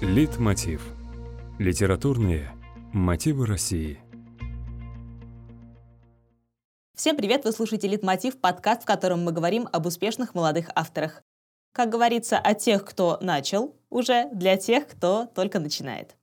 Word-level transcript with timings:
Литмотив. 0.00 0.80
Литературные 1.58 2.50
мотивы 2.94 3.44
России. 3.44 4.00
Всем 6.96 7.18
привет! 7.18 7.44
Вы 7.44 7.52
слушаете 7.52 7.86
«Литмотив»— 7.86 8.38
подкаст, 8.40 8.84
в 8.84 8.86
котором 8.86 9.22
мы 9.22 9.32
говорим 9.32 9.68
об 9.70 9.84
успешных 9.84 10.34
молодых 10.34 10.70
авторах. 10.74 11.22
Как 11.72 11.90
говорится, 11.90 12.38
о 12.38 12.54
тех, 12.54 12.82
кто 12.86 13.18
начал 13.20 13.76
уже, 13.90 14.30
для 14.32 14.56
тех, 14.56 14.88
кто 14.88 15.26
только 15.34 15.58
начинает. 15.58 16.16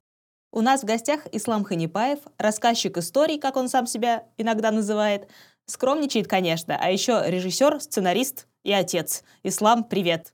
У 0.52 0.62
нас 0.62 0.82
в 0.82 0.86
гостях 0.86 1.28
Ислам 1.32 1.64
Ханипаев, 1.64 2.22
рассказчик 2.40 2.98
историй, 2.98 3.40
как 3.40 3.58
он 3.58 3.70
сам 3.70 3.86
себя 3.86 4.26
иногда 4.38 4.72
называет. 4.72 5.30
Скромничает, 5.68 6.28
конечно, 6.28 6.76
а 6.82 6.90
еще 6.90 7.22
режиссер, 7.28 7.80
сценарист 7.80 8.48
и 8.64 8.72
отец. 8.72 9.24
Ислам, 9.44 9.84
привет! 9.84 10.34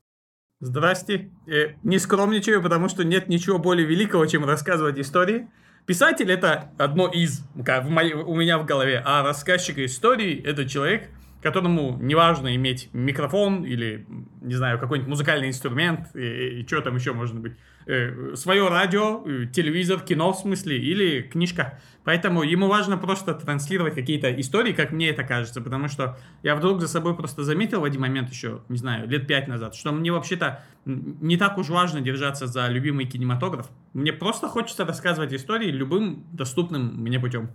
Здрасте. 0.59 1.29
Э, 1.47 1.73
не 1.83 1.99
скромничаю, 1.99 2.61
потому 2.61 2.89
что 2.89 3.03
нет 3.03 3.27
ничего 3.27 3.59
более 3.59 3.85
великого, 3.85 4.25
чем 4.25 4.45
рассказывать 4.45 4.99
истории. 4.99 5.47
Писатель 5.85 6.31
это 6.31 6.71
одно 6.77 7.07
из, 7.07 7.45
как 7.65 7.85
в 7.85 7.89
моей, 7.89 8.13
у 8.13 8.35
меня 8.35 8.57
в 8.57 8.65
голове, 8.65 9.01
а 9.03 9.21
рассказчик 9.21 9.77
истории 9.79 10.41
это 10.41 10.67
человек, 10.67 11.09
которому 11.41 11.97
неважно 12.01 12.55
иметь 12.55 12.89
микрофон 12.93 13.65
или, 13.65 14.07
не 14.41 14.55
знаю, 14.55 14.79
какой-нибудь 14.79 15.09
музыкальный 15.09 15.49
инструмент, 15.49 16.15
и, 16.15 16.61
и 16.61 16.67
что 16.67 16.79
там 16.79 16.95
еще 16.95 17.11
может 17.11 17.37
быть, 17.37 17.53
э, 17.85 18.35
свое 18.35 18.67
радио, 18.67 19.23
э, 19.25 19.45
телевизор, 19.47 19.99
кино 20.01 20.33
в 20.33 20.37
смысле, 20.37 20.77
или 20.77 21.21
книжка. 21.21 21.79
Поэтому 22.03 22.43
ему 22.43 22.67
важно 22.67 22.97
просто 22.97 23.33
транслировать 23.33 23.95
какие-то 23.95 24.29
истории, 24.39 24.73
как 24.73 24.91
мне 24.91 25.09
это 25.09 25.23
кажется, 25.23 25.61
потому 25.61 25.87
что 25.87 26.17
я 26.43 26.55
вдруг 26.55 26.81
за 26.81 26.87
собой 26.87 27.15
просто 27.15 27.43
заметил 27.43 27.81
в 27.81 27.85
один 27.85 28.01
момент 28.01 28.29
еще, 28.29 28.61
не 28.69 28.77
знаю, 28.77 29.07
лет 29.07 29.25
пять 29.25 29.47
назад, 29.47 29.75
что 29.75 29.91
мне 29.91 30.11
вообще-то 30.11 30.63
не 30.85 31.37
так 31.37 31.57
уж 31.57 31.69
важно 31.69 32.01
держаться 32.01 32.47
за 32.47 32.67
любимый 32.67 33.05
кинематограф. 33.05 33.69
Мне 33.93 34.11
просто 34.11 34.47
хочется 34.47 34.85
рассказывать 34.85 35.33
истории 35.33 35.71
любым 35.71 36.25
доступным 36.33 36.95
мне 36.97 37.19
путем. 37.19 37.49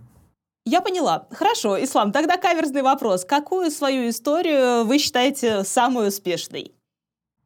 Я 0.65 0.81
поняла. 0.81 1.27
Хорошо, 1.31 1.81
Ислам, 1.83 2.11
тогда 2.11 2.37
каверзный 2.37 2.81
вопрос. 2.81 3.25
Какую 3.25 3.71
свою 3.71 4.09
историю 4.09 4.85
вы 4.85 4.99
считаете 4.99 5.63
самой 5.63 6.09
успешной? 6.09 6.73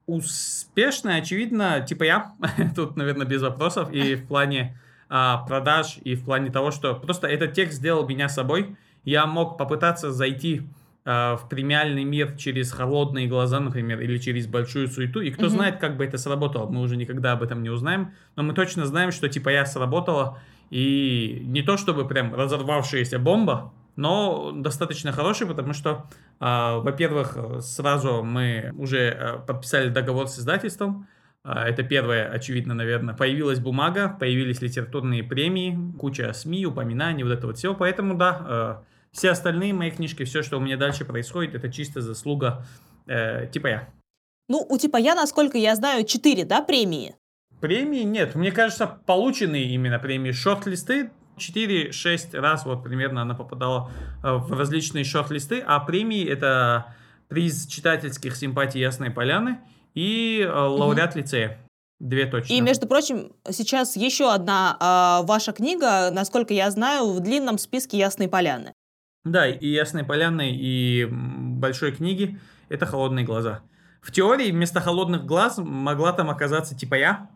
Успешная, 0.05 1.21
очевидно, 1.21 1.81
типа 1.81 2.03
я. 2.03 2.33
Тут, 2.75 2.97
наверное, 2.97 3.25
без 3.25 3.41
вопросов. 3.41 3.91
И 3.91 4.15
в 4.15 4.27
плане 4.27 4.77
а, 5.09 5.37
продаж, 5.45 5.97
и 6.03 6.15
в 6.15 6.25
плане 6.25 6.51
того, 6.51 6.71
что 6.71 6.95
просто 6.95 7.27
этот 7.27 7.53
текст 7.53 7.77
сделал 7.77 8.07
меня 8.07 8.27
собой. 8.29 8.75
Я 9.05 9.25
мог 9.25 9.57
попытаться 9.57 10.11
зайти 10.11 10.63
а, 11.05 11.37
в 11.37 11.47
премиальный 11.47 12.03
мир 12.03 12.35
через 12.37 12.71
холодные 12.71 13.27
глаза, 13.27 13.59
например, 13.59 14.01
или 14.01 14.17
через 14.17 14.47
большую 14.47 14.87
суету. 14.87 15.21
И 15.21 15.31
кто 15.31 15.45
mm-hmm. 15.45 15.49
знает, 15.49 15.77
как 15.77 15.97
бы 15.97 16.05
это 16.05 16.17
сработало. 16.17 16.69
Мы 16.69 16.81
уже 16.81 16.97
никогда 16.97 17.33
об 17.33 17.43
этом 17.43 17.63
не 17.63 17.69
узнаем. 17.69 18.11
Но 18.35 18.43
мы 18.43 18.53
точно 18.53 18.85
знаем, 18.85 19.11
что 19.11 19.29
типа 19.29 19.49
я 19.49 19.65
сработала. 19.65 20.39
И 20.69 21.41
не 21.45 21.61
то 21.61 21.77
чтобы 21.77 22.07
прям 22.07 22.33
разорвавшаяся 22.33 23.19
бомба, 23.19 23.71
но 23.95 24.51
достаточно 24.51 25.11
хороший, 25.11 25.47
потому 25.47 25.73
что, 25.73 26.05
э, 26.39 26.45
во-первых, 26.79 27.37
сразу 27.61 28.23
мы 28.23 28.73
уже 28.77 28.97
э, 28.99 29.39
подписали 29.45 29.89
договор 29.89 30.27
с 30.27 30.39
издательством. 30.39 31.07
Э, 31.43 31.51
это 31.65 31.83
первое, 31.83 32.29
очевидно, 32.29 32.73
наверное. 32.73 33.15
Появилась 33.15 33.59
бумага, 33.59 34.15
появились 34.19 34.61
литературные 34.61 35.23
премии, 35.23 35.77
куча 35.99 36.31
СМИ, 36.33 36.65
упоминаний, 36.65 37.23
вот 37.23 37.33
это 37.33 37.47
вот 37.47 37.57
все. 37.57 37.73
Поэтому, 37.73 38.15
да, 38.15 38.45
э, 38.47 38.93
все 39.11 39.29
остальные 39.29 39.73
мои 39.73 39.91
книжки, 39.91 40.23
все, 40.23 40.41
что 40.41 40.57
у 40.57 40.59
меня 40.59 40.77
дальше 40.77 41.05
происходит, 41.05 41.55
это 41.55 41.71
чисто 41.71 42.01
заслуга 42.01 42.65
э, 43.07 43.47
типа 43.51 43.67
я. 43.67 43.89
Ну, 44.49 44.65
у 44.67 44.77
типа 44.77 44.97
я, 44.97 45.15
насколько 45.15 45.57
я 45.57 45.75
знаю, 45.75 46.05
четыре, 46.05 46.45
да, 46.45 46.61
премии? 46.61 47.15
Премии 47.61 48.03
нет. 48.03 48.35
Мне 48.35 48.51
кажется, 48.51 48.87
полученные 49.05 49.65
именно 49.65 49.99
премии. 49.99 50.31
Шорт-листы 50.31 51.11
4-6 51.37 52.39
раз 52.39 52.65
вот 52.65 52.83
примерно 52.83 53.21
она 53.21 53.33
попадала 53.35 53.91
э, 54.23 54.31
в 54.33 54.51
различные 54.53 55.03
шорт-листы, 55.03 55.63
а 55.65 55.79
премии 55.79 56.25
это 56.27 56.95
приз 57.27 57.67
читательских 57.67 58.35
симпатий 58.35 58.79
Ясной 58.79 59.11
Поляны 59.11 59.59
и 59.93 60.41
э, 60.41 60.51
лауреат 60.51 61.11
угу. 61.11 61.19
лицея. 61.19 61.59
Две 61.99 62.25
точно. 62.25 62.53
И, 62.53 62.59
между 62.59 62.85
прочим, 62.85 63.31
сейчас 63.49 63.95
еще 63.95 64.33
одна 64.33 64.77
э, 65.21 65.25
ваша 65.25 65.53
книга, 65.53 66.11
насколько 66.11 66.53
я 66.53 66.69
знаю, 66.69 67.11
в 67.13 67.19
длинном 67.21 67.57
списке 67.57 67.97
Ясной 67.97 68.27
Поляны. 68.27 68.73
Да, 69.23 69.47
и 69.47 69.67
Ясной 69.67 70.03
Поляны, 70.03 70.51
и 70.53 71.07
Большой 71.09 71.93
книги– 71.93 72.39
это 72.69 72.85
«Холодные 72.85 73.25
глаза». 73.25 73.61
В 74.01 74.11
теории 74.11 74.51
вместо 74.51 74.81
«Холодных 74.81 75.25
глаз» 75.25 75.57
могла 75.57 76.11
там 76.11 76.29
оказаться 76.29 76.75
типа 76.75 76.95
я, 76.95 77.29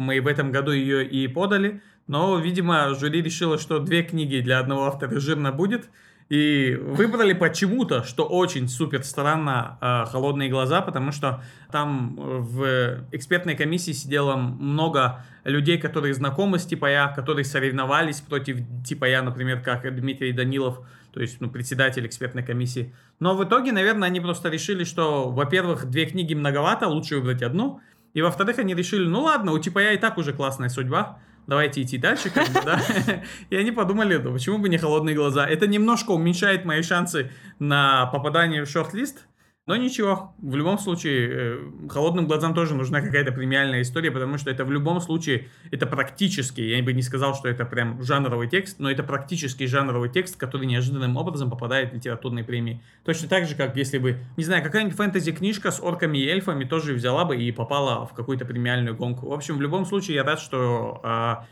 мы 0.00 0.20
в 0.20 0.26
этом 0.26 0.50
году 0.50 0.72
ее 0.72 1.06
и 1.06 1.28
подали, 1.28 1.82
но, 2.06 2.38
видимо, 2.38 2.94
жюри 2.94 3.22
решило, 3.22 3.58
что 3.58 3.78
две 3.78 4.02
книги 4.02 4.40
для 4.40 4.58
одного 4.58 4.86
автора 4.86 5.20
жирно 5.20 5.52
будет, 5.52 5.88
и 6.30 6.78
выбрали 6.80 7.32
почему-то, 7.32 8.04
что 8.04 8.24
очень 8.24 8.68
супер 8.68 9.02
странно, 9.02 9.78
э, 9.80 10.10
«Холодные 10.10 10.48
глаза», 10.48 10.80
потому 10.80 11.10
что 11.10 11.42
там 11.72 12.14
в 12.16 13.04
экспертной 13.10 13.56
комиссии 13.56 13.90
сидело 13.90 14.36
много 14.36 15.24
людей, 15.42 15.76
которые 15.76 16.14
знакомы 16.14 16.60
с 16.60 16.66
типа 16.66 16.86
я, 16.86 17.08
которые 17.08 17.44
соревновались 17.44 18.20
против 18.20 18.58
типа 18.86 19.06
я, 19.06 19.22
например, 19.22 19.60
как 19.60 19.92
Дмитрий 19.94 20.32
Данилов, 20.32 20.80
то 21.12 21.20
есть 21.20 21.40
ну, 21.40 21.50
председатель 21.50 22.06
экспертной 22.06 22.44
комиссии. 22.44 22.94
Но 23.18 23.36
в 23.36 23.42
итоге, 23.42 23.72
наверное, 23.72 24.06
они 24.06 24.20
просто 24.20 24.50
решили, 24.50 24.84
что, 24.84 25.30
во-первых, 25.30 25.86
две 25.86 26.06
книги 26.06 26.34
многовато, 26.34 26.86
лучше 26.86 27.16
выбрать 27.16 27.42
одну, 27.42 27.80
и 28.14 28.22
во-вторых, 28.22 28.58
они 28.58 28.74
решили, 28.74 29.06
ну 29.06 29.22
ладно, 29.22 29.52
у 29.52 29.58
типа 29.58 29.78
я 29.78 29.92
и 29.92 29.98
так 29.98 30.18
уже 30.18 30.32
классная 30.32 30.68
судьба, 30.68 31.18
давайте 31.46 31.82
идти 31.82 31.98
дальше, 31.98 32.30
как 32.30 32.48
бы, 32.48 32.60
да. 32.64 32.80
И 33.50 33.56
они 33.56 33.70
подумали, 33.70 34.16
да 34.16 34.30
почему 34.30 34.58
бы 34.58 34.68
не 34.68 34.78
холодные 34.78 35.14
глаза. 35.14 35.46
Это 35.46 35.66
немножко 35.66 36.10
уменьшает 36.12 36.64
мои 36.64 36.82
шансы 36.82 37.30
на 37.58 38.06
попадание 38.06 38.64
в 38.64 38.68
шорт-лист, 38.68 39.26
но 39.66 39.76
ничего, 39.76 40.34
в 40.38 40.56
любом 40.56 40.78
случае, 40.78 41.28
э, 41.30 41.88
холодным 41.88 42.26
глазам 42.26 42.54
тоже 42.54 42.74
нужна 42.74 43.00
какая-то 43.00 43.30
премиальная 43.30 43.82
история, 43.82 44.10
потому 44.10 44.38
что 44.38 44.50
это 44.50 44.64
в 44.64 44.72
любом 44.72 45.00
случае, 45.00 45.48
это 45.70 45.86
практически, 45.86 46.60
я 46.60 46.82
бы 46.82 46.92
не 46.92 47.02
сказал, 47.02 47.34
что 47.34 47.48
это 47.48 47.64
прям 47.64 48.02
жанровый 48.02 48.48
текст, 48.48 48.80
но 48.80 48.90
это 48.90 49.02
практически 49.02 49.66
жанровый 49.66 50.08
текст, 50.08 50.36
который 50.36 50.66
неожиданным 50.66 51.16
образом 51.16 51.50
попадает 51.50 51.92
в 51.92 51.94
литературные 51.94 52.44
премии. 52.44 52.82
Точно 53.04 53.28
так 53.28 53.46
же, 53.46 53.54
как 53.54 53.76
если 53.76 53.98
бы, 53.98 54.18
не 54.36 54.44
знаю, 54.44 54.64
какая-нибудь 54.64 54.96
фэнтези-книжка 54.96 55.70
с 55.70 55.80
орками 55.80 56.18
и 56.18 56.26
эльфами 56.26 56.64
тоже 56.64 56.94
взяла 56.94 57.24
бы 57.24 57.36
и 57.36 57.52
попала 57.52 58.06
в 58.06 58.14
какую-то 58.14 58.46
премиальную 58.46 58.96
гонку. 58.96 59.28
В 59.28 59.32
общем, 59.32 59.58
в 59.58 59.60
любом 59.60 59.84
случае, 59.84 60.16
я 60.16 60.24
рад, 60.24 60.40
что 60.40 61.00
а, 61.04 61.46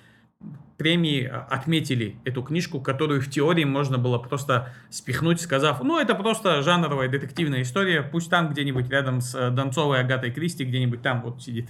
премии 0.79 1.25
отметили 1.51 2.17
эту 2.25 2.43
книжку, 2.43 2.81
которую 2.81 3.21
в 3.21 3.29
теории 3.29 3.65
можно 3.65 3.99
было 3.99 4.19
просто 4.19 4.73
спихнуть, 4.91 5.41
сказав, 5.41 5.83
ну, 5.83 5.99
это 5.99 6.15
просто 6.15 6.63
жанровая 6.63 7.09
детективная 7.09 7.63
история, 7.63 8.03
пусть 8.03 8.31
там 8.31 8.51
где-нибудь 8.51 8.89
рядом 8.89 9.21
с 9.21 9.35
э, 9.35 9.51
Донцовой 9.51 10.01
Агатой 10.01 10.31
Кристи, 10.31 10.65
где-нибудь 10.65 11.03
там 11.03 11.23
вот 11.23 11.43
сидит. 11.43 11.69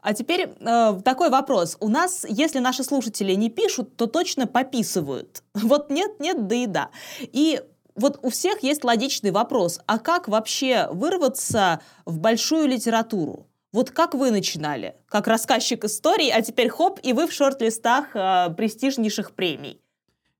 А 0.00 0.14
теперь 0.14 0.48
э, 0.48 1.00
такой 1.04 1.28
вопрос. 1.28 1.76
У 1.80 1.88
нас, 1.88 2.24
если 2.28 2.60
наши 2.60 2.84
слушатели 2.84 3.32
не 3.34 3.50
пишут, 3.50 3.96
то 3.96 4.06
точно 4.06 4.46
пописывают. 4.46 5.42
Вот 5.54 5.90
нет, 5.90 6.20
нет, 6.20 6.46
да 6.46 6.54
и 6.54 6.66
да. 6.66 6.90
И 7.20 7.60
вот 7.96 8.18
у 8.22 8.30
всех 8.30 8.62
есть 8.62 8.84
логичный 8.84 9.30
вопрос. 9.30 9.80
А 9.86 9.98
как 9.98 10.28
вообще 10.28 10.88
вырваться 10.90 11.80
в 12.06 12.18
большую 12.18 12.68
литературу? 12.68 13.48
Вот 13.74 13.90
как 13.90 14.14
вы 14.14 14.30
начинали? 14.30 14.94
Как 15.08 15.26
рассказчик 15.26 15.82
историй, 15.82 16.30
а 16.30 16.42
теперь 16.42 16.68
хоп, 16.68 17.00
и 17.02 17.12
вы 17.12 17.26
в 17.26 17.32
шорт-листах 17.32 18.14
э, 18.14 18.54
престижнейших 18.56 19.32
премий. 19.32 19.80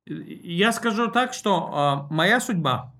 Я 0.06 0.70
скажу 0.70 1.10
так, 1.10 1.34
что 1.34 2.06
э, 2.10 2.14
моя 2.14 2.38
судьба 2.38 2.93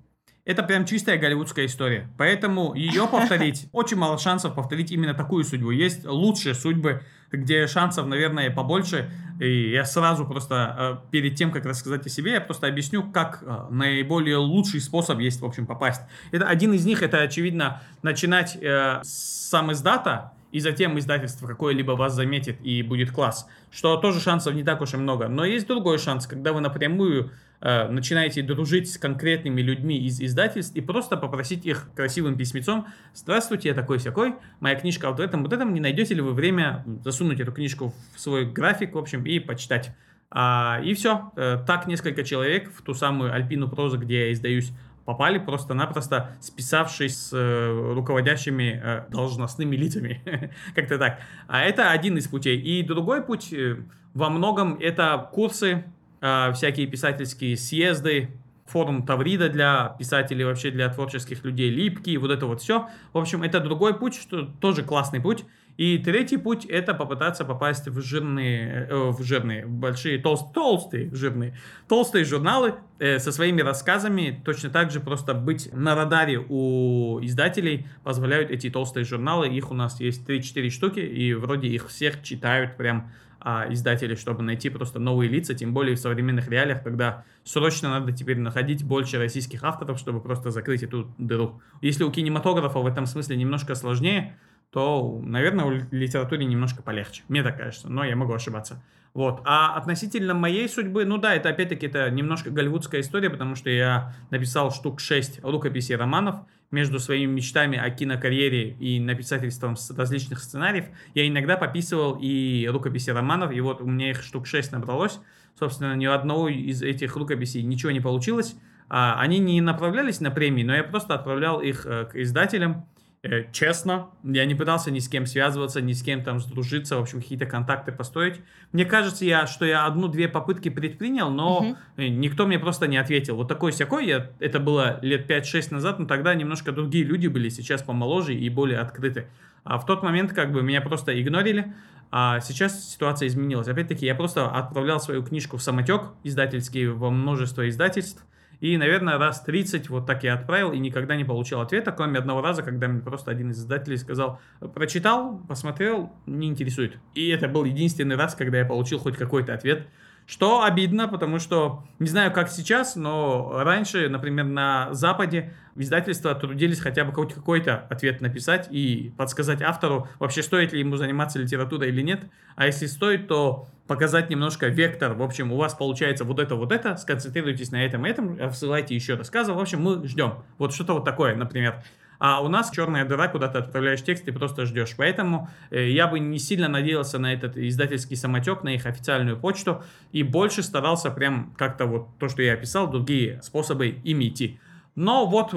это 0.44 0.62
прям 0.62 0.84
чистая 0.84 1.19
голливудская 1.19 1.66
история. 1.66 2.09
Поэтому 2.19 2.75
ее 2.75 3.06
повторить, 3.10 3.66
очень 3.72 3.97
мало 3.97 4.19
шансов 4.19 4.55
повторить 4.55 4.91
именно 4.91 5.15
такую 5.15 5.44
судьбу. 5.44 5.71
Есть 5.71 6.05
лучшие 6.05 6.55
судьбы, 6.55 7.03
где 7.32 7.66
шансов, 7.66 8.06
наверное, 8.06 8.50
побольше. 8.50 9.11
И 9.41 9.70
я 9.70 9.85
сразу 9.85 10.26
просто 10.26 11.00
э, 11.05 11.11
перед 11.11 11.35
тем, 11.37 11.50
как 11.50 11.64
рассказать 11.67 12.06
о 12.06 12.08
себе, 12.08 12.32
я 12.32 12.41
просто 12.41 12.69
объясню, 12.69 13.11
как 13.11 13.43
э, 13.43 13.67
наиболее 13.70 14.37
лучший 14.37 14.81
способ 14.81 15.19
есть, 15.19 15.41
в 15.41 15.44
общем, 15.44 15.67
попасть. 15.67 16.02
Это 16.31 16.47
один 16.47 16.73
из 16.73 16.85
них, 16.85 17.02
это, 17.02 17.20
очевидно, 17.20 17.82
начинать 18.02 18.56
э, 18.61 19.00
с 19.02 19.44
сам 19.55 19.70
издата, 19.70 20.32
и 20.55 20.61
затем 20.61 20.97
издательство 21.01 21.49
какое-либо 21.49 21.93
вас 21.93 22.15
заметит 22.15 22.59
и 22.62 22.81
будет 22.83 23.11
класс, 23.11 23.49
что 23.73 23.97
тоже 23.97 24.21
шансов 24.21 24.55
не 24.55 24.62
так 24.62 24.81
уж 24.83 24.95
и 24.95 24.97
много. 24.97 25.27
Но 25.27 25.45
есть 25.45 25.67
другой 25.67 25.99
шанс, 25.99 26.29
когда 26.29 26.53
вы 26.53 26.61
напрямую 26.61 27.33
э, 27.61 27.89
начинаете 27.89 28.41
дружить 28.41 28.89
с 28.89 28.97
конкретными 28.97 29.61
людьми 29.61 29.99
из 29.99 30.21
издательств 30.21 30.77
и 30.77 30.81
просто 30.81 31.17
попросить 31.17 31.67
их 31.67 31.89
красивым 31.97 32.39
письмецом 32.39 32.87
«Здравствуйте, 33.15 33.71
я 33.71 33.75
такой-сякой, 33.75 34.37
моя 34.61 34.77
книжка 34.77 35.09
вот 35.11 35.19
в 35.19 35.23
этом, 35.23 35.43
вот 35.43 35.53
этом, 35.53 35.75
не 35.75 35.81
найдете 35.81 36.15
ли 36.15 36.21
вы 36.21 36.33
время 36.33 36.85
засунуть 37.03 37.41
эту 37.41 37.50
книжку 37.50 37.93
в 38.15 38.21
свой 38.21 38.45
график, 38.45 38.95
в 38.95 38.99
общем, 38.99 39.25
и 39.25 39.41
почитать?» 39.41 39.91
а, 40.31 40.81
И 40.85 40.95
все. 40.95 41.33
Э, 41.35 41.59
так 41.67 41.89
несколько 41.89 42.23
человек 42.23 42.71
в 42.73 42.81
ту 42.83 42.95
самую 42.95 43.35
Альпину 43.35 43.69
прозу, 43.69 43.99
где 43.99 44.27
я 44.27 44.33
издаюсь, 44.33 44.71
попали 45.05 45.39
просто-напросто 45.39 46.37
списавшись 46.41 47.29
с 47.29 47.33
э, 47.33 47.93
руководящими 47.95 48.81
э, 48.83 49.05
должностными 49.11 49.77
лицами. 49.77 50.23
Как-то 50.75 50.99
так. 50.99 51.21
А 51.47 51.62
это 51.62 51.91
один 51.91 52.17
из 52.17 52.27
путей. 52.29 52.59
И 52.59 52.83
другой 52.83 53.23
путь 53.23 53.53
э, 53.53 53.77
во 54.15 54.31
многом 54.31 54.79
это 54.81 55.29
курсы, 55.33 55.85
всякие 56.21 56.87
писательские 56.87 57.55
съезды, 57.56 58.31
форум 58.67 59.05
Таврида 59.05 59.51
для 59.51 59.95
писателей, 59.99 60.45
вообще 60.45 60.71
для 60.71 60.89
творческих 60.89 61.45
людей, 61.45 61.69
липкий, 61.69 62.17
вот 62.17 62.31
это 62.31 62.47
вот 62.47 62.62
все. 62.62 62.89
В 63.12 63.19
общем, 63.19 63.43
это 63.43 63.61
другой 63.61 63.95
путь, 63.99 64.15
что 64.15 64.49
тоже 64.61 64.83
классный 64.83 65.21
путь. 65.21 65.45
И 65.76 65.99
третий 65.99 66.37
путь 66.37 66.65
это 66.65 66.94
попытаться 66.94 67.44
попасть 67.44 67.88
в 67.88 68.00
жирные, 68.00 68.87
э, 68.88 69.11
в 69.11 69.23
жирные, 69.23 69.67
большие, 69.67 70.19
толст, 70.19 70.53
толстые, 70.55 71.12
жирные, 71.12 71.56
толстые 71.88 72.25
журналы 72.25 72.75
э, 73.00 73.19
со 73.19 73.32
своими 73.32 73.61
рассказами. 73.61 74.41
Точно 74.44 74.71
так 74.71 74.93
же 74.93 75.00
просто 75.00 75.35
быть 75.35 75.73
на 75.73 75.97
радаре 75.97 76.38
у 76.38 77.19
издателей 77.23 77.88
позволяют 78.05 78.50
эти 78.50 78.71
толстые 78.71 79.05
журналы. 79.05 79.49
Их 79.49 79.73
у 79.73 79.75
нас 79.75 79.99
есть 79.99 80.29
3-4 80.29 80.71
штуки, 80.71 81.00
и 81.00 81.35
вроде 81.35 81.67
их 81.69 81.88
всех 81.88 82.23
читают 82.23 82.76
прям 82.76 83.11
а, 83.47 83.67
издатели, 83.69 84.15
чтобы 84.15 84.43
найти 84.43 84.71
просто 84.71 84.99
новые 84.99 85.29
лица, 85.29 85.55
тем 85.55 85.75
более 85.75 85.97
в 85.97 85.99
современных 85.99 86.49
реалиях, 86.49 86.82
когда 86.82 87.25
срочно 87.43 87.91
надо 87.91 88.11
теперь 88.12 88.38
находить 88.38 88.82
больше 88.82 89.19
российских 89.19 89.65
авторов, 89.65 89.99
чтобы 89.99 90.23
просто 90.23 90.50
закрыть 90.50 90.82
эту 90.82 91.12
дыру. 91.19 91.61
Если 91.82 92.05
у 92.05 92.11
кинематографа 92.11 92.79
в 92.79 92.87
этом 92.87 93.05
смысле 93.05 93.37
немножко 93.37 93.75
сложнее, 93.75 94.38
то, 94.75 95.21
наверное, 95.23 95.67
у 95.67 95.71
литературе 95.93 96.44
немножко 96.44 96.82
полегче. 96.82 97.23
Мне 97.29 97.44
так 97.44 97.56
кажется, 97.56 97.88
но 97.88 98.05
я 98.05 98.17
могу 98.17 98.35
ошибаться. 98.35 98.82
Вот. 99.15 99.41
А 99.44 99.76
относительно 99.76 100.35
моей 100.35 100.69
судьбы, 100.69 101.05
ну 101.05 101.17
да, 101.17 101.37
это 101.37 101.49
опять-таки 101.49 101.87
это 101.87 102.11
немножко 102.11 102.50
голливудская 102.50 103.00
история, 103.00 103.31
потому 103.31 103.55
что 103.55 103.71
я 103.71 104.12
написал 104.31 104.73
штук 104.73 104.99
6 104.99 105.44
рукописей 105.44 105.94
романов, 105.94 106.41
между 106.73 106.99
своими 106.99 107.31
мечтами 107.31 107.79
о 107.79 107.88
кинокарьере 107.88 108.71
и 108.71 108.99
написательством 108.99 109.76
различных 109.97 110.41
сценариев, 110.41 110.87
я 111.15 111.29
иногда 111.29 111.56
пописывал 111.56 112.19
и 112.21 112.67
рукописи 112.67 113.11
романов, 113.11 113.53
и 113.53 113.61
вот 113.61 113.81
у 113.81 113.87
меня 113.87 114.11
их 114.11 114.25
штук 114.25 114.49
6 114.49 114.73
набралось. 114.73 115.21
Собственно, 115.56 115.94
ни 115.94 116.06
одного 116.06 116.49
из 116.49 116.82
этих 116.82 117.15
рукописей 117.15 117.62
ничего 117.62 117.93
не 117.93 118.00
получилось. 118.00 118.56
А, 118.88 119.21
они 119.21 119.38
не 119.38 119.61
направлялись 119.61 120.21
на 120.21 120.32
премии, 120.32 120.65
но 120.65 120.75
я 120.75 120.82
просто 120.82 121.15
отправлял 121.15 121.61
их 121.61 121.87
э, 121.87 122.06
к 122.06 122.17
издателям, 122.17 122.87
Э, 123.25 123.44
честно, 123.53 124.11
я 124.23 124.44
не 124.44 124.55
пытался 124.55 124.91
ни 124.91 124.99
с 124.99 125.09
кем 125.09 125.25
связываться, 125.25 125.81
ни 125.81 125.94
с 125.94 126.03
кем 126.03 126.23
там 126.23 126.41
сдружиться, 126.41 126.99
в 126.99 127.00
общем, 127.00 127.23
какие-то 127.23 127.47
контакты 127.47 127.91
построить. 127.91 128.43
Мне 128.73 128.85
кажется, 128.85 129.25
я, 129.25 129.47
что 129.47 129.65
я 129.65 129.87
одну-две 129.87 130.29
попытки 130.29 130.69
предпринял, 130.69 131.31
но 131.31 131.59
угу. 131.59 131.76
никто 131.97 132.47
мне 132.47 132.59
просто 132.59 132.87
не 132.87 132.99
ответил. 132.99 133.37
Вот 133.37 133.49
такой 133.49 133.73
всякой, 133.73 134.06
я, 134.06 134.31
это 134.41 134.61
было 134.61 134.99
лет 135.00 135.29
5-6 135.29 135.73
назад, 135.73 135.99
но 135.99 136.05
тогда 136.05 136.35
немножко 136.35 136.71
другие 136.71 137.03
люди 137.03 137.26
были, 137.26 137.49
сейчас 137.49 137.82
помоложе 137.82 138.35
и 138.35 138.50
более 138.50 138.79
открыты. 138.79 139.26
А 139.65 139.79
в 139.79 139.87
тот 139.87 140.03
момент 140.03 140.35
как 140.35 140.53
бы 140.53 140.62
меня 140.62 140.82
просто 140.82 141.19
игнорили, 141.19 141.73
а 142.11 142.41
сейчас 142.41 142.93
ситуация 142.93 143.29
изменилась. 143.29 143.69
Опять-таки, 143.69 144.05
я 144.05 144.15
просто 144.15 144.50
отправлял 144.50 145.00
свою 145.00 145.23
книжку 145.23 145.56
в 145.56 145.62
самотек 145.62 146.11
издательский 146.25 146.88
во 146.88 147.09
множество 147.09 147.67
издательств, 147.67 148.23
и, 148.64 148.78
наверное, 148.78 149.19
раз 149.19 149.43
30 149.43 149.90
вот 149.90 150.06
так 150.06 150.25
я 150.25 150.32
отправил 150.32 150.72
и 150.72 150.78
никогда 150.78 151.16
не 151.16 151.25
получил 151.25 151.61
ответа, 151.61 151.93
кроме 151.93 152.19
одного 152.19 152.40
раза, 152.40 152.62
когда 152.62 152.88
мне 152.88 153.02
просто 153.02 153.31
один 153.31 153.50
из 153.50 153.58
издателей 153.58 153.99
сказал, 153.99 154.40
прочитал, 154.72 155.38
посмотрел, 155.46 156.11
не 156.25 156.49
интересует. 156.49 156.96
И 157.14 157.28
это 157.28 157.46
был 157.46 157.64
единственный 157.64 158.16
раз, 158.16 158.34
когда 158.34 158.56
я 158.56 158.64
получил 158.64 159.00
хоть 159.00 159.19
какой-то 159.19 159.52
ответ. 159.52 159.87
Что 160.26 160.62
обидно, 160.62 161.06
потому 161.06 161.38
что, 161.38 161.85
не 161.99 162.09
знаю, 162.09 162.32
как 162.32 162.49
сейчас, 162.49 162.97
но 162.97 163.62
раньше, 163.62 164.09
например, 164.09 164.47
на 164.47 164.88
Западе 164.94 165.53
издательства 165.76 166.35
трудились 166.35 166.81
хотя 166.81 167.05
бы 167.05 167.12
хоть 167.12 167.35
какой-то 167.35 167.87
ответ 167.91 168.23
написать 168.23 168.69
и 168.71 169.12
подсказать 169.19 169.61
автору, 169.61 170.09
вообще 170.19 170.43
стоит 170.43 170.73
ли 170.73 170.81
ему 170.81 170.97
заниматься 170.97 171.38
литературой 171.38 171.91
или 171.91 172.00
нет. 172.00 172.23
А 172.56 172.67
если 172.67 172.87
стоит, 172.87 173.29
то 173.29 173.67
показать 173.87 174.31
немножко 174.31 174.69
вектор. 174.69 175.12
В 175.12 175.23
общем, 175.23 175.53
у 175.53 175.56
вас 175.56 175.75
получается 175.75 176.25
вот 176.25 176.38
это, 176.38 176.55
вот 176.55 176.73
это, 176.73 176.97
сконцентрируйтесь 176.97 177.71
на 177.71 177.85
этом 177.85 178.06
и 178.06 178.11
этом, 178.11 178.38
ссылайте 178.53 178.94
еще 178.94 179.15
рассказы. 179.15 179.53
В 179.53 179.59
общем, 179.59 179.82
мы 179.82 180.09
ждем. 180.09 180.37
Вот 180.56 180.73
что-то 180.73 180.94
вот 180.94 181.05
такое, 181.05 181.35
например. 181.35 181.82
А 182.19 182.40
у 182.43 182.49
нас 182.49 182.70
черная 182.70 183.05
дыра, 183.05 183.28
куда 183.28 183.49
ты 183.49 183.58
отправляешь 183.58 184.02
текст 184.02 184.26
и 184.28 184.31
просто 184.31 184.66
ждешь. 184.66 184.94
Поэтому 184.96 185.49
э, 185.70 185.90
я 185.90 186.06
бы 186.06 186.19
не 186.19 186.38
сильно 186.38 186.69
надеялся 186.69 187.19
на 187.19 187.32
этот 187.32 187.56
издательский 187.56 188.16
самотек, 188.16 188.62
на 188.62 188.75
их 188.75 188.87
официальную 188.87 189.38
почту, 189.38 189.82
и 190.12 190.22
больше 190.22 190.62
старался 190.62 191.11
прям 191.11 191.55
как-то 191.56 191.87
вот 191.87 192.08
то, 192.19 192.28
что 192.28 192.43
я 192.43 192.55
описал, 192.55 192.90
другие 192.90 193.40
способы 193.43 193.88
ими 193.88 194.28
идти. 194.28 194.61
Но 194.94 195.26
вот 195.26 195.52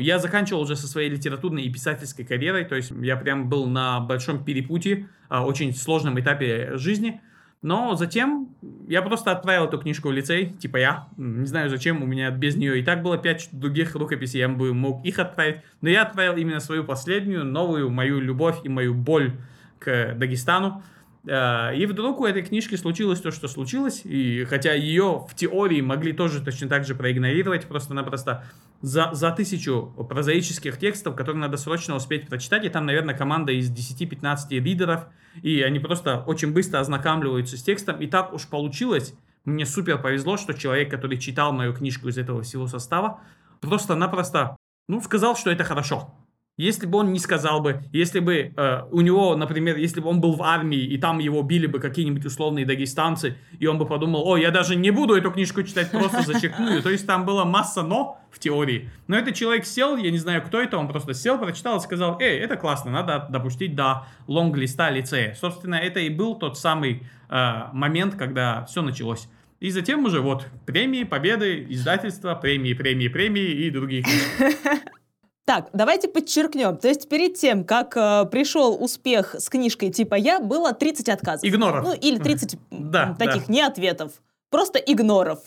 я 0.00 0.18
заканчивал 0.18 0.62
уже 0.62 0.74
со 0.74 0.88
своей 0.88 1.08
литературной 1.08 1.62
и 1.62 1.72
писательской 1.72 2.24
карьерой, 2.24 2.64
то 2.64 2.74
есть 2.74 2.90
я 2.90 3.16
прям 3.16 3.48
был 3.48 3.66
на 3.66 4.00
большом 4.00 4.44
перепутье, 4.44 5.08
а, 5.28 5.46
очень 5.46 5.74
сложном 5.74 6.18
этапе 6.18 6.76
жизни– 6.76 7.20
но 7.62 7.94
затем 7.94 8.48
я 8.88 9.02
просто 9.02 9.32
отправил 9.32 9.66
эту 9.66 9.78
книжку 9.78 10.08
в 10.08 10.12
лицей, 10.12 10.54
типа 10.58 10.78
я. 10.78 11.08
Не 11.18 11.46
знаю 11.46 11.68
зачем, 11.68 12.02
у 12.02 12.06
меня 12.06 12.30
без 12.30 12.56
нее 12.56 12.80
и 12.80 12.82
так 12.82 13.02
было 13.02 13.18
пять 13.18 13.50
других 13.52 13.94
рукописей, 13.94 14.40
я 14.40 14.48
бы 14.48 14.72
мог 14.72 15.04
их 15.04 15.18
отправить. 15.18 15.56
Но 15.82 15.90
я 15.90 16.02
отправил 16.02 16.36
именно 16.36 16.60
свою 16.60 16.84
последнюю, 16.84 17.44
новую, 17.44 17.90
мою 17.90 18.18
любовь 18.20 18.60
и 18.64 18.68
мою 18.70 18.94
боль 18.94 19.32
к 19.78 20.14
Дагестану. 20.14 20.82
Э, 21.26 21.76
и 21.76 21.84
вдруг 21.84 22.20
у 22.20 22.24
этой 22.24 22.42
книжки 22.42 22.76
случилось 22.76 23.20
то, 23.20 23.30
что 23.30 23.46
случилось, 23.46 24.02
и 24.04 24.44
хотя 24.44 24.72
ее 24.72 25.26
в 25.28 25.34
теории 25.34 25.82
могли 25.82 26.12
тоже 26.12 26.42
точно 26.42 26.68
так 26.68 26.86
же 26.86 26.94
проигнорировать, 26.94 27.66
просто-напросто 27.66 28.44
за, 28.80 29.10
за 29.12 29.30
тысячу 29.32 29.94
прозаических 30.08 30.78
текстов, 30.78 31.14
которые 31.14 31.40
надо 31.40 31.56
срочно 31.56 31.96
успеть 31.96 32.28
прочитать, 32.28 32.64
и 32.64 32.68
там, 32.68 32.86
наверное, 32.86 33.14
команда 33.14 33.52
из 33.52 33.70
10-15 33.70 34.50
ридеров, 34.50 35.06
и 35.42 35.60
они 35.62 35.78
просто 35.78 36.24
очень 36.26 36.52
быстро 36.52 36.80
ознакомливаются 36.80 37.56
с 37.56 37.62
текстом, 37.62 38.00
и 38.00 38.06
так 38.06 38.32
уж 38.32 38.46
получилось, 38.46 39.14
мне 39.44 39.66
супер 39.66 40.00
повезло, 40.00 40.36
что 40.36 40.54
человек, 40.54 40.90
который 40.90 41.18
читал 41.18 41.52
мою 41.52 41.74
книжку 41.74 42.08
из 42.08 42.18
этого 42.18 42.42
всего 42.42 42.66
состава, 42.66 43.20
просто-напросто, 43.60 44.56
ну, 44.88 45.00
сказал, 45.00 45.36
что 45.36 45.50
это 45.50 45.64
хорошо. 45.64 46.14
Если 46.60 46.84
бы 46.84 46.98
он 46.98 47.14
не 47.14 47.18
сказал 47.18 47.62
бы, 47.62 47.82
если 47.90 48.20
бы 48.20 48.52
э, 48.54 48.82
у 48.90 49.00
него, 49.00 49.34
например, 49.34 49.78
если 49.78 50.00
бы 50.00 50.10
он 50.10 50.20
был 50.20 50.34
в 50.34 50.42
армии, 50.42 50.78
и 50.78 50.98
там 50.98 51.18
его 51.18 51.42
били 51.42 51.66
бы 51.66 51.80
какие-нибудь 51.80 52.26
условные 52.26 52.66
дагестанцы, 52.66 53.38
и 53.58 53.66
он 53.66 53.78
бы 53.78 53.86
подумал, 53.86 54.28
о, 54.28 54.36
я 54.36 54.50
даже 54.50 54.76
не 54.76 54.90
буду 54.90 55.14
эту 55.14 55.30
книжку 55.30 55.62
читать, 55.62 55.90
просто 55.90 56.20
зачеркну. 56.20 56.82
То 56.82 56.90
есть 56.90 57.06
там 57.06 57.24
была 57.24 57.46
масса 57.46 57.82
«но» 57.82 58.20
в 58.30 58.38
теории. 58.38 58.90
Но 59.06 59.16
этот 59.16 59.36
человек 59.36 59.64
сел, 59.64 59.96
я 59.96 60.10
не 60.10 60.18
знаю, 60.18 60.42
кто 60.42 60.60
это, 60.60 60.76
он 60.76 60.86
просто 60.86 61.14
сел, 61.14 61.38
прочитал 61.38 61.78
и 61.78 61.80
сказал, 61.80 62.18
эй, 62.20 62.38
это 62.38 62.56
классно, 62.56 62.90
надо 62.90 63.26
допустить 63.30 63.74
до 63.74 64.06
лонг-листа 64.26 64.90
лицея. 64.90 65.34
Собственно, 65.40 65.76
это 65.76 66.00
и 66.00 66.10
был 66.10 66.34
тот 66.34 66.58
самый 66.58 67.04
э, 67.30 67.62
момент, 67.72 68.16
когда 68.16 68.66
все 68.66 68.82
началось. 68.82 69.28
И 69.60 69.70
затем 69.70 70.04
уже 70.04 70.20
вот 70.20 70.46
премии, 70.66 71.04
победы, 71.04 71.64
издательства, 71.70 72.34
премии, 72.34 72.74
премии, 72.74 73.08
премии 73.08 73.50
и 73.64 73.70
другие. 73.70 74.04
Так, 75.44 75.70
давайте 75.72 76.08
подчеркнем. 76.08 76.76
То 76.76 76.88
есть 76.88 77.08
перед 77.08 77.34
тем, 77.34 77.64
как 77.64 77.96
э, 77.96 78.24
пришел 78.30 78.82
успех 78.82 79.34
с 79.38 79.48
книжкой 79.48 79.90
типа 79.90 80.14
«Я», 80.14 80.38
было 80.38 80.72
30 80.72 81.08
отказов. 81.08 81.44
Игноров. 81.44 81.84
Ну, 81.84 81.92
или 81.92 82.18
30 82.18 82.58
да, 82.70 83.16
таких 83.18 83.46
да. 83.46 83.52
не 83.52 83.62
ответов. 83.62 84.12
Просто 84.50 84.78
игноров. 84.78 85.40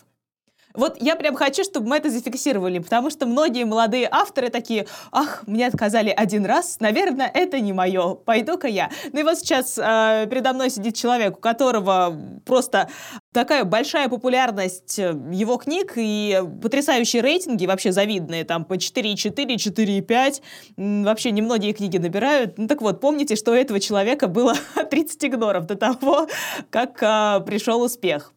Вот 0.74 0.98
я 1.00 1.16
прям 1.16 1.36
хочу, 1.36 1.64
чтобы 1.64 1.88
мы 1.88 1.98
это 1.98 2.10
зафиксировали, 2.10 2.80
потому 2.80 3.12
что 3.12 3.28
многие 3.28 3.64
молодые 3.64 4.08
авторы 4.10 4.50
такие, 4.50 4.88
ах, 5.12 5.44
мне 5.46 5.68
отказали 5.68 6.10
один 6.10 6.46
раз, 6.46 6.80
наверное, 6.80 7.30
это 7.32 7.60
не 7.60 7.74
мое, 7.74 8.16
пойду-ка 8.16 8.68
я. 8.68 8.90
Ну 9.12 9.20
и 9.20 9.24
вот 9.24 9.38
сейчас 9.38 9.78
э, 9.78 10.28
передо 10.30 10.54
мной 10.54 10.72
сидит 10.72 10.96
человек, 10.96 11.38
у 11.38 11.40
которого 11.40 12.18
просто 12.44 12.90
такая 13.34 13.66
большая 13.66 14.08
популярность 14.08 14.98
э, 15.00 15.13
его 15.32 15.58
книг 15.58 15.94
и 15.96 16.42
потрясающие 16.62 17.22
рейтинги, 17.22 17.66
вообще 17.66 17.92
завидные, 17.92 18.46
там 18.46 18.63
по 18.63 18.75
4,4, 18.75 19.56
4,5, 19.56 21.04
вообще 21.04 21.32
немногие 21.32 21.74
книги 21.74 21.98
набирают. 21.98 22.58
Ну 22.58 22.68
так 22.68 22.82
вот, 22.82 23.02
помните, 23.02 23.36
что 23.36 23.52
у 23.52 23.56
этого 23.56 23.80
человека 23.80 24.28
было 24.28 24.54
30 24.92 25.25
игноров 25.25 25.66
до 25.66 25.75
того, 25.75 26.28
как 26.70 27.02
э, 27.02 27.44
пришел 27.46 27.82
успех. 27.82 28.32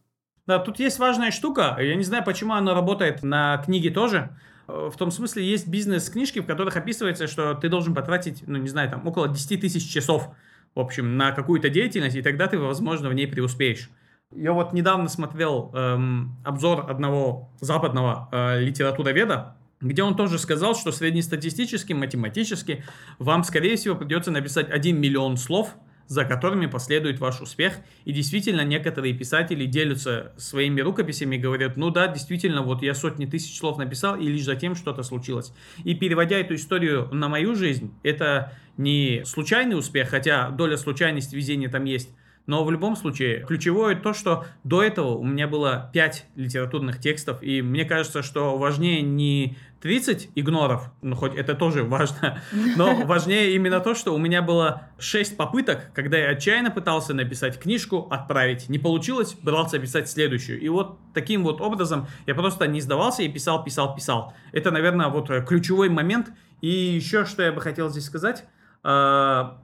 Да, 0.47 0.59
тут 0.59 0.79
есть 0.79 0.99
важная 0.99 1.31
штука. 1.31 1.77
Я 1.81 1.97
не 1.97 2.05
знаю, 2.05 2.25
почему 2.25 2.55
она 2.55 2.73
работает 2.73 3.23
на 3.23 3.59
книге 3.59 3.91
тоже. 3.91 4.31
Э, 4.69 4.91
в 4.93 4.97
том 4.97 5.11
смысле, 5.11 5.45
есть 5.45 5.69
бизнес-книжки, 5.69 6.41
в 6.41 6.47
которых 6.47 6.77
описывается, 6.77 7.27
что 7.27 7.55
ты 7.55 7.69
должен 7.69 7.95
потратить, 7.95 8.43
ну, 8.47 8.59
не 8.59 8.69
знаю, 8.69 8.91
там, 8.91 9.07
около 9.07 9.29
10 9.29 9.61
тысяч 9.61 9.93
часов, 9.93 10.29
в 10.75 10.81
общем, 10.81 11.17
на 11.17 11.33
какую-то 11.33 11.69
деятельность, 11.69 12.17
и 12.17 12.23
тогда 12.23 12.47
ты, 12.47 12.59
возможно, 12.59 13.09
в 13.09 13.15
ней 13.15 13.27
преуспеешь. 13.27 13.91
Я 14.37 14.53
вот 14.53 14.75
недавно 14.75 15.09
смотрел 15.09 15.71
эм, 15.75 16.37
обзор 16.45 16.91
одного 16.91 17.49
западного 17.61 18.29
э, 18.31 18.61
литературоведа, 18.61 19.57
где 19.81 20.03
он 20.03 20.15
тоже 20.15 20.39
сказал, 20.39 20.75
что 20.75 20.93
среднестатистически, 20.93 21.95
математически, 21.95 22.85
вам, 23.19 23.45
скорее 23.45 23.77
всего, 23.77 23.95
придется 23.95 24.31
написать 24.31 24.69
1 24.71 25.01
миллион 25.01 25.39
слов 25.39 25.75
за 26.09 26.25
которыми 26.25 26.67
последует 26.67 27.19
ваш 27.19 27.41
успех. 27.41 27.79
И 28.05 28.13
действительно, 28.13 28.61
некоторые 28.61 29.13
писатели 29.13 29.67
делятся 29.67 30.33
своими 30.37 30.81
рукописями 30.81 31.35
и 31.35 31.39
говорят, 31.39 31.77
ну 31.77 31.91
да, 31.91 32.07
действительно, 32.07 32.63
вот 32.63 32.83
я 32.83 32.95
сотни 32.95 33.27
тысяч 33.27 33.59
слов 33.59 33.77
написал, 33.79 34.17
и 34.17 34.29
лишь 34.29 34.45
затем 34.45 34.77
что-то 34.77 35.03
случилось. 35.03 35.53
И 35.83 35.95
переводя 35.95 36.39
эту 36.39 36.55
историю 36.55 37.09
на 37.13 37.29
мою 37.29 37.57
жизнь, 37.57 37.93
это 38.05 38.53
не 38.77 39.23
случайный 39.25 39.77
успех, 39.77 40.11
хотя 40.11 40.51
доля 40.51 40.77
случайности 40.77 41.35
везения 41.35 41.69
там 41.69 41.85
есть, 41.85 42.11
но 42.47 42.65
в 42.65 42.71
любом 42.71 42.97
случае, 42.97 43.45
ключевое 43.47 43.97
то, 43.97 44.13
что 44.13 44.47
до 44.65 44.83
этого 44.83 45.17
у 45.17 45.25
меня 45.25 45.49
было 45.49 45.91
5 45.93 46.27
литературных 46.37 47.01
текстов, 47.01 47.43
и 47.43 47.61
мне 47.63 47.85
кажется, 47.85 48.23
что 48.23 48.57
важнее 48.57 49.03
не 49.03 49.57
30 49.81 50.31
игноров, 50.35 50.91
ну 51.03 51.17
хоть 51.17 51.35
это 51.35 51.55
тоже 51.55 51.83
важно, 51.83 52.41
но 52.77 53.05
важнее 53.05 53.55
именно 53.55 53.81
то, 53.81 53.95
что 53.95 54.15
у 54.15 54.19
меня 54.19 54.43
было 54.43 54.89
6 54.99 55.37
попыток, 55.37 55.91
когда 55.93 56.19
я 56.19 56.31
отчаянно 56.31 56.71
пытался 56.71 57.15
написать 57.15 57.59
книжку, 57.59 58.07
отправить. 58.11 58.69
Не 58.69 58.79
получилось, 58.79 59.35
брался 59.43 59.79
писать 59.79 60.09
следующую. 60.09 60.61
И 60.61 60.69
вот 60.69 60.99
таким 61.15 61.43
вот 61.43 61.61
образом 61.61 62.07
я 62.27 62.35
просто 62.35 62.67
не 62.67 62.81
сдавался 62.81 63.23
и 63.23 63.29
писал, 63.29 63.65
писал, 63.65 63.95
писал. 63.95 64.35
Это, 64.53 64.71
наверное, 64.71 65.09
вот 65.09 65.29
ключевой 65.47 65.89
момент. 65.89 66.29
И 66.63 66.69
еще 66.69 67.27
что 67.27 67.43
я 67.43 67.53
бы 67.53 67.61
хотел 67.61 67.91
здесь 67.91 68.07
сказать 68.07 68.45
а, 68.83 69.59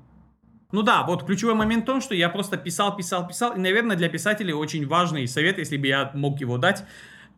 ну 0.73 0.83
да, 0.83 1.05
вот 1.05 1.25
ключевой 1.25 1.55
момент 1.55 1.85
в 1.85 1.87
том, 1.87 2.00
что 2.00 2.14
я 2.14 2.29
просто 2.29 2.57
писал, 2.57 2.97
писал, 2.97 3.29
писал. 3.29 3.55
И, 3.55 3.59
наверное, 3.59 3.97
для 3.97 4.09
писателей 4.09 4.52
очень 4.52 4.87
важный 4.87 5.29
совет, 5.29 5.59
если 5.59 5.76
бы 5.76 5.87
я 5.87 6.11
мог 6.14 6.41
его 6.41 6.59
дать. 6.59 6.85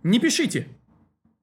Не 0.02 0.20
пишите 0.20 0.68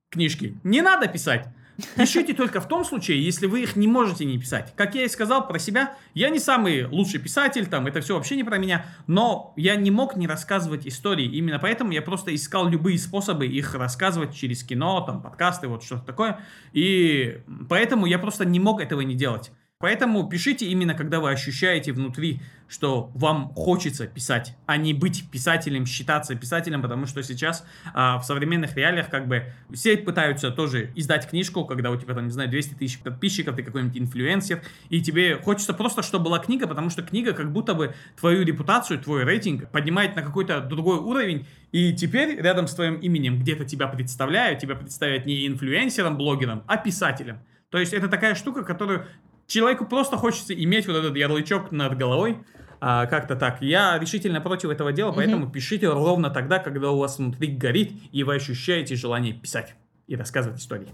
книжки. 0.10 0.58
Не 0.64 0.82
надо 0.82 1.08
писать. 1.08 1.48
Пишите 1.96 2.34
только 2.34 2.62
в 2.62 2.68
том 2.68 2.86
случае, 2.86 3.24
если 3.24 3.48
вы 3.48 3.64
их 3.64 3.76
не 3.76 3.88
можете 3.88 4.26
не 4.26 4.38
писать. 4.38 4.74
Как 4.76 4.94
я 4.94 5.04
и 5.04 5.08
сказал 5.08 5.48
про 5.48 5.58
себя, 5.58 5.96
я 6.14 6.30
не 6.30 6.40
самый 6.40 6.86
лучший 6.86 7.20
писатель, 7.20 7.66
там, 7.66 7.88
это 7.88 8.02
все 8.02 8.16
вообще 8.16 8.36
не 8.36 8.44
про 8.44 8.58
меня, 8.58 8.86
но 9.08 9.54
я 9.56 9.76
не 9.76 9.90
мог 9.90 10.16
не 10.16 10.28
рассказывать 10.28 10.86
истории. 10.88 11.26
Именно 11.26 11.60
поэтому 11.60 11.92
я 11.92 12.02
просто 12.02 12.36
искал 12.36 12.68
любые 12.68 13.00
способы 13.00 13.48
их 13.48 13.74
рассказывать 13.74 14.36
через 14.36 14.64
кино, 14.64 15.02
там, 15.02 15.22
подкасты, 15.22 15.68
вот 15.68 15.84
что-то 15.84 16.06
такое. 16.06 16.40
И 16.74 17.42
поэтому 17.70 18.06
я 18.06 18.20
просто 18.20 18.46
не 18.46 18.60
мог 18.60 18.82
этого 18.82 19.02
не 19.02 19.16
делать. 19.16 19.52
Поэтому 19.82 20.28
пишите 20.28 20.68
именно, 20.68 20.94
когда 20.94 21.20
вы 21.20 21.32
ощущаете 21.32 21.92
внутри, 21.92 22.42
что 22.72 23.12
вам 23.16 23.50
хочется 23.54 24.08
писать, 24.08 24.56
а 24.66 24.78
не 24.78 24.94
быть 24.94 25.30
писателем, 25.30 25.86
считаться 25.86 26.36
писателем, 26.36 26.82
потому 26.82 27.06
что 27.06 27.22
сейчас 27.22 27.66
а, 27.94 28.18
в 28.18 28.24
современных 28.24 28.78
реалиях 28.78 29.10
как 29.10 29.28
бы 29.28 29.52
все 29.74 29.98
пытаются 29.98 30.52
тоже 30.52 30.92
издать 30.96 31.30
книжку, 31.30 31.66
когда 31.66 31.92
у 31.92 31.98
тебя 31.98 32.14
там, 32.14 32.26
не 32.26 32.32
знаю, 32.32 32.50
200 32.50 32.76
тысяч 32.76 33.00
подписчиков, 33.00 33.58
ты 33.58 33.64
какой-нибудь 33.64 33.98
инфлюенсер, 33.98 34.62
и 34.90 35.02
тебе 35.02 35.36
хочется 35.36 35.74
просто, 35.74 36.02
чтобы 36.02 36.26
была 36.26 36.40
книга, 36.40 36.66
потому 36.66 36.90
что 36.90 37.02
книга 37.02 37.34
как 37.34 37.52
будто 37.52 37.74
бы 37.74 37.94
твою 38.18 38.46
репутацию, 38.46 39.00
твой 39.00 39.26
рейтинг 39.26 39.70
поднимает 39.70 40.16
на 40.16 40.22
какой-то 40.22 40.62
другой 40.62 41.00
уровень, 41.00 41.48
и 41.74 41.94
теперь 41.94 42.40
рядом 42.42 42.68
с 42.68 42.74
твоим 42.74 42.96
именем 42.96 43.40
где-то 43.40 43.66
тебя 43.66 43.88
представляют, 43.88 44.60
тебя 44.60 44.76
представляют 44.76 45.26
не 45.26 45.46
инфлюенсером, 45.46 46.16
блогером, 46.16 46.64
а 46.68 46.78
писателем. 46.78 47.40
То 47.70 47.78
есть 47.78 47.94
это 47.94 48.08
такая 48.10 48.36
штука, 48.36 48.64
которую 48.64 49.08
человеку 49.48 49.86
просто 49.86 50.18
хочется 50.18 50.54
иметь 50.54 50.88
вот 50.88 50.96
этот 50.96 51.16
ярлычок 51.16 51.72
над 51.72 51.98
головой, 51.98 52.38
а, 52.80 53.06
как-то 53.06 53.36
так. 53.36 53.62
Я 53.62 54.00
решительно 54.00 54.42
против 54.42 54.70
этого 54.70 54.92
дела, 54.92 55.12
поэтому 55.12 55.46
угу. 55.46 55.54
пишите 55.54 55.88
ровно 55.88 56.32
тогда, 56.32 56.60
когда 56.60 56.92
у 56.92 56.98
вас 56.98 57.20
внутри 57.20 57.50
горит, 57.50 57.94
и 58.12 58.24
вы 58.24 58.36
ощущаете 58.36 58.96
желание 58.96 59.34
писать 59.34 59.76
и 60.08 60.16
рассказывать 60.16 60.60
истории. 60.60 60.90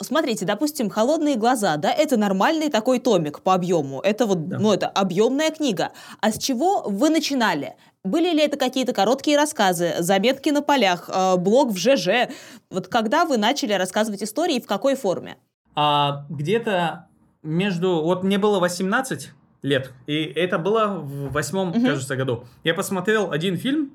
Смотрите, 0.00 0.44
допустим, 0.44 0.90
«Холодные 0.90 1.36
глаза», 1.36 1.76
да, 1.76 1.92
это 1.92 2.16
нормальный 2.16 2.68
такой 2.68 2.98
томик 2.98 3.42
по 3.42 3.54
объему. 3.54 4.00
Это 4.00 4.26
вот, 4.26 4.48
да. 4.48 4.58
ну, 4.58 4.72
это 4.72 4.88
объемная 4.88 5.50
книга. 5.50 5.92
А 6.20 6.32
с 6.32 6.38
чего 6.38 6.82
вы 6.82 7.10
начинали? 7.10 7.74
Были 8.02 8.30
ли 8.30 8.42
это 8.42 8.56
какие-то 8.56 8.92
короткие 8.92 9.36
рассказы, 9.36 9.94
заметки 10.00 10.50
на 10.50 10.62
полях, 10.62 11.08
э, 11.08 11.36
блог 11.36 11.70
в 11.70 11.78
ЖЖ? 11.78 12.28
Вот 12.70 12.88
когда 12.88 13.24
вы 13.24 13.38
начали 13.38 13.72
рассказывать 13.72 14.22
истории 14.22 14.56
и 14.56 14.60
в 14.60 14.66
какой 14.66 14.96
форме? 14.96 15.36
А, 15.76 16.26
где-то 16.28 17.08
между... 17.44 18.02
Вот 18.02 18.24
мне 18.24 18.38
было 18.38 18.58
18 18.58 19.30
лет, 19.62 19.92
и 20.06 20.24
это 20.24 20.58
было 20.58 20.88
в 20.98 21.32
восьмом, 21.32 21.70
угу. 21.70 21.80
кажется, 21.80 22.16
году. 22.16 22.44
Я 22.64 22.74
посмотрел 22.74 23.30
один 23.30 23.56
фильм, 23.56 23.92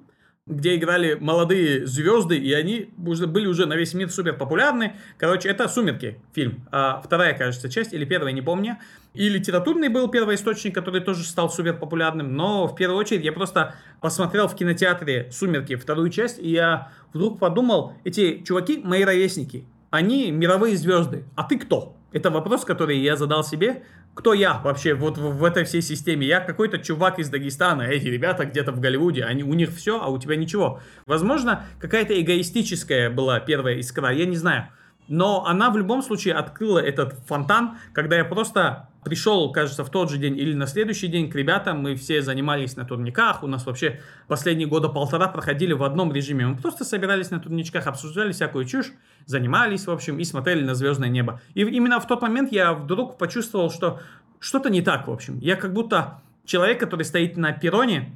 где 0.50 0.76
играли 0.76 1.14
молодые 1.14 1.86
звезды, 1.86 2.36
и 2.36 2.52
они 2.54 2.90
уже 3.06 3.28
были 3.28 3.46
уже 3.46 3.68
на 3.68 3.76
весь 3.76 3.94
мир 3.94 4.10
супер 4.10 4.36
популярны. 4.36 4.96
Короче, 5.18 5.48
это 5.48 5.68
«Сумерки» 5.68 6.20
фильм. 6.34 6.66
А 6.72 7.00
вторая, 7.02 7.38
кажется, 7.38 7.70
часть, 7.70 7.94
или 7.94 8.04
первая, 8.04 8.34
не 8.34 8.42
помню. 8.42 8.78
И 9.14 9.30
литературный 9.30 9.90
был 9.90 10.08
первый 10.08 10.36
источник, 10.36 10.74
который 10.74 11.02
тоже 11.02 11.24
стал 11.24 11.52
супер 11.52 11.78
популярным. 11.78 12.36
Но 12.36 12.68
в 12.68 12.76
первую 12.76 12.98
очередь 13.00 13.24
я 13.24 13.32
просто 13.32 13.76
посмотрел 14.02 14.48
в 14.48 14.56
кинотеатре 14.56 15.30
«Сумерки» 15.32 15.76
вторую 15.76 16.10
часть, 16.10 16.40
и 16.40 16.50
я 16.50 16.92
вдруг 17.14 17.38
подумал, 17.38 17.94
эти 18.04 18.42
чуваки 18.44 18.80
мои 18.84 19.04
ровесники. 19.04 19.66
Они 19.92 20.32
мировые 20.32 20.78
звезды. 20.78 21.26
А 21.36 21.44
ты 21.44 21.60
кто? 21.60 21.96
Это 22.12 22.32
вопрос, 22.32 22.66
который 22.66 22.98
я 22.98 23.16
задал 23.16 23.44
себе. 23.44 23.84
Кто 24.16 24.34
я 24.34 24.60
вообще 24.60 24.96
вот 24.96 25.18
в, 25.18 25.38
в 25.38 25.44
этой 25.44 25.64
всей 25.64 25.82
системе? 25.82 26.26
Я 26.26 26.40
какой-то 26.40 26.80
чувак 26.80 27.20
из 27.20 27.30
Дагестана, 27.30 27.84
эти 27.84 28.08
ребята 28.08 28.46
где-то 28.46 28.72
в 28.72 28.80
Голливуде, 28.80 29.24
они, 29.24 29.44
у 29.44 29.54
них 29.54 29.70
все, 29.70 30.02
а 30.02 30.08
у 30.08 30.18
тебя 30.18 30.36
ничего. 30.36 30.82
Возможно, 31.06 31.66
какая-то 31.80 32.20
эгоистическая 32.20 33.10
была 33.10 33.40
первая 33.40 33.76
искра, 33.76 34.12
я 34.12 34.26
не 34.26 34.36
знаю. 34.36 34.70
Но 35.10 35.46
она 35.46 35.72
в 35.72 35.78
любом 35.78 36.02
случае 36.02 36.36
открыла 36.36 36.80
этот 36.80 37.16
фонтан, 37.28 37.78
когда 37.94 38.16
я 38.16 38.24
просто 38.24 38.90
пришел, 39.04 39.52
кажется, 39.52 39.84
в 39.84 39.90
тот 39.90 40.12
же 40.12 40.18
день 40.18 40.38
или 40.38 40.54
на 40.54 40.68
следующий 40.68 41.08
день 41.08 41.30
к 41.32 41.36
ребятам, 41.36 41.82
мы 41.82 41.96
все 41.96 42.22
занимались 42.22 42.76
на 42.76 42.86
турниках, 42.86 43.44
у 43.44 43.48
нас 43.48 43.66
вообще 43.66 44.02
последние 44.28 44.68
года 44.68 44.88
полтора 44.88 45.28
проходили 45.28 45.74
в 45.74 45.84
одном 45.84 46.14
режиме, 46.14 46.46
мы 46.46 46.58
просто 46.58 46.86
собирались 46.86 47.32
на 47.32 47.40
турничках, 47.40 47.88
обсуждали 47.88 48.32
всякую 48.32 48.66
чушь, 48.66 48.92
занимались, 49.26 49.88
в 49.88 49.92
общем, 49.92 50.20
и 50.20 50.24
смотрели 50.24 50.64
на 50.64 50.76
звездное 50.76 51.10
небо. 51.10 51.42
И 51.56 51.62
именно 51.62 52.00
в 52.00 52.08
тот 52.08 52.22
момент 52.22 52.52
я 52.52 52.74
вдруг 52.74 53.18
почувствовал, 53.18 53.72
что 53.72 54.00
что-то 54.40 54.70
не 54.70 54.82
так, 54.82 55.08
в 55.08 55.12
общем. 55.12 55.40
Я 55.40 55.56
как 55.56 55.74
будто 55.74 56.22
человек, 56.46 56.80
который 56.80 57.04
стоит 57.04 57.36
на 57.36 57.52
перроне, 57.52 58.16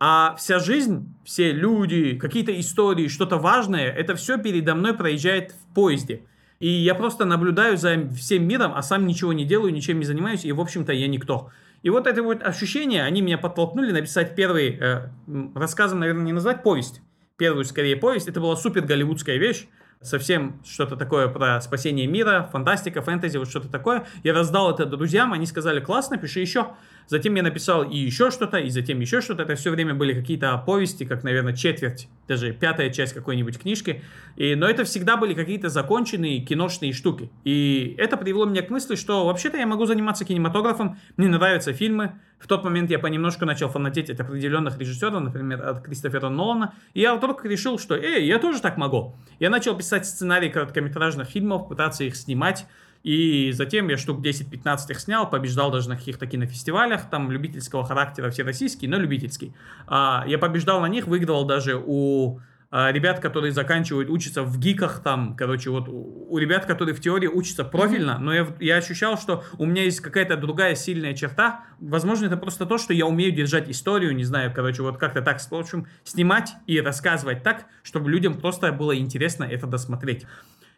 а 0.00 0.34
вся 0.36 0.58
жизнь, 0.58 1.14
все 1.24 1.52
люди, 1.52 2.16
какие-то 2.16 2.58
истории, 2.58 3.06
что-то 3.06 3.38
важное, 3.38 3.88
это 3.88 4.16
все 4.16 4.36
передо 4.38 4.74
мной 4.74 4.94
проезжает 4.94 5.52
в 5.52 5.74
поезде. 5.74 6.22
И 6.62 6.68
я 6.68 6.94
просто 6.94 7.24
наблюдаю 7.24 7.76
за 7.76 8.08
всем 8.10 8.46
миром, 8.46 8.72
а 8.76 8.82
сам 8.82 9.04
ничего 9.04 9.32
не 9.32 9.44
делаю, 9.44 9.72
ничем 9.72 9.98
не 9.98 10.04
занимаюсь, 10.04 10.44
и, 10.44 10.52
в 10.52 10.60
общем-то, 10.60 10.92
я 10.92 11.08
никто. 11.08 11.50
И 11.82 11.90
вот 11.90 12.06
это 12.06 12.22
вот 12.22 12.40
ощущение, 12.44 13.02
они 13.02 13.20
меня 13.20 13.36
подтолкнули 13.36 13.90
написать 13.90 14.36
первый, 14.36 14.78
э, 14.80 15.08
рассказом, 15.56 15.98
наверное, 15.98 16.22
не 16.22 16.32
назвать, 16.32 16.62
повесть. 16.62 17.00
Первую, 17.36 17.64
скорее, 17.64 17.96
повесть. 17.96 18.28
Это 18.28 18.38
была 18.40 18.54
супер 18.54 18.82
голливудская 18.82 19.38
вещь 19.38 19.66
совсем 20.02 20.60
что-то 20.64 20.96
такое 20.96 21.28
про 21.28 21.60
спасение 21.60 22.06
мира, 22.06 22.48
фантастика, 22.52 23.02
фэнтези, 23.02 23.38
вот 23.38 23.48
что-то 23.48 23.68
такое. 23.68 24.06
Я 24.22 24.32
раздал 24.32 24.72
это 24.72 24.84
друзьям, 24.84 25.32
они 25.32 25.46
сказали, 25.46 25.80
классно, 25.80 26.16
пиши 26.16 26.40
еще. 26.40 26.68
Затем 27.06 27.34
я 27.34 27.42
написал 27.42 27.82
и 27.82 27.96
еще 27.96 28.30
что-то, 28.30 28.58
и 28.58 28.70
затем 28.70 29.00
еще 29.00 29.20
что-то. 29.20 29.42
Это 29.42 29.54
все 29.54 29.70
время 29.70 29.94
были 29.94 30.14
какие-то 30.14 30.56
повести, 30.58 31.04
как, 31.04 31.24
наверное, 31.24 31.54
четверть, 31.54 32.08
даже 32.28 32.52
пятая 32.52 32.90
часть 32.90 33.12
какой-нибудь 33.12 33.58
книжки. 33.58 34.02
И, 34.36 34.54
но 34.54 34.68
это 34.68 34.84
всегда 34.84 35.16
были 35.16 35.34
какие-то 35.34 35.68
законченные 35.68 36.40
киношные 36.40 36.92
штуки. 36.92 37.30
И 37.44 37.94
это 37.98 38.16
привело 38.16 38.46
меня 38.46 38.62
к 38.62 38.70
мысли, 38.70 38.94
что 38.94 39.26
вообще-то 39.26 39.56
я 39.58 39.66
могу 39.66 39.86
заниматься 39.86 40.24
кинематографом, 40.24 40.98
мне 41.16 41.28
нравятся 41.28 41.72
фильмы. 41.72 42.12
В 42.38 42.48
тот 42.48 42.64
момент 42.64 42.90
я 42.90 42.98
понемножку 42.98 43.44
начал 43.44 43.68
фанатеть 43.68 44.10
от 44.10 44.20
определенных 44.20 44.76
режиссеров, 44.76 45.22
например, 45.22 45.64
от 45.64 45.84
Кристофера 45.84 46.28
Нолана. 46.28 46.74
И 46.92 47.00
я 47.00 47.14
вдруг 47.14 47.44
решил, 47.44 47.78
что, 47.78 47.94
эй, 47.94 48.26
я 48.26 48.38
тоже 48.38 48.60
так 48.60 48.76
могу. 48.76 49.14
Я 49.38 49.48
начал 49.48 49.76
писать 49.76 50.06
сценарии 50.06 50.48
короткометражных 50.48 51.28
фильмов, 51.28 51.68
пытаться 51.68 52.02
их 52.02 52.16
снимать. 52.16 52.66
И 53.02 53.50
затем 53.52 53.88
я 53.88 53.96
штук 53.96 54.24
10-15 54.24 54.90
их 54.90 55.00
снял, 55.00 55.28
побеждал 55.28 55.70
даже 55.70 55.88
на 55.88 55.96
каких-то 55.96 56.26
кинофестивалях, 56.26 57.10
там 57.10 57.30
любительского 57.30 57.84
характера, 57.84 58.30
все 58.30 58.44
российские, 58.44 58.90
но 58.90 58.98
любительский. 58.98 59.54
А, 59.86 60.24
я 60.26 60.38
побеждал 60.38 60.80
на 60.80 60.86
них, 60.86 61.06
выигрывал 61.06 61.44
даже 61.44 61.82
у 61.84 62.40
а, 62.74 62.90
ребят, 62.90 63.20
которые 63.20 63.52
заканчивают, 63.52 64.08
учатся 64.08 64.42
в 64.42 64.58
гиках 64.58 65.02
там, 65.02 65.36
короче, 65.36 65.68
вот 65.68 65.88
у, 65.90 66.26
у 66.30 66.38
ребят, 66.38 66.64
которые 66.64 66.94
в 66.94 67.00
теории 67.02 67.26
учатся 67.26 67.64
профильно, 67.64 68.18
но 68.18 68.32
я, 68.32 68.46
я 68.60 68.76
ощущал, 68.76 69.18
что 69.18 69.44
у 69.58 69.66
меня 69.66 69.82
есть 69.84 70.00
какая-то 70.00 70.38
другая 70.38 70.74
сильная 70.74 71.12
черта, 71.12 71.66
возможно, 71.80 72.26
это 72.26 72.38
просто 72.38 72.64
то, 72.64 72.78
что 72.78 72.94
я 72.94 73.04
умею 73.04 73.30
держать 73.32 73.68
историю, 73.68 74.16
не 74.16 74.24
знаю, 74.24 74.54
короче, 74.54 74.82
вот 74.82 74.96
как-то 74.96 75.20
так, 75.20 75.38
в 75.38 75.54
общем, 75.54 75.86
снимать 76.02 76.54
и 76.66 76.80
рассказывать 76.80 77.42
так, 77.42 77.66
чтобы 77.82 78.10
людям 78.10 78.40
просто 78.40 78.72
было 78.72 78.96
интересно 78.96 79.44
это 79.44 79.66
досмотреть. 79.66 80.24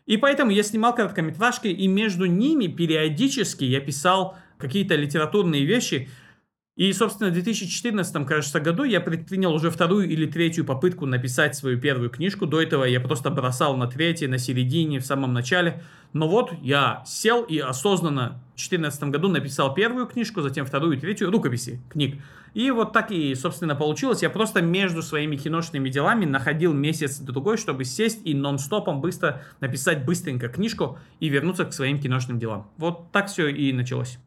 И 0.07 0.17
поэтому 0.19 0.51
я 0.51 0.63
снимал 0.63 0.95
короткометражки, 0.95 1.69
и 1.69 1.87
между 1.89 2.27
ними 2.27 2.67
периодически 2.67 3.65
я 3.65 3.81
писал 3.81 4.37
какие-то 4.59 4.95
литературные 4.97 5.65
вещи. 5.65 6.09
И, 6.77 6.93
собственно, 6.93 7.31
в 7.31 7.33
2014, 7.35 8.27
кажется, 8.27 8.59
году 8.59 8.83
я 8.83 9.01
предпринял 9.01 9.55
уже 9.55 9.71
вторую 9.71 10.09
или 10.09 10.27
третью 10.27 10.65
попытку 10.65 11.07
написать 11.07 11.55
свою 11.55 11.81
первую 11.81 12.11
книжку. 12.11 12.47
До 12.47 12.61
этого 12.61 12.83
я 12.83 12.99
просто 13.01 13.31
бросал 13.31 13.77
на 13.77 13.87
третьей, 13.87 14.27
на 14.27 14.39
середине, 14.39 14.99
в 14.99 15.07
самом 15.07 15.33
начале. 15.33 15.85
Но 16.13 16.27
вот 16.27 16.53
я 16.63 17.05
сел 17.07 17.45
и 17.45 17.59
осознанно 17.61 18.41
в 18.55 18.59
2014 18.59 19.05
году 19.05 19.29
написал 19.29 19.73
первую 19.73 20.07
книжку, 20.07 20.43
затем 20.43 20.67
вторую 20.67 20.97
и 20.97 21.01
третью 21.01 21.31
рукописи 21.31 21.81
книг. 21.91 22.21
И 22.55 22.73
вот 22.73 22.93
так 22.93 23.13
и, 23.13 23.37
собственно, 23.37 23.77
получилось. 23.77 24.23
Я 24.23 24.31
просто 24.31 24.61
между 24.61 25.01
своими 25.01 25.37
киношными 25.37 25.89
делами 25.91 26.25
находил 26.25 26.73
месяц-другой, 26.73 27.57
чтобы 27.57 27.85
сесть 27.85 28.21
и 28.25 28.35
нон-стопом 28.35 29.01
быстро 29.01 29.43
написать 29.61 30.05
быстренько 30.05 30.49
книжку 30.49 30.99
и 31.21 31.29
вернуться 31.29 31.67
к 31.67 31.73
своим 31.73 32.01
киношным 32.01 32.41
делам. 32.41 32.69
Вот 32.79 33.13
так 33.13 33.29
все 33.29 33.47
и 33.47 33.73
началось. 33.73 34.19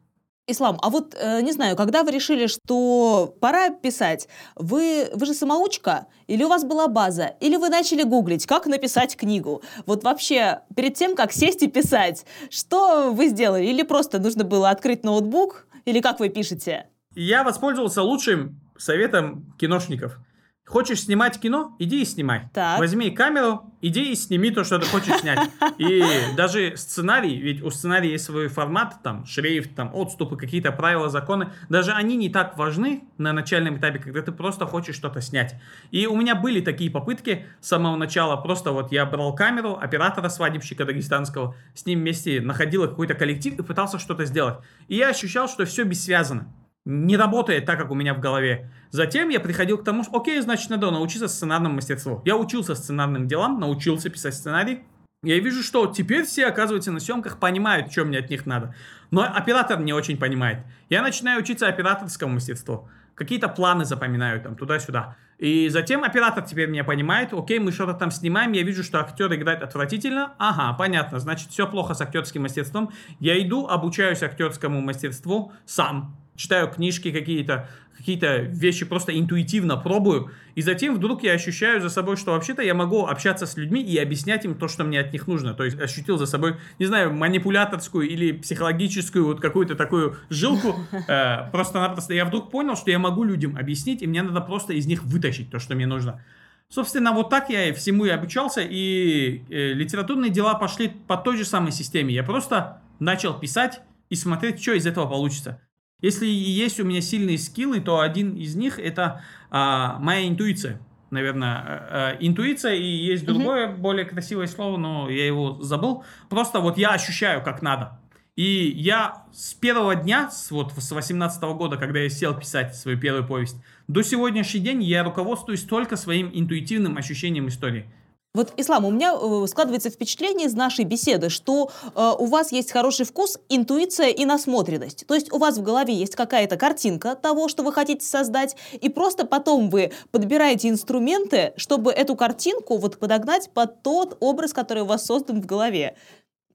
Ислам, 0.50 0.78
а 0.80 0.88
вот, 0.88 1.14
э, 1.14 1.42
не 1.42 1.52
знаю, 1.52 1.76
когда 1.76 2.02
вы 2.02 2.10
решили, 2.10 2.46
что 2.46 3.34
пора 3.38 3.68
писать, 3.68 4.28
вы, 4.56 5.10
вы 5.14 5.26
же 5.26 5.34
самоучка? 5.34 6.06
Или 6.26 6.42
у 6.42 6.48
вас 6.48 6.64
была 6.64 6.88
база? 6.88 7.34
Или 7.40 7.56
вы 7.56 7.68
начали 7.68 8.02
гуглить, 8.02 8.46
как 8.46 8.66
написать 8.66 9.14
книгу? 9.14 9.62
Вот 9.84 10.04
вообще, 10.04 10.60
перед 10.74 10.94
тем, 10.94 11.16
как 11.16 11.32
сесть 11.32 11.62
и 11.62 11.68
писать, 11.68 12.24
что 12.50 13.12
вы 13.12 13.28
сделали? 13.28 13.66
Или 13.66 13.82
просто 13.82 14.18
нужно 14.18 14.44
было 14.44 14.70
открыть 14.70 15.04
ноутбук? 15.04 15.66
Или 15.84 16.00
как 16.00 16.18
вы 16.18 16.30
пишете? 16.30 16.86
Я 17.14 17.44
воспользовался 17.44 18.02
лучшим 18.02 18.58
советом 18.78 19.54
киношников. 19.58 20.18
Хочешь 20.68 21.04
снимать 21.04 21.40
кино? 21.40 21.74
Иди 21.78 22.02
и 22.02 22.04
снимай. 22.04 22.50
Так. 22.52 22.78
Возьми 22.78 23.10
камеру, 23.10 23.72
иди 23.80 24.12
и 24.12 24.14
сними 24.14 24.50
то, 24.50 24.64
что 24.64 24.78
ты 24.78 24.86
хочешь 24.86 25.20
снять. 25.20 25.48
И 25.78 26.04
даже 26.36 26.76
сценарий, 26.76 27.38
ведь 27.38 27.62
у 27.62 27.70
сценария 27.70 28.10
есть 28.10 28.24
свой 28.24 28.48
формат, 28.48 28.96
там, 29.02 29.24
шрифт, 29.24 29.74
там, 29.74 29.90
отступы, 29.94 30.36
какие-то 30.36 30.70
правила, 30.70 31.08
законы. 31.08 31.52
Даже 31.70 31.92
они 31.92 32.16
не 32.16 32.28
так 32.28 32.58
важны 32.58 33.04
на 33.16 33.32
начальном 33.32 33.78
этапе, 33.78 33.98
когда 33.98 34.20
ты 34.20 34.30
просто 34.30 34.66
хочешь 34.66 34.94
что-то 34.94 35.22
снять. 35.22 35.54
И 35.90 36.06
у 36.06 36.14
меня 36.14 36.34
были 36.34 36.60
такие 36.60 36.90
попытки 36.90 37.46
с 37.62 37.68
самого 37.68 37.96
начала. 37.96 38.36
Просто 38.36 38.72
вот 38.72 38.92
я 38.92 39.06
брал 39.06 39.34
камеру, 39.34 39.78
оператора 39.80 40.28
свадебщика 40.28 40.84
дагестанского, 40.84 41.54
с 41.74 41.86
ним 41.86 42.00
вместе 42.00 42.42
находил 42.42 42.86
какой-то 42.86 43.14
коллектив 43.14 43.58
и 43.58 43.62
пытался 43.62 43.98
что-то 43.98 44.26
сделать. 44.26 44.56
И 44.88 44.96
я 44.96 45.08
ощущал, 45.08 45.48
что 45.48 45.64
все 45.64 45.84
бессвязано 45.84 46.52
не 46.88 47.18
работает 47.18 47.66
так, 47.66 47.78
как 47.78 47.90
у 47.90 47.94
меня 47.94 48.14
в 48.14 48.18
голове. 48.18 48.70
Затем 48.90 49.28
я 49.28 49.40
приходил 49.40 49.76
к 49.76 49.84
тому, 49.84 50.04
что, 50.04 50.18
окей, 50.18 50.40
значит, 50.40 50.70
надо 50.70 50.90
научиться 50.90 51.28
сценарному 51.28 51.74
мастерству. 51.74 52.22
Я 52.24 52.34
учился 52.34 52.74
сценарным 52.74 53.28
делам, 53.28 53.60
научился 53.60 54.08
писать 54.08 54.34
сценарий. 54.34 54.84
Я 55.22 55.38
вижу, 55.38 55.62
что 55.62 55.86
теперь 55.86 56.24
все, 56.24 56.46
оказывается, 56.46 56.90
на 56.90 56.98
съемках 56.98 57.38
понимают, 57.38 57.92
что 57.92 58.06
мне 58.06 58.18
от 58.18 58.30
них 58.30 58.46
надо. 58.46 58.74
Но 59.10 59.22
оператор 59.22 59.78
не 59.80 59.92
очень 59.92 60.16
понимает. 60.16 60.60
Я 60.88 61.02
начинаю 61.02 61.40
учиться 61.40 61.68
операторскому 61.68 62.34
мастерству. 62.34 62.88
Какие-то 63.14 63.48
планы 63.48 63.84
запоминаю 63.84 64.40
там 64.40 64.56
туда-сюда. 64.56 65.16
И 65.38 65.68
затем 65.68 66.04
оператор 66.04 66.42
теперь 66.42 66.70
меня 66.70 66.84
понимает, 66.84 67.34
окей, 67.34 67.58
мы 67.58 67.70
что-то 67.70 67.92
там 67.92 68.10
снимаем, 68.10 68.52
я 68.52 68.62
вижу, 68.62 68.82
что 68.82 69.00
актер 69.00 69.32
играет 69.34 69.62
отвратительно, 69.62 70.32
ага, 70.38 70.72
понятно, 70.72 71.18
значит, 71.18 71.50
все 71.50 71.66
плохо 71.68 71.92
с 71.92 72.00
актерским 72.00 72.42
мастерством. 72.42 72.92
Я 73.20 73.38
иду, 73.40 73.66
обучаюсь 73.66 74.22
актерскому 74.22 74.80
мастерству 74.80 75.52
сам, 75.66 76.16
читаю 76.38 76.70
книжки 76.70 77.10
какие-то, 77.10 77.68
какие-то 77.96 78.38
вещи 78.38 78.86
просто 78.86 79.18
интуитивно 79.18 79.76
пробую, 79.76 80.30
и 80.54 80.62
затем 80.62 80.94
вдруг 80.94 81.24
я 81.24 81.32
ощущаю 81.32 81.82
за 81.82 81.90
собой, 81.90 82.16
что 82.16 82.32
вообще-то 82.32 82.62
я 82.62 82.72
могу 82.72 83.06
общаться 83.06 83.44
с 83.44 83.56
людьми 83.56 83.82
и 83.82 83.98
объяснять 83.98 84.44
им 84.44 84.54
то, 84.54 84.68
что 84.68 84.84
мне 84.84 85.00
от 85.00 85.12
них 85.12 85.26
нужно. 85.26 85.52
То 85.52 85.64
есть 85.64 85.78
ощутил 85.78 86.16
за 86.16 86.26
собой, 86.26 86.56
не 86.78 86.86
знаю, 86.86 87.12
манипуляторскую 87.12 88.08
или 88.08 88.32
психологическую 88.32 89.26
вот 89.26 89.40
какую-то 89.40 89.74
такую 89.74 90.16
жилку. 90.30 90.74
Э, 91.08 91.50
просто-напросто 91.50 92.12
я 92.12 92.24
вдруг 92.24 92.50
понял, 92.50 92.76
что 92.76 92.90
я 92.90 92.98
могу 92.98 93.24
людям 93.24 93.56
объяснить, 93.56 94.02
и 94.02 94.06
мне 94.06 94.22
надо 94.22 94.40
просто 94.40 94.74
из 94.74 94.86
них 94.86 95.04
вытащить 95.04 95.50
то, 95.50 95.58
что 95.58 95.74
мне 95.74 95.86
нужно. 95.86 96.22
Собственно, 96.68 97.12
вот 97.12 97.30
так 97.30 97.48
я 97.48 97.68
и 97.68 97.72
всему 97.72 98.04
и 98.04 98.10
обучался, 98.10 98.60
и 98.60 99.42
э, 99.48 99.72
литературные 99.72 100.30
дела 100.30 100.54
пошли 100.54 100.88
по 100.88 101.16
той 101.16 101.38
же 101.38 101.44
самой 101.44 101.72
системе. 101.72 102.12
Я 102.12 102.22
просто 102.22 102.82
начал 103.00 103.38
писать 103.38 103.80
и 104.10 104.14
смотреть, 104.14 104.60
что 104.60 104.72
из 104.72 104.86
этого 104.86 105.06
получится. 105.06 105.60
Если 106.00 106.26
есть 106.26 106.78
у 106.78 106.84
меня 106.84 107.00
сильные 107.00 107.38
скиллы, 107.38 107.80
то 107.80 107.98
один 108.00 108.36
из 108.36 108.54
них 108.54 108.78
это 108.78 109.24
а, 109.50 109.98
моя 109.98 110.28
интуиция. 110.28 110.80
Наверное, 111.10 111.56
а, 111.56 112.16
интуиция 112.20 112.74
и 112.74 112.86
есть 112.86 113.24
другое 113.24 113.66
mm-hmm. 113.66 113.76
более 113.78 114.04
красивое 114.04 114.46
слово, 114.46 114.76
но 114.76 115.10
я 115.10 115.26
его 115.26 115.60
забыл. 115.60 116.04
Просто 116.28 116.60
вот 116.60 116.78
я 116.78 116.90
ощущаю, 116.90 117.42
как 117.42 117.62
надо. 117.62 117.98
И 118.36 118.72
я 118.76 119.24
с 119.32 119.54
первого 119.54 119.96
дня, 119.96 120.30
с, 120.30 120.52
вот 120.52 120.72
с 120.76 120.92
18 120.92 121.42
года, 121.56 121.76
когда 121.76 121.98
я 121.98 122.08
сел 122.08 122.32
писать 122.38 122.76
свою 122.76 122.96
первую 122.96 123.26
повесть, 123.26 123.56
до 123.88 124.02
сегодняшний 124.02 124.60
день 124.60 124.80
я 124.84 125.02
руководствуюсь 125.02 125.64
только 125.64 125.96
своим 125.96 126.30
интуитивным 126.32 126.96
ощущением 126.96 127.48
истории. 127.48 127.90
Вот, 128.34 128.52
Ислам, 128.56 128.84
у 128.84 128.90
меня 128.90 129.14
э, 129.14 129.46
складывается 129.46 129.88
впечатление 129.90 130.46
из 130.48 130.54
нашей 130.54 130.84
беседы, 130.84 131.30
что 131.30 131.70
э, 131.82 132.12
у 132.18 132.26
вас 132.26 132.52
есть 132.52 132.70
хороший 132.70 133.06
вкус, 133.06 133.38
интуиция 133.48 134.08
и 134.08 134.24
насмотренность. 134.26 135.06
То 135.06 135.14
есть 135.14 135.32
у 135.32 135.38
вас 135.38 135.56
в 135.56 135.62
голове 135.62 135.94
есть 135.94 136.14
какая-то 136.14 136.56
картинка 136.56 137.14
того, 137.14 137.48
что 137.48 137.62
вы 137.62 137.72
хотите 137.72 138.04
создать, 138.04 138.54
и 138.72 138.90
просто 138.90 139.26
потом 139.26 139.70
вы 139.70 139.92
подбираете 140.10 140.68
инструменты, 140.68 141.54
чтобы 141.56 141.90
эту 141.90 142.16
картинку 142.16 142.76
вот 142.76 142.98
подогнать 142.98 143.50
под 143.52 143.82
тот 143.82 144.18
образ, 144.20 144.52
который 144.52 144.82
у 144.82 144.86
вас 144.86 145.06
создан 145.06 145.40
в 145.40 145.46
голове. 145.46 145.96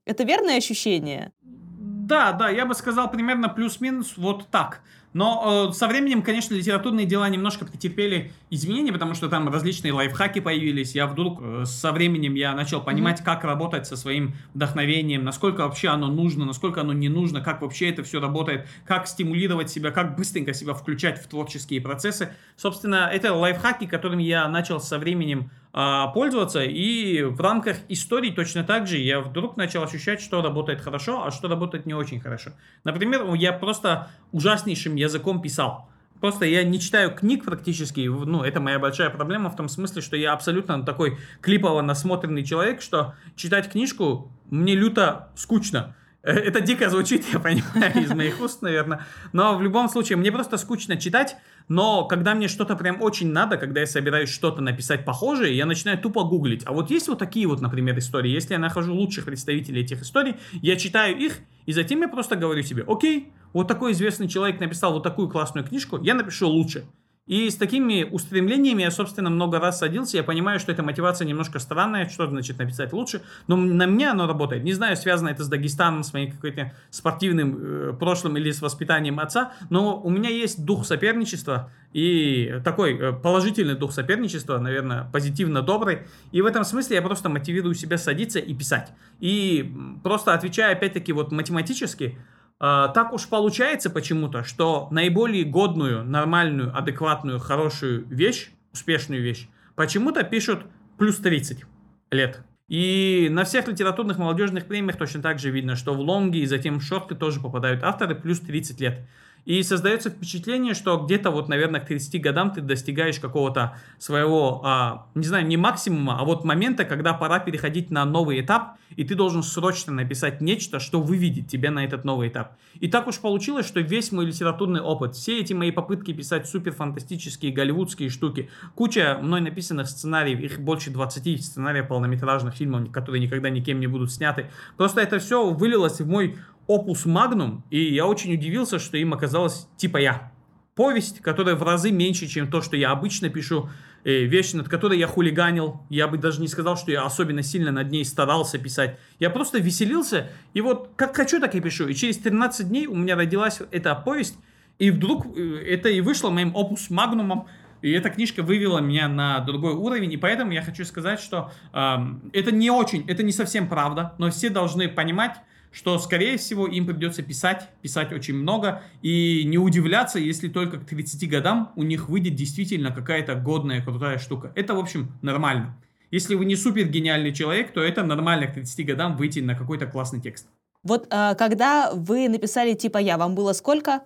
Это 0.04 0.22
верное 0.22 0.58
ощущение? 0.58 1.32
Да, 1.42 2.32
да, 2.32 2.50
я 2.50 2.66
бы 2.66 2.74
сказал 2.74 3.10
примерно 3.10 3.48
плюс-минус 3.48 4.14
вот 4.16 4.46
так. 4.48 4.82
Но 5.14 5.68
э, 5.70 5.72
со 5.72 5.86
временем, 5.86 6.22
конечно, 6.22 6.54
литературные 6.54 7.06
дела 7.06 7.28
немножко 7.28 7.64
претерпели 7.64 8.32
изменения, 8.50 8.92
потому 8.92 9.14
что 9.14 9.28
там 9.28 9.48
различные 9.48 9.92
лайфхаки 9.92 10.40
появились. 10.40 10.94
Я 10.94 11.06
вдруг 11.06 11.38
э, 11.40 11.64
со 11.66 11.92
временем 11.92 12.34
я 12.34 12.52
начал 12.52 12.82
понимать, 12.82 13.20
mm-hmm. 13.20 13.24
как 13.24 13.44
работать 13.44 13.86
со 13.86 13.96
своим 13.96 14.34
вдохновением, 14.54 15.24
насколько 15.24 15.60
вообще 15.60 15.88
оно 15.88 16.08
нужно, 16.08 16.44
насколько 16.44 16.80
оно 16.80 16.92
не 16.92 17.08
нужно, 17.08 17.40
как 17.40 17.62
вообще 17.62 17.90
это 17.90 18.02
все 18.02 18.20
работает, 18.20 18.66
как 18.84 19.06
стимулировать 19.06 19.70
себя, 19.70 19.92
как 19.92 20.16
быстренько 20.16 20.52
себя 20.52 20.74
включать 20.74 21.22
в 21.22 21.28
творческие 21.28 21.80
процессы. 21.80 22.34
Собственно, 22.56 23.08
это 23.12 23.32
лайфхаки, 23.32 23.86
которыми 23.86 24.24
я 24.24 24.48
начал 24.48 24.80
со 24.80 24.98
временем 24.98 25.48
пользоваться. 25.74 26.62
И 26.62 27.22
в 27.22 27.40
рамках 27.40 27.78
истории 27.88 28.30
точно 28.30 28.62
так 28.62 28.86
же 28.86 28.96
я 28.98 29.20
вдруг 29.20 29.56
начал 29.56 29.82
ощущать, 29.82 30.20
что 30.20 30.40
работает 30.40 30.80
хорошо, 30.80 31.24
а 31.24 31.32
что 31.32 31.48
работает 31.48 31.84
не 31.84 31.94
очень 31.94 32.20
хорошо. 32.20 32.52
Например, 32.84 33.34
я 33.34 33.52
просто 33.52 34.08
ужаснейшим 34.30 34.94
языком 34.94 35.42
писал. 35.42 35.88
Просто 36.20 36.46
я 36.46 36.62
не 36.64 36.80
читаю 36.80 37.14
книг 37.14 37.44
практически, 37.44 38.00
ну, 38.06 38.42
это 38.42 38.60
моя 38.60 38.78
большая 38.78 39.10
проблема 39.10 39.50
в 39.50 39.56
том 39.56 39.68
смысле, 39.68 40.00
что 40.00 40.16
я 40.16 40.32
абсолютно 40.32 40.82
такой 40.82 41.18
клипово 41.42 41.82
насмотренный 41.82 42.44
человек, 42.44 42.80
что 42.80 43.14
читать 43.36 43.70
книжку 43.70 44.32
мне 44.48 44.74
люто 44.74 45.28
скучно. 45.34 45.94
Э, 46.22 46.32
это 46.32 46.60
дико 46.60 46.88
звучит, 46.88 47.26
я 47.32 47.38
понимаю, 47.38 48.02
из 48.02 48.10
моих 48.10 48.40
уст, 48.40 48.62
наверное. 48.62 49.04
Но 49.32 49.56
в 49.56 49.62
любом 49.62 49.88
случае, 49.88 50.16
мне 50.16 50.32
просто 50.32 50.56
скучно 50.56 50.96
читать. 50.96 51.36
Но 51.68 52.04
когда 52.04 52.34
мне 52.34 52.48
что-то 52.48 52.76
прям 52.76 53.00
очень 53.00 53.32
надо, 53.32 53.56
когда 53.56 53.80
я 53.80 53.86
собираюсь 53.86 54.28
что-то 54.28 54.60
написать 54.60 55.04
похожее, 55.04 55.56
я 55.56 55.64
начинаю 55.64 55.98
тупо 55.98 56.24
гуглить. 56.24 56.62
А 56.66 56.72
вот 56.72 56.90
есть 56.90 57.08
вот 57.08 57.18
такие 57.18 57.46
вот, 57.46 57.60
например, 57.60 57.98
истории. 57.98 58.30
Если 58.30 58.52
я 58.52 58.58
нахожу 58.58 58.94
лучших 58.94 59.24
представителей 59.24 59.82
этих 59.82 60.02
историй, 60.02 60.36
я 60.52 60.76
читаю 60.76 61.16
их, 61.16 61.38
и 61.64 61.72
затем 61.72 62.00
я 62.02 62.08
просто 62.08 62.36
говорю 62.36 62.62
себе, 62.62 62.84
окей, 62.86 63.32
вот 63.52 63.68
такой 63.68 63.92
известный 63.92 64.28
человек 64.28 64.60
написал 64.60 64.92
вот 64.92 65.02
такую 65.02 65.28
классную 65.28 65.66
книжку, 65.66 65.98
я 66.02 66.14
напишу 66.14 66.48
лучше. 66.48 66.84
И 67.26 67.48
с 67.48 67.56
такими 67.56 68.04
устремлениями 68.04 68.82
я, 68.82 68.90
собственно, 68.90 69.30
много 69.30 69.58
раз 69.58 69.78
садился. 69.78 70.18
Я 70.18 70.24
понимаю, 70.24 70.60
что 70.60 70.72
эта 70.72 70.82
мотивация 70.82 71.26
немножко 71.26 71.58
странная, 71.58 72.06
что 72.08 72.26
значит 72.26 72.58
написать 72.58 72.92
лучше. 72.92 73.22
Но 73.46 73.56
на 73.56 73.86
меня 73.86 74.12
оно 74.12 74.26
работает. 74.26 74.62
Не 74.62 74.74
знаю, 74.74 74.94
связано 74.96 75.30
это 75.30 75.42
с 75.42 75.48
Дагестаном, 75.48 76.02
с 76.02 76.12
моим 76.12 76.32
каким-то 76.32 76.74
спортивным 76.90 77.56
э, 77.56 77.92
прошлым 77.94 78.36
или 78.36 78.50
с 78.50 78.60
воспитанием 78.60 79.20
отца. 79.20 79.52
Но 79.70 79.98
у 79.98 80.10
меня 80.10 80.28
есть 80.28 80.66
дух 80.66 80.84
соперничества 80.84 81.70
и 81.94 82.60
такой 82.62 82.98
э, 82.98 83.12
положительный 83.14 83.74
дух 83.74 83.92
соперничества, 83.92 84.58
наверное, 84.58 85.08
позитивно 85.10 85.62
добрый. 85.62 86.00
И 86.30 86.42
в 86.42 86.46
этом 86.46 86.62
смысле 86.64 86.96
я 86.96 87.02
просто 87.02 87.30
мотивирую 87.30 87.74
себя 87.74 87.96
садиться 87.96 88.38
и 88.38 88.52
писать. 88.52 88.92
И 89.20 89.72
просто 90.02 90.34
отвечая 90.34 90.72
опять-таки 90.72 91.12
вот 91.12 91.32
математически, 91.32 92.18
так 92.58 93.12
уж 93.12 93.28
получается 93.28 93.90
почему-то, 93.90 94.44
что 94.44 94.88
наиболее 94.90 95.44
годную, 95.44 96.04
нормальную, 96.04 96.76
адекватную, 96.76 97.38
хорошую 97.38 98.06
вещь, 98.06 98.50
успешную 98.72 99.22
вещь, 99.22 99.48
почему-то 99.74 100.22
пишут 100.22 100.64
плюс 100.98 101.16
30 101.16 101.64
лет. 102.10 102.42
И 102.68 103.28
на 103.30 103.44
всех 103.44 103.68
литературных 103.68 104.16
молодежных 104.18 104.66
премиях 104.66 104.96
точно 104.96 105.20
так 105.20 105.38
же 105.38 105.50
видно, 105.50 105.76
что 105.76 105.94
в 105.94 106.00
лонги 106.00 106.38
и 106.38 106.46
затем 106.46 106.78
в 106.78 106.82
шорты 106.82 107.14
тоже 107.14 107.40
попадают 107.40 107.82
авторы 107.82 108.14
плюс 108.14 108.40
30 108.40 108.80
лет. 108.80 109.06
И 109.44 109.62
создается 109.62 110.10
впечатление, 110.10 110.74
что 110.74 110.96
где-то 110.98 111.30
вот, 111.30 111.48
наверное, 111.48 111.80
к 111.80 111.86
30 111.86 112.20
годам 112.20 112.50
ты 112.50 112.60
достигаешь 112.62 113.18
какого-то 113.18 113.76
своего, 113.98 114.62
а, 114.64 115.06
не 115.14 115.26
знаю, 115.26 115.46
не 115.46 115.56
максимума, 115.56 116.18
а 116.18 116.24
вот 116.24 116.44
момента, 116.44 116.84
когда 116.84 117.12
пора 117.12 117.38
переходить 117.40 117.90
на 117.90 118.04
новый 118.04 118.40
этап, 118.40 118.78
и 118.96 119.04
ты 119.04 119.14
должен 119.14 119.42
срочно 119.42 119.92
написать 119.92 120.40
нечто, 120.40 120.80
что 120.80 121.00
выведет 121.00 121.48
тебя 121.48 121.70
на 121.70 121.84
этот 121.84 122.04
новый 122.04 122.28
этап. 122.28 122.56
И 122.80 122.88
так 122.88 123.06
уж 123.06 123.18
получилось, 123.18 123.66
что 123.66 123.80
весь 123.80 124.12
мой 124.12 124.26
литературный 124.26 124.80
опыт, 124.80 125.14
все 125.14 125.40
эти 125.40 125.52
мои 125.52 125.70
попытки 125.70 126.12
писать 126.12 126.48
супер 126.48 126.72
фантастические 126.72 127.52
голливудские 127.52 128.08
штуки, 128.08 128.48
куча 128.74 129.18
мной 129.20 129.40
написанных 129.40 129.88
сценариев, 129.88 130.40
их 130.40 130.60
больше 130.60 130.90
20 130.90 131.44
сценариев 131.44 131.88
полнометражных 131.88 132.54
фильмов, 132.54 132.90
которые 132.92 133.20
никогда 133.20 133.50
никем 133.50 133.80
не 133.80 133.86
будут 133.86 134.12
сняты, 134.12 134.50
просто 134.76 135.00
это 135.00 135.18
все 135.18 135.50
вылилось 135.50 136.00
в 136.00 136.08
мой 136.08 136.36
опус 136.66 137.04
магнум, 137.06 137.64
и 137.70 137.82
я 137.94 138.06
очень 138.06 138.32
удивился, 138.34 138.78
что 138.78 138.96
им 138.96 139.12
оказалось 139.12 139.68
типа 139.76 139.98
я. 139.98 140.32
Повесть, 140.74 141.20
которая 141.20 141.54
в 141.54 141.62
разы 141.62 141.92
меньше, 141.92 142.26
чем 142.26 142.50
то, 142.50 142.60
что 142.60 142.76
я 142.76 142.90
обычно 142.90 143.28
пишу, 143.28 143.68
э, 144.04 144.24
вещь, 144.24 144.54
над 144.54 144.68
которой 144.68 144.98
я 144.98 145.06
хулиганил. 145.06 145.80
Я 145.88 146.08
бы 146.08 146.18
даже 146.18 146.40
не 146.40 146.48
сказал, 146.48 146.76
что 146.76 146.90
я 146.90 147.04
особенно 147.04 147.42
сильно 147.42 147.70
над 147.70 147.90
ней 147.90 148.04
старался 148.04 148.58
писать. 148.58 148.98
Я 149.20 149.30
просто 149.30 149.58
веселился, 149.58 150.30
и 150.52 150.60
вот 150.60 150.90
как 150.96 151.14
хочу, 151.14 151.40
так 151.40 151.54
и 151.54 151.60
пишу. 151.60 151.86
И 151.86 151.94
через 151.94 152.18
13 152.18 152.68
дней 152.68 152.86
у 152.86 152.96
меня 152.96 153.14
родилась 153.14 153.60
эта 153.70 153.94
повесть, 153.94 154.36
и 154.78 154.90
вдруг 154.90 155.26
э, 155.36 155.64
это 155.68 155.88
и 155.88 156.00
вышло 156.00 156.30
моим 156.30 156.54
опус 156.56 156.90
магнумом, 156.90 157.46
и 157.82 157.92
эта 157.92 158.08
книжка 158.08 158.42
вывела 158.42 158.78
меня 158.78 159.08
на 159.08 159.40
другой 159.40 159.74
уровень, 159.74 160.12
и 160.12 160.16
поэтому 160.16 160.52
я 160.52 160.62
хочу 160.62 160.84
сказать, 160.84 161.20
что 161.20 161.52
э, 161.72 161.96
это 162.32 162.50
не 162.50 162.70
очень, 162.70 163.04
это 163.08 163.22
не 163.22 163.32
совсем 163.32 163.68
правда, 163.68 164.14
но 164.18 164.30
все 164.30 164.48
должны 164.48 164.88
понимать, 164.88 165.36
что, 165.74 165.98
скорее 165.98 166.38
всего, 166.38 166.68
им 166.68 166.86
придется 166.86 167.22
писать, 167.22 167.68
писать 167.82 168.12
очень 168.12 168.34
много, 168.34 168.82
и 169.02 169.42
не 169.44 169.58
удивляться, 169.58 170.20
если 170.20 170.48
только 170.48 170.78
к 170.78 170.86
30 170.86 171.28
годам 171.28 171.72
у 171.74 171.82
них 171.82 172.08
выйдет 172.08 172.36
действительно 172.36 172.92
какая-то 172.92 173.34
годная, 173.34 173.82
крутая 173.82 174.18
штука. 174.18 174.52
Это, 174.54 174.74
в 174.74 174.78
общем, 174.78 175.10
нормально. 175.20 175.76
Если 176.12 176.36
вы 176.36 176.44
не 176.44 176.54
супер 176.54 176.86
гениальный 176.86 177.32
человек, 177.32 177.72
то 177.72 177.80
это 177.80 178.04
нормально 178.04 178.46
к 178.46 178.54
30 178.54 178.86
годам 178.86 179.16
выйти 179.16 179.40
на 179.40 179.56
какой-то 179.56 179.86
классный 179.86 180.20
текст. 180.20 180.46
Вот 180.84 181.08
э, 181.10 181.34
когда 181.34 181.90
вы 181.92 182.28
написали 182.28 182.74
типа 182.74 182.98
я, 182.98 183.18
вам 183.18 183.34
было 183.34 183.52
сколько? 183.52 184.02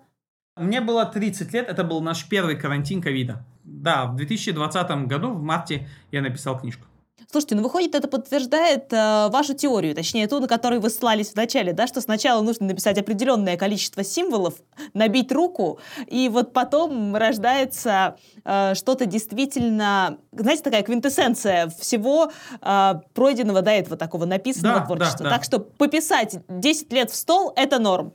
Мне 0.56 0.80
было 0.80 1.04
30 1.04 1.52
лет, 1.52 1.68
это 1.68 1.84
был 1.84 2.00
наш 2.00 2.26
первый 2.28 2.56
карантин 2.56 3.02
ковида. 3.02 3.44
Да, 3.62 4.06
в 4.06 4.16
2020 4.16 5.06
году, 5.06 5.32
в 5.32 5.42
марте, 5.42 5.86
я 6.10 6.22
написал 6.22 6.58
книжку. 6.58 6.86
Слушайте, 7.30 7.56
ну 7.56 7.62
выходит, 7.62 7.94
это 7.94 8.08
подтверждает 8.08 8.90
э, 8.90 9.28
вашу 9.30 9.52
теорию, 9.52 9.94
точнее 9.94 10.26
ту, 10.28 10.40
на 10.40 10.48
которой 10.48 10.78
вы 10.80 10.88
ссылались 10.88 11.28
в 11.32 11.36
начале, 11.36 11.74
да, 11.74 11.86
что 11.86 12.00
сначала 12.00 12.40
нужно 12.40 12.64
написать 12.68 12.96
определенное 12.96 13.58
количество 13.58 14.02
символов, 14.02 14.54
набить 14.94 15.30
руку, 15.30 15.78
и 16.06 16.30
вот 16.30 16.54
потом 16.54 17.14
рождается 17.14 18.16
э, 18.46 18.74
что-то 18.74 19.04
действительно, 19.04 20.16
знаете, 20.32 20.62
такая 20.62 20.82
квинтэссенция 20.82 21.68
всего 21.78 22.32
э, 22.62 22.94
пройденного 23.12 23.60
до 23.60 23.72
этого 23.72 23.98
такого 23.98 24.24
написанного 24.24 24.80
Да, 24.80 24.86
творчества. 24.86 25.24
да, 25.24 25.24
да. 25.24 25.36
Так 25.36 25.44
что 25.44 25.58
пописать 25.58 26.38
10 26.48 26.90
лет 26.94 27.10
в 27.10 27.14
стол— 27.14 27.52
это 27.56 27.78
норм. 27.78 28.14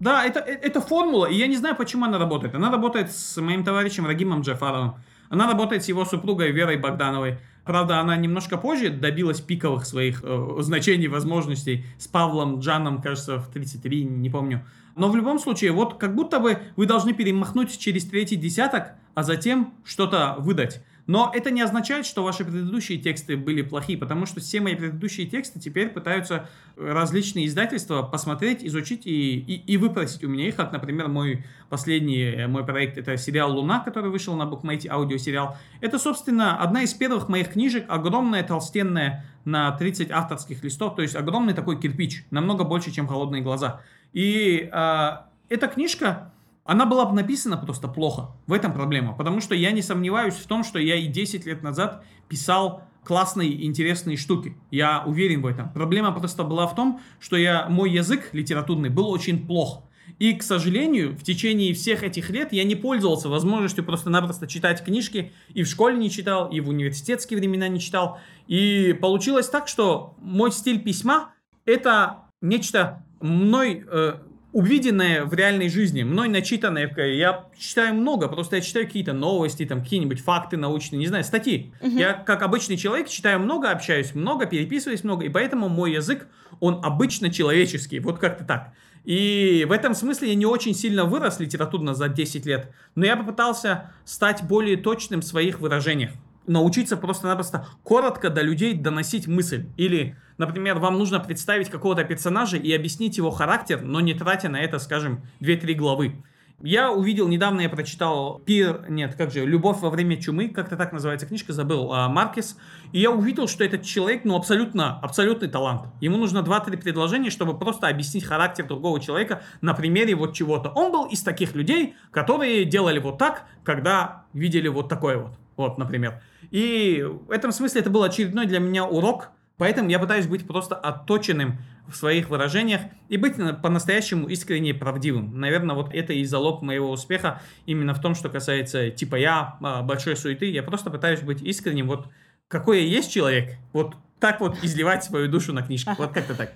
Да, 0.00 0.24
это, 0.24 0.40
э- 0.40 0.58
это 0.62 0.80
формула, 0.80 1.26
и 1.26 1.34
я 1.34 1.46
не 1.46 1.56
знаю, 1.56 1.76
почему 1.76 2.06
она 2.06 2.18
работает. 2.18 2.54
Она 2.54 2.70
работает 2.70 3.12
с 3.12 3.38
моим 3.38 3.64
товарищем 3.64 4.06
Рагимом 4.06 4.40
Джафаровым. 4.40 4.94
Она 5.28 5.46
работает 5.46 5.84
с 5.84 5.88
его 5.88 6.06
супругой 6.06 6.52
Верой 6.52 6.78
Богдановой. 6.78 7.38
Правда, 7.66 7.98
она 7.98 8.16
немножко 8.16 8.56
позже 8.56 8.90
добилась 8.90 9.40
пиковых 9.40 9.86
своих 9.86 10.20
э, 10.22 10.56
значений, 10.60 11.08
возможностей 11.08 11.84
с 11.98 12.06
Павлом 12.06 12.60
Джаном, 12.60 13.02
кажется, 13.02 13.38
в 13.38 13.48
33, 13.50 14.04
не 14.04 14.30
помню. 14.30 14.64
Но 14.94 15.10
в 15.10 15.16
любом 15.16 15.40
случае, 15.40 15.72
вот 15.72 15.94
как 15.94 16.14
будто 16.14 16.38
бы 16.38 16.58
вы 16.76 16.86
должны 16.86 17.12
перемахнуть 17.12 17.76
через 17.76 18.06
третий 18.06 18.36
десяток, 18.36 18.92
а 19.14 19.24
затем 19.24 19.74
что-то 19.84 20.36
выдать. 20.38 20.82
Но 21.06 21.30
это 21.34 21.50
не 21.50 21.62
означает, 21.62 22.04
что 22.04 22.24
ваши 22.24 22.44
предыдущие 22.44 22.98
тексты 22.98 23.36
были 23.36 23.62
плохие, 23.62 23.98
потому 23.98 24.26
что 24.26 24.40
все 24.40 24.60
мои 24.60 24.74
предыдущие 24.74 25.26
тексты 25.26 25.60
теперь 25.60 25.88
пытаются 25.88 26.48
различные 26.76 27.46
издательства 27.46 28.02
посмотреть, 28.02 28.64
изучить 28.64 29.06
и, 29.06 29.38
и, 29.38 29.54
и 29.72 29.76
выпросить 29.76 30.24
у 30.24 30.28
меня 30.28 30.48
их. 30.48 30.56
Как, 30.56 30.72
например, 30.72 31.08
мой 31.08 31.44
последний 31.68 32.22
э, 32.22 32.46
мой 32.48 32.64
проект, 32.64 32.98
это 32.98 33.16
сериал 33.16 33.56
«Луна», 33.56 33.80
который 33.80 34.10
вышел 34.10 34.34
на 34.34 34.46
букмейте, 34.46 34.88
аудиосериал. 34.90 35.56
Это, 35.80 35.98
собственно, 35.98 36.58
одна 36.58 36.82
из 36.82 36.92
первых 36.92 37.28
моих 37.28 37.52
книжек, 37.52 37.84
огромная, 37.88 38.42
толстенная, 38.42 39.24
на 39.44 39.70
30 39.70 40.10
авторских 40.10 40.64
листов, 40.64 40.96
то 40.96 41.02
есть 41.02 41.14
огромный 41.14 41.54
такой 41.54 41.80
кирпич, 41.80 42.24
намного 42.30 42.64
больше, 42.64 42.90
чем 42.90 43.06
«Холодные 43.06 43.42
глаза». 43.42 43.80
И 44.12 44.68
э, 44.72 45.10
эта 45.48 45.68
книжка, 45.68 46.32
она 46.66 46.84
была 46.84 47.04
бы 47.04 47.14
написана 47.14 47.56
просто 47.56 47.88
плохо. 47.88 48.30
В 48.46 48.52
этом 48.52 48.72
проблема. 48.72 49.14
Потому 49.14 49.40
что 49.40 49.54
я 49.54 49.70
не 49.70 49.82
сомневаюсь 49.82 50.34
в 50.34 50.46
том, 50.46 50.64
что 50.64 50.78
я 50.78 50.96
и 50.96 51.06
10 51.06 51.46
лет 51.46 51.62
назад 51.62 52.04
писал 52.28 52.82
классные, 53.04 53.64
интересные 53.64 54.16
штуки. 54.16 54.56
Я 54.70 55.04
уверен 55.06 55.42
в 55.42 55.46
этом. 55.46 55.72
Проблема 55.72 56.12
просто 56.12 56.42
была 56.42 56.66
в 56.66 56.74
том, 56.74 57.00
что 57.20 57.36
я, 57.36 57.68
мой 57.68 57.90
язык 57.90 58.30
литературный 58.32 58.90
был 58.90 59.08
очень 59.08 59.46
плох. 59.46 59.84
И, 60.18 60.32
к 60.32 60.42
сожалению, 60.42 61.16
в 61.16 61.22
течение 61.22 61.74
всех 61.74 62.02
этих 62.02 62.30
лет 62.30 62.52
я 62.52 62.64
не 62.64 62.74
пользовался 62.74 63.28
возможностью 63.28 63.84
просто-напросто 63.84 64.46
читать 64.46 64.84
книжки. 64.84 65.32
И 65.54 65.62
в 65.62 65.68
школе 65.68 65.96
не 65.96 66.10
читал, 66.10 66.50
и 66.50 66.60
в 66.60 66.68
университетские 66.68 67.38
времена 67.38 67.68
не 67.68 67.80
читал. 67.80 68.18
И 68.48 68.96
получилось 69.00 69.48
так, 69.48 69.68
что 69.68 70.14
мой 70.18 70.50
стиль 70.50 70.80
письма– 70.80 71.34
это 71.64 72.24
нечто 72.40 73.04
мной 73.20 73.84
э, 73.86 74.14
увиденное 74.56 75.26
в 75.26 75.34
реальной 75.34 75.68
жизни, 75.68 76.02
мной 76.02 76.28
начитанное. 76.28 76.90
Я 76.96 77.44
читаю 77.58 77.94
много, 77.94 78.26
просто 78.26 78.56
я 78.56 78.62
читаю 78.62 78.86
какие-то 78.86 79.12
новости, 79.12 79.66
там 79.66 79.82
какие-нибудь 79.82 80.18
факты 80.20 80.56
научные, 80.56 80.98
не 80.98 81.08
знаю, 81.08 81.24
статьи. 81.24 81.74
Я 81.82 82.14
как 82.14 82.40
обычный 82.40 82.78
человек 82.78 83.06
читаю 83.08 83.38
много, 83.38 83.70
общаюсь 83.70 84.14
много, 84.14 84.46
переписываюсь 84.46 85.04
много, 85.04 85.26
и 85.26 85.28
поэтому 85.28 85.68
мой 85.68 85.92
язык, 85.92 86.26
он 86.58 86.80
обычно 86.82 87.30
человеческий, 87.30 88.00
вот 88.00 88.18
как-то 88.18 88.44
так. 88.46 88.72
И 89.04 89.66
в 89.68 89.72
этом 89.72 89.94
смысле 89.94 90.30
я 90.30 90.34
не 90.34 90.46
очень 90.46 90.74
сильно 90.74 91.04
вырос 91.04 91.38
литературно 91.38 91.92
за 91.92 92.08
10 92.08 92.46
лет, 92.46 92.72
но 92.94 93.04
я 93.04 93.14
попытался 93.14 93.92
стать 94.06 94.42
более 94.44 94.78
точным 94.78 95.20
в 95.20 95.24
своих 95.24 95.60
выражениях. 95.60 96.12
Научиться 96.46 96.96
просто-напросто 96.96 97.66
коротко 97.82 98.30
до 98.30 98.42
людей 98.42 98.74
доносить 98.74 99.26
мысль. 99.26 99.66
Или, 99.76 100.16
например, 100.38 100.78
вам 100.78 100.98
нужно 100.98 101.20
представить 101.20 101.70
какого-то 101.70 102.04
персонажа 102.04 102.56
и 102.56 102.72
объяснить 102.72 103.16
его 103.16 103.30
характер, 103.30 103.80
но 103.82 104.00
не 104.00 104.14
тратя 104.14 104.48
на 104.48 104.60
это, 104.60 104.78
скажем, 104.78 105.22
2-3 105.40 105.74
главы. 105.74 106.22
Я 106.62 106.90
увидел, 106.90 107.28
недавно 107.28 107.60
я 107.60 107.68
прочитал 107.68 108.38
Пир, 108.38 108.86
нет, 108.88 109.14
как 109.14 109.30
же, 109.30 109.44
«Любовь 109.44 109.80
во 109.80 109.90
время 109.90 110.16
чумы», 110.16 110.48
как-то 110.48 110.76
так 110.76 110.90
называется 110.90 111.26
книжка, 111.26 111.52
забыл, 111.52 111.92
а, 111.92 112.08
Маркес. 112.08 112.56
И 112.92 113.00
я 113.00 113.10
увидел, 113.10 113.46
что 113.46 113.62
этот 113.62 113.82
человек, 113.82 114.24
ну, 114.24 114.34
абсолютно, 114.36 114.98
абсолютный 115.00 115.48
талант. 115.48 115.82
Ему 116.00 116.16
нужно 116.16 116.38
2-3 116.38 116.78
предложения, 116.78 117.28
чтобы 117.28 117.58
просто 117.58 117.88
объяснить 117.88 118.24
характер 118.24 118.66
другого 118.66 119.00
человека 119.00 119.42
на 119.60 119.74
примере 119.74 120.14
вот 120.14 120.32
чего-то. 120.32 120.70
Он 120.70 120.90
был 120.90 121.04
из 121.04 121.22
таких 121.22 121.54
людей, 121.54 121.94
которые 122.10 122.64
делали 122.64 123.00
вот 123.00 123.18
так, 123.18 123.44
когда 123.62 124.24
видели 124.32 124.68
вот 124.68 124.88
такое 124.88 125.18
вот. 125.18 125.32
Вот, 125.58 125.76
например. 125.76 126.22
И 126.50 127.02
в 127.02 127.30
этом 127.30 127.52
смысле 127.52 127.80
это 127.80 127.90
был 127.90 128.02
очередной 128.02 128.46
для 128.46 128.58
меня 128.58 128.84
урок, 128.84 129.28
поэтому 129.56 129.88
я 129.90 129.98
пытаюсь 129.98 130.26
быть 130.26 130.46
просто 130.46 130.74
отточенным 130.74 131.58
в 131.88 131.94
своих 131.96 132.30
выражениях 132.30 132.80
и 133.08 133.16
быть 133.16 133.38
на- 133.38 133.54
по-настоящему 133.54 134.26
искренне 134.28 134.74
правдивым. 134.74 135.38
Наверное, 135.38 135.76
вот 135.76 135.94
это 135.94 136.12
и 136.12 136.24
залог 136.24 136.62
моего 136.62 136.90
успеха 136.90 137.40
именно 137.64 137.94
в 137.94 138.00
том, 138.00 138.14
что 138.14 138.28
касается 138.28 138.90
типа 138.90 139.16
я, 139.16 139.56
а, 139.62 139.82
большой 139.82 140.16
суеты. 140.16 140.46
Я 140.50 140.62
просто 140.64 140.90
пытаюсь 140.90 141.20
быть 141.20 141.42
искренним. 141.42 141.86
Вот 141.86 142.08
какой 142.48 142.82
я 142.82 142.88
есть 142.88 143.12
человек, 143.12 143.56
вот 143.72 143.94
так 144.18 144.40
вот 144.40 144.56
изливать 144.64 145.04
свою 145.04 145.28
душу 145.28 145.52
на 145.52 145.62
книжку. 145.62 145.92
Вот 145.98 146.12
как-то 146.12 146.34
так. 146.34 146.52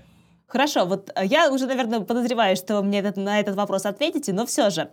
Хорошо, 0.48 0.84
вот 0.84 1.10
э, 1.14 1.26
я 1.26 1.48
уже, 1.52 1.66
наверное, 1.68 2.00
подозреваю, 2.00 2.56
что 2.56 2.76
вы 2.78 2.82
мне 2.82 2.98
этот- 2.98 3.16
на 3.16 3.38
этот 3.38 3.54
вопрос 3.54 3.86
ответите, 3.86 4.32
но 4.32 4.46
все 4.46 4.70
же. 4.70 4.90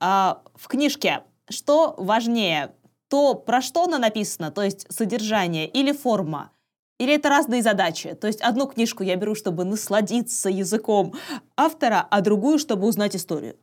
а, 0.00 0.40
в 0.54 0.66
книжке 0.68 1.20
что 1.50 1.94
важнее? 1.98 2.72
То, 3.08 3.34
про 3.34 3.60
что 3.60 3.84
она 3.84 3.98
написана, 3.98 4.50
то 4.50 4.62
есть 4.62 4.86
содержание 4.92 5.68
или 5.68 5.92
форма? 5.92 6.50
Или 6.98 7.16
это 7.16 7.28
разные 7.28 7.62
задачи? 7.62 8.14
То 8.14 8.26
есть 8.26 8.40
одну 8.40 8.66
книжку 8.66 9.02
я 9.02 9.16
беру, 9.16 9.34
чтобы 9.34 9.64
насладиться 9.64 10.48
языком 10.48 11.14
автора, 11.56 12.06
а 12.10 12.20
другую, 12.20 12.58
чтобы 12.58 12.86
узнать 12.86 13.16
историю. 13.16 13.56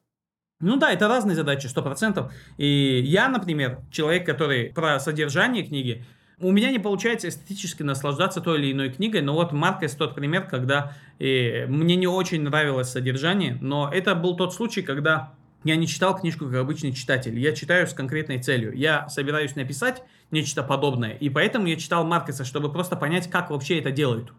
Ну 0.59 0.75
да, 0.77 0.91
это 0.91 1.07
разные 1.07 1.35
задачи, 1.35 1.67
сто 1.67 1.81
процентов. 1.81 2.31
И 2.57 3.01
я, 3.03 3.29
например, 3.29 3.79
человек, 3.89 4.25
который 4.25 4.71
про 4.73 4.99
содержание 4.99 5.63
книги, 5.63 6.05
у 6.39 6.51
меня 6.51 6.71
не 6.71 6.79
получается 6.79 7.29
эстетически 7.29 7.83
наслаждаться 7.83 8.41
той 8.41 8.59
или 8.59 8.71
иной 8.71 8.89
книгой, 8.91 9.21
но 9.21 9.33
вот 9.33 9.51
Маркес 9.51 9.95
тот 9.95 10.15
пример, 10.15 10.47
когда 10.47 10.93
э, 11.19 11.65
мне 11.67 11.95
не 11.95 12.07
очень 12.07 12.41
нравилось 12.41 12.89
содержание, 12.89 13.57
но 13.61 13.89
это 13.91 14.15
был 14.15 14.35
тот 14.35 14.53
случай, 14.53 14.81
когда 14.81 15.33
я 15.63 15.75
не 15.75 15.87
читал 15.87 16.17
книжку 16.17 16.45
как 16.45 16.55
обычный 16.55 16.93
читатель, 16.93 17.37
я 17.37 17.53
читаю 17.53 17.87
с 17.87 17.93
конкретной 17.93 18.39
целью. 18.39 18.75
Я 18.75 19.09
собираюсь 19.09 19.55
написать 19.55 20.03
нечто 20.31 20.63
подобное, 20.63 21.11
и 21.11 21.29
поэтому 21.29 21.67
я 21.67 21.75
читал 21.75 22.05
Маркеса, 22.05 22.45
чтобы 22.45 22.71
просто 22.71 22.95
понять, 22.95 23.29
как 23.29 23.49
вообще 23.49 23.79
это 23.79 23.91
делают. 23.91 24.31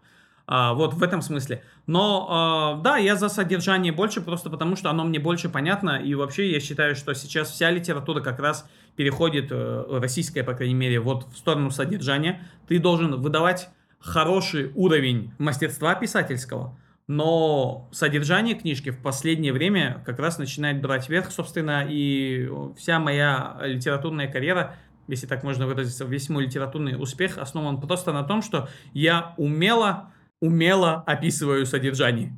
А, 0.45 0.73
вот 0.73 0.93
в 0.93 1.01
этом 1.01 1.21
смысле. 1.21 1.63
Но 1.87 2.75
э, 2.77 2.83
да, 2.83 2.97
я 2.97 3.15
за 3.15 3.29
содержание 3.29 3.93
больше, 3.93 4.19
просто 4.19 4.49
потому 4.49 4.75
что 4.75 4.89
оно 4.89 5.05
мне 5.05 5.19
больше 5.19 5.47
понятно. 5.47 6.01
И 6.03 6.13
вообще 6.15 6.51
я 6.51 6.59
считаю, 6.59 6.95
что 6.95 7.13
сейчас 7.13 7.49
вся 7.49 7.71
литература 7.71 8.19
как 8.19 8.39
раз 8.39 8.67
переходит, 8.97 9.47
э, 9.51 9.85
российская, 9.89 10.43
по 10.43 10.53
крайней 10.53 10.73
мере, 10.73 10.99
вот 10.99 11.27
в 11.31 11.37
сторону 11.37 11.71
содержания. 11.71 12.45
Ты 12.67 12.79
должен 12.79 13.21
выдавать 13.21 13.69
хороший 13.99 14.71
уровень 14.75 15.31
мастерства 15.37 15.95
писательского, 15.95 16.77
но 17.07 17.89
содержание 17.91 18.55
книжки 18.55 18.89
в 18.89 19.01
последнее 19.01 19.53
время 19.53 20.01
как 20.05 20.19
раз 20.19 20.37
начинает 20.37 20.81
брать 20.81 21.09
верх, 21.09 21.31
собственно, 21.31 21.85
и 21.87 22.49
вся 22.77 22.99
моя 22.99 23.57
литературная 23.61 24.27
карьера 24.27 24.75
если 25.07 25.27
так 25.27 25.43
можно 25.43 25.67
выразиться, 25.67 26.05
весь 26.05 26.29
мой 26.29 26.45
литературный 26.45 26.95
успех 27.01 27.37
основан 27.37 27.81
просто 27.81 28.13
на 28.13 28.23
том, 28.23 28.41
что 28.41 28.69
я 28.93 29.33
умело 29.37 30.13
умело 30.39 31.03
описываю 31.07 31.65
содержание. 31.65 32.37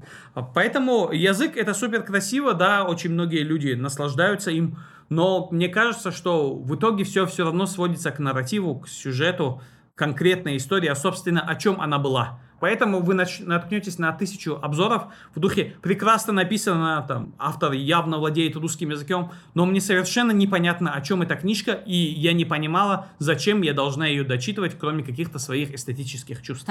Поэтому 0.54 1.12
язык 1.12 1.58
это 1.58 1.74
супер 1.74 2.04
красиво, 2.04 2.54
да, 2.54 2.84
очень 2.84 3.10
многие 3.10 3.42
люди 3.42 3.74
наслаждаются 3.74 4.52
им, 4.52 4.78
но 5.10 5.48
мне 5.50 5.70
кажется, 5.70 6.12
что 6.12 6.54
в 6.54 6.76
итоге 6.76 7.04
все 7.04 7.26
все 7.26 7.46
равно 7.46 7.66
сводится 7.66 8.12
к 8.12 8.20
нарративу, 8.20 8.82
к 8.82 8.88
сюжету, 8.88 9.60
конкретной 9.96 10.58
истории, 10.58 10.88
а 10.88 10.96
собственно 10.96 11.42
о 11.42 11.56
чем 11.56 11.82
она 11.82 11.98
была. 11.98 12.40
Поэтому 12.60 13.02
вы 13.02 13.14
наткнетесь 13.14 13.98
на 14.00 14.12
тысячу 14.12 14.60
обзоров 14.62 15.08
в 15.34 15.40
духе 15.40 15.76
прекрасно 15.82 16.34
написано, 16.34 17.06
там, 17.08 17.34
автор 17.38 17.74
явно 17.74 18.18
владеет 18.18 18.56
русским 18.56 18.90
языком, 18.90 19.32
но 19.54 19.66
мне 19.66 19.82
совершенно 19.82 20.32
непонятно, 20.32 20.94
о 20.94 21.02
чем 21.02 21.22
эта 21.22 21.36
книжка, 21.36 21.72
и 21.72 21.96
я 21.96 22.34
не 22.34 22.46
понимала, 22.46 23.08
зачем 23.20 23.62
я 23.62 23.74
должна 23.74 24.08
ее 24.08 24.24
дочитывать, 24.24 24.78
кроме 24.80 25.04
каких-то 25.04 25.40
своих 25.40 25.74
эстетических 25.74 26.42
чувств. 26.42 26.70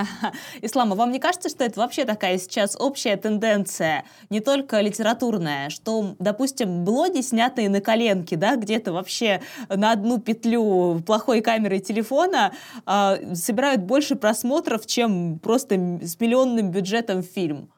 Ислама, 0.62 0.96
вам 0.96 1.12
не 1.12 1.18
кажется, 1.18 1.48
что 1.48 1.64
это 1.64 1.80
вообще 1.80 2.04
такая 2.04 2.38
сейчас 2.38 2.76
общая 2.78 3.16
тенденция, 3.16 4.04
не 4.30 4.40
только 4.40 4.80
литературная, 4.80 5.70
что, 5.70 6.16
допустим, 6.18 6.84
блоги, 6.84 7.20
снятые 7.20 7.68
на 7.68 7.80
коленке, 7.80 8.36
да, 8.36 8.56
где-то 8.56 8.92
вообще 8.92 9.42
на 9.68 9.92
одну 9.92 10.18
петлю 10.18 11.00
плохой 11.06 11.40
камерой 11.40 11.80
телефона, 11.80 12.52
э, 12.86 13.34
собирают 13.34 13.82
больше 13.82 14.16
просмотров, 14.16 14.86
чем 14.86 15.38
просто 15.38 15.76
миллионным 16.20 16.70
бюджетом 16.70 17.22
фильм. 17.22 17.70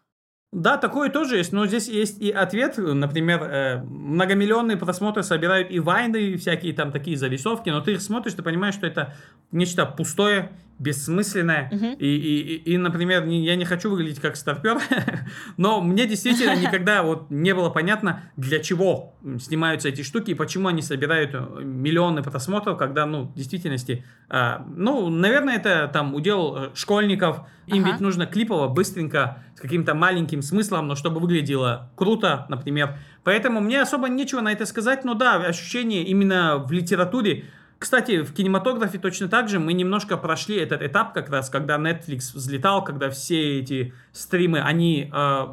Да, 0.57 0.79
такое 0.79 1.11
тоже 1.11 1.37
есть, 1.37 1.53
но 1.53 1.67
здесь 1.67 1.87
есть 1.87 2.19
и 2.19 2.31
ответ, 2.31 2.79
например, 2.79 3.43
э, 3.43 3.83
многомиллионные 3.85 4.79
просмотры 4.79 5.23
собирают 5.23 5.71
и 5.71 5.81
вайны, 5.81 6.17
и 6.17 6.37
всякие 6.39 6.73
там 6.73 6.93
такие 6.93 7.19
зарисовки, 7.19 7.69
но 7.69 7.83
ты 7.83 7.93
их 7.93 8.01
смотришь, 8.01 8.33
ты 8.33 8.43
понимаешь, 8.43 8.75
что 8.75 8.87
это 8.87 9.15
нечто 9.53 9.85
пустое, 9.85 10.51
бессмысленное. 10.79 11.71
Uh-huh. 11.73 11.97
И, 11.97 12.07
и, 12.07 12.73
и, 12.73 12.77
например, 12.77 13.27
я 13.27 13.57
не 13.57 13.65
хочу 13.65 13.91
выглядеть 13.91 14.21
как 14.21 14.37
старпер, 14.37 14.79
но 15.57 15.81
мне 15.81 16.07
действительно 16.07 16.55
никогда 16.55 17.03
вот 17.03 17.31
не 17.31 17.55
было 17.55 17.71
понятно, 17.71 18.25
для 18.37 18.59
чего 18.59 19.15
снимаются 19.41 19.89
эти 19.89 20.03
штуки 20.03 20.33
и 20.33 20.35
почему 20.35 20.69
они 20.69 20.83
собирают 20.83 21.31
э, 21.35 21.63
миллионы 21.63 22.23
просмотров, 22.23 22.77
когда, 22.77 23.07
ну, 23.07 23.25
в 23.25 23.35
действительности, 23.35 24.05
э, 24.29 24.59
ну, 24.69 25.09
наверное, 25.09 25.57
это 25.57 25.89
там 25.91 26.15
удел 26.15 26.57
э, 26.57 26.71
школьников, 26.75 27.41
им 27.67 27.83
uh-huh. 27.83 27.93
ведь 27.93 28.01
нужно 28.01 28.27
клипово, 28.27 28.69
быстренько, 28.69 29.43
каким-то 29.67 29.95
маленьким 29.95 30.43
смыслом, 30.43 30.89
но 30.89 30.95
чтобы 30.95 31.21
выглядело 31.21 31.91
круто, 31.97 32.47
например. 32.49 32.99
Поэтому 33.25 33.61
мне 33.61 33.83
особо 33.83 34.09
нечего 34.09 34.41
на 34.41 34.53
это 34.53 34.67
сказать, 34.67 35.05
но 35.05 35.15
да, 35.15 35.35
ощущение 35.35 36.05
именно 36.05 36.57
в 36.57 36.73
литературе, 36.73 37.45
кстати, 37.79 38.23
в 38.23 38.33
кинематографе 38.33 38.99
точно 38.99 39.29
так 39.29 39.49
же 39.49 39.59
мы 39.59 39.75
немножко 39.75 40.17
прошли 40.17 40.57
этот 40.57 40.83
этап 40.83 41.13
как 41.13 41.29
раз, 41.29 41.51
когда 41.51 41.77
Netflix 41.77 42.33
взлетал, 42.35 42.83
когда 42.83 43.11
все 43.11 43.61
эти 43.61 43.93
стримы, 44.13 44.61
они 44.61 45.11
э, 45.13 45.47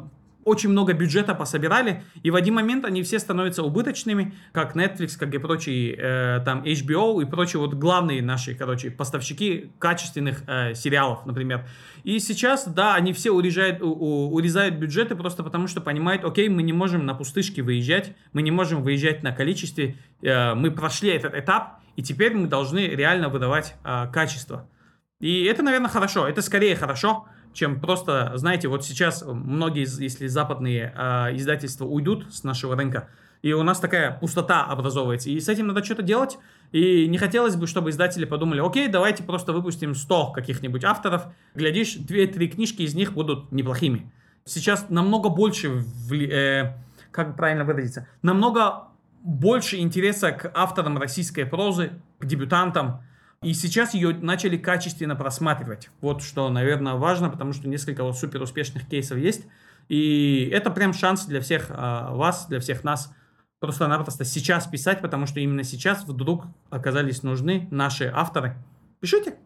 очень 0.44 0.70
много 0.70 0.92
бюджета 0.92 1.34
пособирали, 1.34 2.02
и 2.22 2.30
в 2.30 2.36
один 2.36 2.54
момент 2.54 2.84
они 2.84 3.02
все 3.02 3.18
становятся 3.18 3.62
убыточными, 3.62 4.34
как 4.52 4.76
Netflix, 4.76 5.18
как 5.18 5.34
и 5.34 5.38
прочие, 5.38 5.96
э, 5.96 6.40
там, 6.44 6.62
HBO 6.62 7.22
и 7.22 7.24
прочие 7.24 7.60
вот 7.60 7.74
главные 7.74 8.22
наши, 8.22 8.54
короче, 8.54 8.90
поставщики 8.90 9.70
качественных 9.78 10.42
э, 10.46 10.74
сериалов, 10.74 11.26
например. 11.26 11.66
И 12.04 12.18
сейчас, 12.18 12.66
да, 12.66 12.94
они 12.94 13.12
все 13.12 13.30
урезают, 13.30 13.80
у, 13.82 14.34
урезают 14.34 14.76
бюджеты 14.76 15.16
просто 15.16 15.42
потому, 15.42 15.66
что 15.68 15.80
понимают, 15.80 16.24
окей, 16.24 16.48
мы 16.48 16.62
не 16.62 16.72
можем 16.72 17.06
на 17.06 17.14
пустышки 17.14 17.60
выезжать, 17.60 18.14
мы 18.32 18.42
не 18.42 18.50
можем 18.50 18.82
выезжать 18.82 19.22
на 19.22 19.32
количестве, 19.32 19.96
э, 20.22 20.54
мы 20.54 20.70
прошли 20.70 21.10
этот 21.10 21.34
этап, 21.34 21.80
и 21.96 22.02
теперь 22.02 22.34
мы 22.34 22.48
должны 22.48 22.88
реально 22.88 23.28
выдавать 23.28 23.74
э, 23.84 24.06
качество. 24.12 24.68
И 25.20 25.44
это, 25.44 25.62
наверное, 25.62 25.88
хорошо. 25.88 26.28
Это 26.28 26.42
скорее 26.42 26.76
хорошо, 26.76 27.26
чем 27.54 27.80
просто, 27.80 28.32
знаете, 28.34 28.68
вот 28.68 28.84
сейчас 28.84 29.24
многие, 29.26 29.86
если 30.02 30.26
западные 30.26 30.92
э, 30.94 31.36
издательства 31.36 31.86
уйдут 31.86 32.34
с 32.34 32.44
нашего 32.44 32.76
рынка, 32.76 33.08
и 33.40 33.52
у 33.52 33.62
нас 33.62 33.78
такая 33.78 34.10
пустота 34.10 34.64
образовывается. 34.64 35.28
И 35.28 35.38
с 35.38 35.50
этим 35.50 35.66
надо 35.66 35.84
что-то 35.84 36.02
делать. 36.02 36.38
И 36.72 37.06
не 37.08 37.18
хотелось 37.18 37.56
бы, 37.56 37.66
чтобы 37.66 37.90
издатели 37.90 38.24
подумали, 38.24 38.60
окей, 38.60 38.88
давайте 38.88 39.22
просто 39.22 39.52
выпустим 39.52 39.94
100 39.94 40.32
каких-нибудь 40.32 40.82
авторов. 40.82 41.26
Глядишь, 41.54 41.96
2-3 41.96 42.48
книжки 42.48 42.82
из 42.82 42.94
них 42.94 43.12
будут 43.12 43.52
неплохими. 43.52 44.10
Сейчас 44.46 44.86
намного 44.88 45.28
больше, 45.28 45.68
вли... 46.08 46.26
э, 46.30 46.72
как 47.10 47.36
правильно 47.36 47.64
выразиться, 47.64 48.08
намного 48.22 48.88
больше 49.22 49.76
интереса 49.76 50.32
к 50.32 50.50
авторам 50.54 50.98
российской 50.98 51.44
прозы, 51.44 51.92
к 52.18 52.26
дебютантам. 52.26 53.02
И 53.44 53.52
сейчас 53.52 53.92
ее 53.92 54.14
начали 54.14 54.56
качественно 54.56 55.14
просматривать. 55.14 55.90
Вот 56.00 56.22
что, 56.22 56.48
наверное, 56.48 56.94
важно, 56.94 57.28
потому 57.28 57.52
что 57.52 57.68
несколько 57.68 58.02
вот 58.02 58.16
супер 58.16 58.40
успешных 58.40 58.88
кейсов 58.88 59.18
есть. 59.18 59.46
И 59.88 60.48
это 60.50 60.70
прям 60.70 60.94
шанс 60.94 61.26
для 61.26 61.40
всех 61.40 61.66
а, 61.68 62.14
вас, 62.14 62.46
для 62.46 62.58
всех 62.58 62.84
нас 62.84 63.12
просто-напросто 63.60 64.24
сейчас 64.24 64.66
писать, 64.66 65.02
потому 65.02 65.26
что 65.26 65.40
именно 65.40 65.62
сейчас 65.62 66.04
вдруг 66.04 66.44
оказались 66.70 67.22
нужны 67.22 67.68
наши 67.70 68.10
авторы. 68.14 68.56
Пишите. 69.00 69.36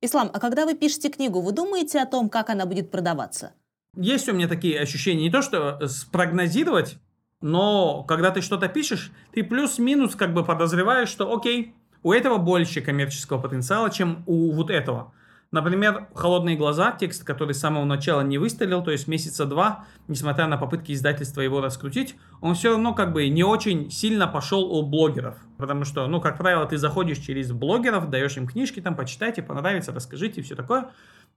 Ислам, 0.00 0.30
а 0.32 0.40
когда 0.40 0.64
вы 0.64 0.74
пишете 0.74 1.08
книгу, 1.08 1.40
вы 1.40 1.52
думаете 1.52 2.00
о 2.00 2.06
том, 2.06 2.28
как 2.28 2.50
она 2.50 2.66
будет 2.66 2.90
продаваться? 2.90 3.52
Есть 3.96 4.28
у 4.28 4.32
меня 4.32 4.48
такие 4.48 4.80
ощущения. 4.80 5.22
Не 5.22 5.30
то, 5.30 5.42
что 5.42 5.86
спрогнозировать, 5.86 6.98
но 7.40 8.02
когда 8.04 8.30
ты 8.30 8.42
что-то 8.42 8.68
пишешь, 8.68 9.12
ты 9.32 9.44
плюс-минус 9.44 10.16
как 10.16 10.34
бы 10.34 10.44
подозреваешь, 10.44 11.08
что 11.08 11.32
окей, 11.32 11.74
у 12.02 12.12
этого 12.12 12.38
больше 12.38 12.80
коммерческого 12.80 13.40
потенциала, 13.40 13.90
чем 13.90 14.22
у 14.26 14.52
вот 14.52 14.70
этого. 14.70 15.12
Например, 15.50 16.08
«Холодные 16.14 16.56
глаза», 16.56 16.92
текст, 16.92 17.24
который 17.24 17.54
с 17.54 17.60
самого 17.60 17.84
начала 17.86 18.20
не 18.20 18.36
выстрелил, 18.36 18.82
то 18.82 18.90
есть 18.90 19.08
месяца 19.08 19.46
два, 19.46 19.86
несмотря 20.06 20.46
на 20.46 20.58
попытки 20.58 20.92
издательства 20.92 21.40
его 21.40 21.62
раскрутить, 21.62 22.16
он 22.42 22.54
все 22.54 22.72
равно 22.72 22.92
как 22.92 23.14
бы 23.14 23.26
не 23.30 23.44
очень 23.44 23.90
сильно 23.90 24.26
пошел 24.26 24.70
у 24.70 24.82
блогеров. 24.82 25.36
Потому 25.56 25.84
что, 25.84 26.06
ну, 26.06 26.20
как 26.20 26.36
правило, 26.36 26.66
ты 26.66 26.76
заходишь 26.76 27.18
через 27.18 27.50
блогеров, 27.50 28.10
даешь 28.10 28.36
им 28.36 28.46
книжки, 28.46 28.80
там, 28.80 28.94
почитайте, 28.94 29.42
понравится, 29.42 29.92
расскажите 29.92 30.42
все 30.42 30.54
такое. 30.54 30.90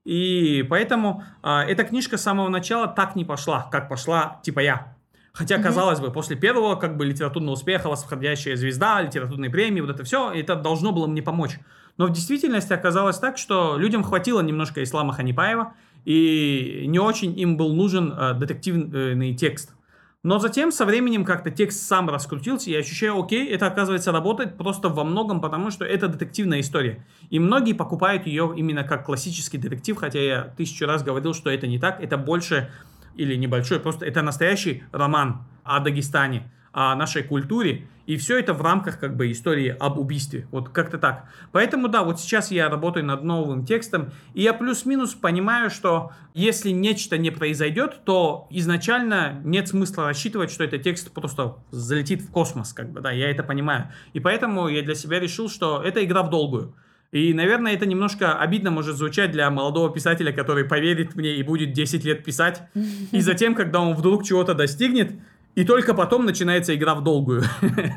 И 0.03 0.65
поэтому 0.69 1.23
э, 1.41 1.49
эта 1.69 1.85
книжка 1.85 2.17
с 2.17 2.21
самого 2.21 2.49
начала 2.49 2.87
так 2.87 3.15
не 3.15 3.23
пошла, 3.23 3.69
как 3.71 3.87
пошла 3.87 4.41
типа 4.43 4.59
я. 4.59 4.97
Хотя, 5.33 5.55
mm-hmm. 5.55 5.63
казалось 5.63 5.99
бы, 5.99 6.11
после 6.11 6.35
первого 6.35 6.75
как 6.75 6.97
бы 6.97 7.05
литературного 7.05 7.53
успеха, 7.53 7.89
восходящая 7.89 8.55
звезда, 8.55 9.01
литературные 9.01 9.49
премии, 9.49 9.81
вот 9.81 9.89
это 9.89 10.03
все, 10.03 10.31
это 10.31 10.55
должно 10.55 10.91
было 10.91 11.07
мне 11.07 11.21
помочь. 11.21 11.57
Но 11.97 12.07
в 12.07 12.11
действительности 12.11 12.73
оказалось 12.73 13.17
так, 13.17 13.37
что 13.37 13.77
людям 13.77 14.03
хватило 14.03 14.41
немножко 14.41 14.83
Ислама 14.83 15.13
Ханипаева, 15.13 15.73
и 16.03 16.85
не 16.87 16.99
очень 16.99 17.37
им 17.39 17.57
был 17.57 17.73
нужен 17.73 18.11
э, 18.11 18.33
детективный 18.33 19.35
текст. 19.35 19.73
Но 20.23 20.37
затем 20.37 20.71
со 20.71 20.85
временем 20.85 21.25
как-то 21.25 21.49
текст 21.49 21.87
сам 21.87 22.07
раскрутился, 22.07 22.69
и 22.69 22.73
я 22.73 22.79
ощущаю, 22.79 23.19
окей, 23.19 23.47
это 23.47 23.65
оказывается 23.65 24.11
работает 24.11 24.55
просто 24.55 24.89
во 24.89 25.03
многом, 25.03 25.41
потому 25.41 25.71
что 25.71 25.83
это 25.83 26.07
детективная 26.07 26.59
история. 26.59 27.03
И 27.31 27.39
многие 27.39 27.73
покупают 27.73 28.27
ее 28.27 28.53
именно 28.55 28.83
как 28.83 29.03
классический 29.03 29.57
детектив, 29.57 29.97
хотя 29.97 30.19
я 30.19 30.41
тысячу 30.55 30.85
раз 30.85 31.01
говорил, 31.01 31.33
что 31.33 31.49
это 31.49 31.65
не 31.65 31.79
так, 31.79 32.03
это 32.03 32.17
больше 32.17 32.69
или 33.15 33.35
небольшой, 33.35 33.79
просто 33.79 34.05
это 34.05 34.21
настоящий 34.21 34.83
роман 34.91 35.43
о 35.63 35.79
Дагестане, 35.79 36.51
о 36.73 36.95
нашей 36.95 37.23
культуре, 37.23 37.87
и 38.05 38.17
все 38.17 38.39
это 38.39 38.53
в 38.53 38.61
рамках 38.61 38.99
как 38.99 39.15
бы 39.15 39.31
истории 39.31 39.75
об 39.79 39.99
убийстве, 39.99 40.47
вот 40.51 40.69
как-то 40.69 40.97
так. 40.97 41.25
Поэтому 41.51 41.87
да, 41.87 42.03
вот 42.03 42.19
сейчас 42.19 42.51
я 42.51 42.69
работаю 42.69 43.05
над 43.05 43.23
новым 43.23 43.65
текстом, 43.65 44.11
и 44.33 44.41
я 44.41 44.53
плюс-минус 44.53 45.13
понимаю, 45.13 45.69
что 45.69 46.11
если 46.33 46.71
нечто 46.71 47.17
не 47.17 47.29
произойдет, 47.29 48.03
то 48.05 48.47
изначально 48.49 49.39
нет 49.43 49.67
смысла 49.67 50.07
рассчитывать, 50.07 50.51
что 50.51 50.63
этот 50.63 50.81
текст 50.81 51.11
просто 51.11 51.55
залетит 51.71 52.21
в 52.21 52.31
космос, 52.31 52.73
как 52.73 52.91
бы, 52.91 53.01
да, 53.01 53.11
я 53.11 53.29
это 53.29 53.43
понимаю. 53.43 53.91
И 54.13 54.19
поэтому 54.19 54.67
я 54.67 54.81
для 54.81 54.95
себя 54.95 55.19
решил, 55.19 55.49
что 55.49 55.81
это 55.81 56.03
игра 56.03 56.23
в 56.23 56.29
долгую. 56.29 56.73
И, 57.11 57.33
наверное, 57.33 57.73
это 57.73 57.85
немножко 57.85 58.37
обидно 58.37 58.71
может 58.71 58.95
звучать 58.95 59.31
для 59.31 59.49
молодого 59.49 59.91
писателя, 59.91 60.31
который 60.31 60.63
поверит 60.63 61.15
мне 61.15 61.35
и 61.35 61.43
будет 61.43 61.73
10 61.73 62.05
лет 62.05 62.23
писать. 62.23 62.63
И 63.11 63.19
затем, 63.21 63.53
когда 63.53 63.81
он 63.81 63.95
вдруг 63.95 64.23
чего-то 64.23 64.53
достигнет, 64.53 65.11
и 65.53 65.65
только 65.65 65.93
потом 65.93 66.25
начинается 66.25 66.73
игра 66.73 66.95
в 66.95 67.03
долгую. 67.03 67.43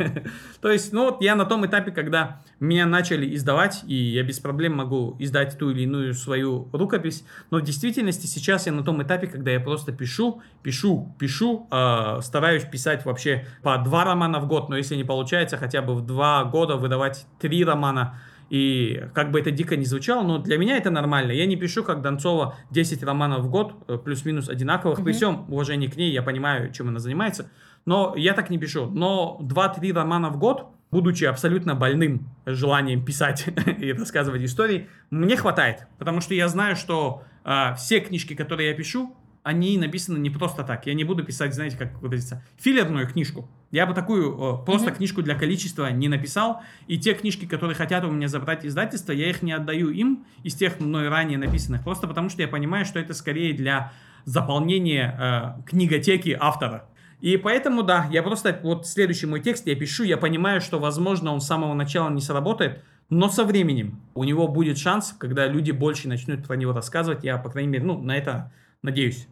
То 0.61 0.71
есть, 0.71 0.93
ну 0.93 1.05
вот 1.05 1.23
я 1.23 1.37
на 1.37 1.45
том 1.45 1.65
этапе, 1.65 1.93
когда 1.93 2.43
меня 2.59 2.85
начали 2.85 3.33
издавать, 3.35 3.85
и 3.87 3.95
я 3.95 4.25
без 4.25 4.41
проблем 4.41 4.75
могу 4.75 5.15
издать 5.21 5.57
ту 5.57 5.71
или 5.71 5.83
иную 5.83 6.15
свою 6.15 6.69
рукопись, 6.73 7.25
но 7.51 7.59
в 7.59 7.63
действительности 7.63 8.27
сейчас 8.27 8.67
я 8.67 8.73
на 8.73 8.83
том 8.83 9.01
этапе, 9.05 9.29
когда 9.29 9.53
я 9.53 9.61
просто 9.61 9.93
пишу, 9.93 10.43
пишу, 10.65 11.15
пишу, 11.19 11.69
э, 11.71 12.19
стараюсь 12.23 12.65
писать 12.65 13.05
вообще 13.05 13.47
по 13.63 13.79
два 13.79 14.05
романа 14.05 14.41
в 14.41 14.49
год, 14.49 14.69
но 14.69 14.77
если 14.77 14.97
не 14.97 15.05
получается, 15.05 15.57
хотя 15.57 15.81
бы 15.81 15.95
в 15.95 16.05
два 16.05 16.43
года 16.45 16.75
выдавать 16.75 17.25
три 17.39 17.65
романа, 17.65 18.19
и 18.51 19.09
как 19.15 19.31
бы 19.31 19.41
это 19.41 19.51
дико 19.51 19.77
не 19.77 19.85
звучало, 19.85 20.23
но 20.23 20.39
для 20.39 20.59
меня 20.59 20.77
это 20.77 20.91
нормально. 20.91 21.33
Я 21.33 21.47
не 21.47 21.57
пишу, 21.57 21.83
как 21.83 22.03
Донцова, 22.03 22.57
10 22.71 23.03
романов 23.03 23.43
в 23.43 23.51
год, 23.51 23.75
э, 23.89 23.99
плюс-минус 23.99 24.49
одинаковых. 24.49 24.99
Mm-hmm. 24.99 25.05
При 25.05 25.13
всем 25.13 25.45
уважении 25.49 25.89
к 25.89 25.97
ней, 25.97 26.13
я 26.13 26.23
понимаю, 26.23 26.73
чем 26.73 26.89
она 26.89 26.99
занимается. 26.99 27.51
Но 27.87 28.15
я 28.17 28.35
так 28.35 28.51
не 28.51 28.59
пишу. 28.59 28.87
Но 28.87 29.39
2-3 29.43 29.93
романа 29.93 30.31
в 30.31 30.39
год, 30.39 30.67
будучи 30.91 31.25
абсолютно 31.25 31.75
больным 31.75 32.29
желанием 32.47 33.05
писать 33.05 33.47
и 33.79 33.93
рассказывать 33.93 34.43
истории, 34.43 34.89
мне 35.11 35.37
хватает. 35.37 35.87
Потому 35.99 36.21
что 36.21 36.35
я 36.35 36.49
знаю, 36.49 36.77
что 36.77 37.23
э, 37.45 37.75
все 37.77 38.01
книжки, 38.01 38.35
которые 38.35 38.71
я 38.71 38.75
пишу, 38.75 39.17
они 39.45 39.77
написаны 39.77 40.19
не 40.19 40.31
просто 40.31 40.65
так. 40.65 40.87
Я 40.87 40.95
не 40.95 41.05
буду 41.05 41.23
писать, 41.23 41.55
знаете, 41.55 41.77
как 41.77 42.01
говорится, 42.01 42.43
филлерную 42.57 43.07
книжку. 43.07 43.47
Я 43.71 43.85
бы 43.87 43.93
такую 43.93 44.35
о, 44.41 44.57
просто 44.57 44.91
mm-hmm. 44.91 44.97
книжку 44.97 45.23
для 45.23 45.35
количества 45.35 45.91
не 45.91 46.09
написал. 46.09 46.63
И 46.87 46.99
те 46.99 47.13
книжки, 47.13 47.45
которые 47.45 47.77
хотят 47.77 48.05
у 48.05 48.11
меня 48.11 48.27
забрать 48.27 48.65
издательство, 48.65 49.13
я 49.13 49.29
их 49.29 49.43
не 49.43 49.53
отдаю 49.53 49.91
им 49.91 50.25
из 50.45 50.55
тех 50.55 50.81
мной 50.81 51.09
ранее 51.09 51.37
написанных. 51.37 51.85
Просто 51.85 52.09
потому 52.09 52.31
что 52.31 52.41
я 52.41 52.49
понимаю, 52.49 52.87
что 52.87 52.99
это 52.99 53.13
скорее 53.13 53.53
для 53.53 53.93
заполнения 54.25 55.15
э, 55.21 55.63
книготеки 55.69 56.35
автора. 56.41 56.89
И 57.21 57.37
поэтому, 57.37 57.83
да, 57.83 58.09
я 58.11 58.23
просто, 58.23 58.59
вот 58.63 58.87
следующий 58.87 59.27
мой 59.27 59.41
текст 59.41 59.67
я 59.67 59.77
пишу, 59.77 60.05
я 60.05 60.17
понимаю, 60.17 60.63
что, 60.63 60.79
возможно, 60.79 61.33
он 61.33 61.43
с 61.43 61.47
самого 61.47 61.75
начала 61.75 62.09
не 62.09 62.23
сработает, 62.23 62.83
но 63.11 63.29
со 63.29 63.45
временем 63.45 64.01
у 64.15 64.25
него 64.25 64.49
будет 64.49 64.79
шанс, 64.79 65.15
когда 65.19 65.47
люди 65.47 65.71
больше 65.71 66.09
начнут 66.09 66.47
про 66.47 66.57
него 66.57 66.73
рассказывать, 66.73 67.25
я, 67.25 67.37
по 67.37 67.51
крайней 67.51 67.69
мере, 67.69 67.85
ну, 67.85 68.01
на 68.01 68.17
это 68.17 68.51
надеюсь. 68.81 69.29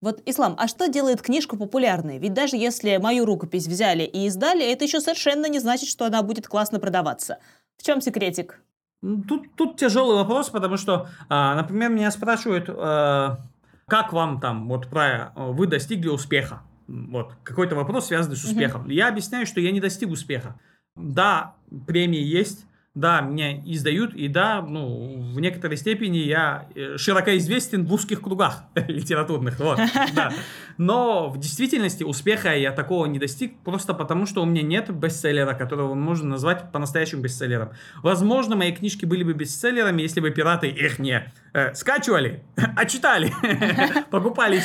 Вот, 0.00 0.22
Ислам, 0.26 0.54
а 0.58 0.68
что 0.68 0.88
делает 0.88 1.22
книжку 1.22 1.56
популярной? 1.56 2.18
Ведь 2.18 2.32
даже 2.32 2.56
если 2.56 2.96
мою 2.98 3.24
рукопись 3.24 3.66
взяли 3.66 4.04
и 4.04 4.26
издали, 4.26 4.64
это 4.70 4.84
еще 4.84 5.00
совершенно 5.00 5.46
не 5.46 5.58
значит, 5.58 5.88
что 5.88 6.06
она 6.06 6.22
будет 6.22 6.46
классно 6.46 6.78
продаваться. 6.78 7.38
В 7.76 7.82
чем 7.82 8.00
секретик? 8.00 8.60
Тут, 9.00 9.54
тут 9.56 9.76
тяжелый 9.76 10.16
вопрос, 10.16 10.50
потому 10.50 10.76
что, 10.76 11.08
а, 11.28 11.54
например, 11.54 11.90
меня 11.90 12.10
спрашивают, 12.10 12.66
а, 12.68 13.38
как 13.86 14.12
вам 14.12 14.40
там, 14.40 14.68
вот 14.68 14.88
про, 14.88 15.32
вы 15.34 15.66
достигли 15.66 16.08
успеха? 16.08 16.62
Вот, 16.86 17.32
какой-то 17.42 17.74
вопрос, 17.74 18.06
связанный 18.06 18.36
с 18.36 18.44
успехом. 18.44 18.82
Угу. 18.82 18.90
Я 18.90 19.08
объясняю, 19.08 19.46
что 19.46 19.60
я 19.60 19.72
не 19.72 19.80
достиг 19.80 20.10
успеха. 20.10 20.58
Да, 20.96 21.54
премии 21.86 22.22
есть, 22.22 22.66
да, 22.98 23.20
меня 23.20 23.56
издают, 23.64 24.12
и 24.14 24.26
да, 24.26 24.60
ну, 24.60 25.20
в 25.32 25.40
некоторой 25.40 25.76
степени 25.76 26.18
я 26.18 26.66
э, 26.74 26.96
широко 26.96 27.36
известен 27.36 27.86
в 27.86 27.92
узких 27.94 28.20
кругах 28.20 28.64
литературных, 28.74 29.60
вот, 29.60 29.78
да. 30.14 30.32
Но 30.78 31.28
в 31.28 31.38
действительности 31.38 32.02
успеха 32.02 32.54
я 32.56 32.72
такого 32.72 33.06
не 33.06 33.20
достиг, 33.20 33.56
просто 33.60 33.94
потому 33.94 34.26
что 34.26 34.42
у 34.42 34.46
меня 34.46 34.62
нет 34.62 34.90
бестселлера, 34.90 35.54
которого 35.54 35.94
можно 35.94 36.30
назвать 36.30 36.72
по-настоящему 36.72 37.22
бестселлером. 37.22 37.70
Возможно, 38.02 38.56
мои 38.56 38.72
книжки 38.72 39.04
были 39.04 39.22
бы 39.22 39.32
бестселлерами, 39.32 40.02
если 40.02 40.18
бы 40.18 40.30
пираты 40.30 40.68
их 40.68 40.98
не 40.98 41.32
э, 41.52 41.74
скачивали, 41.74 42.42
а 42.76 42.84
читали, 42.84 43.32
покупали. 44.10 44.60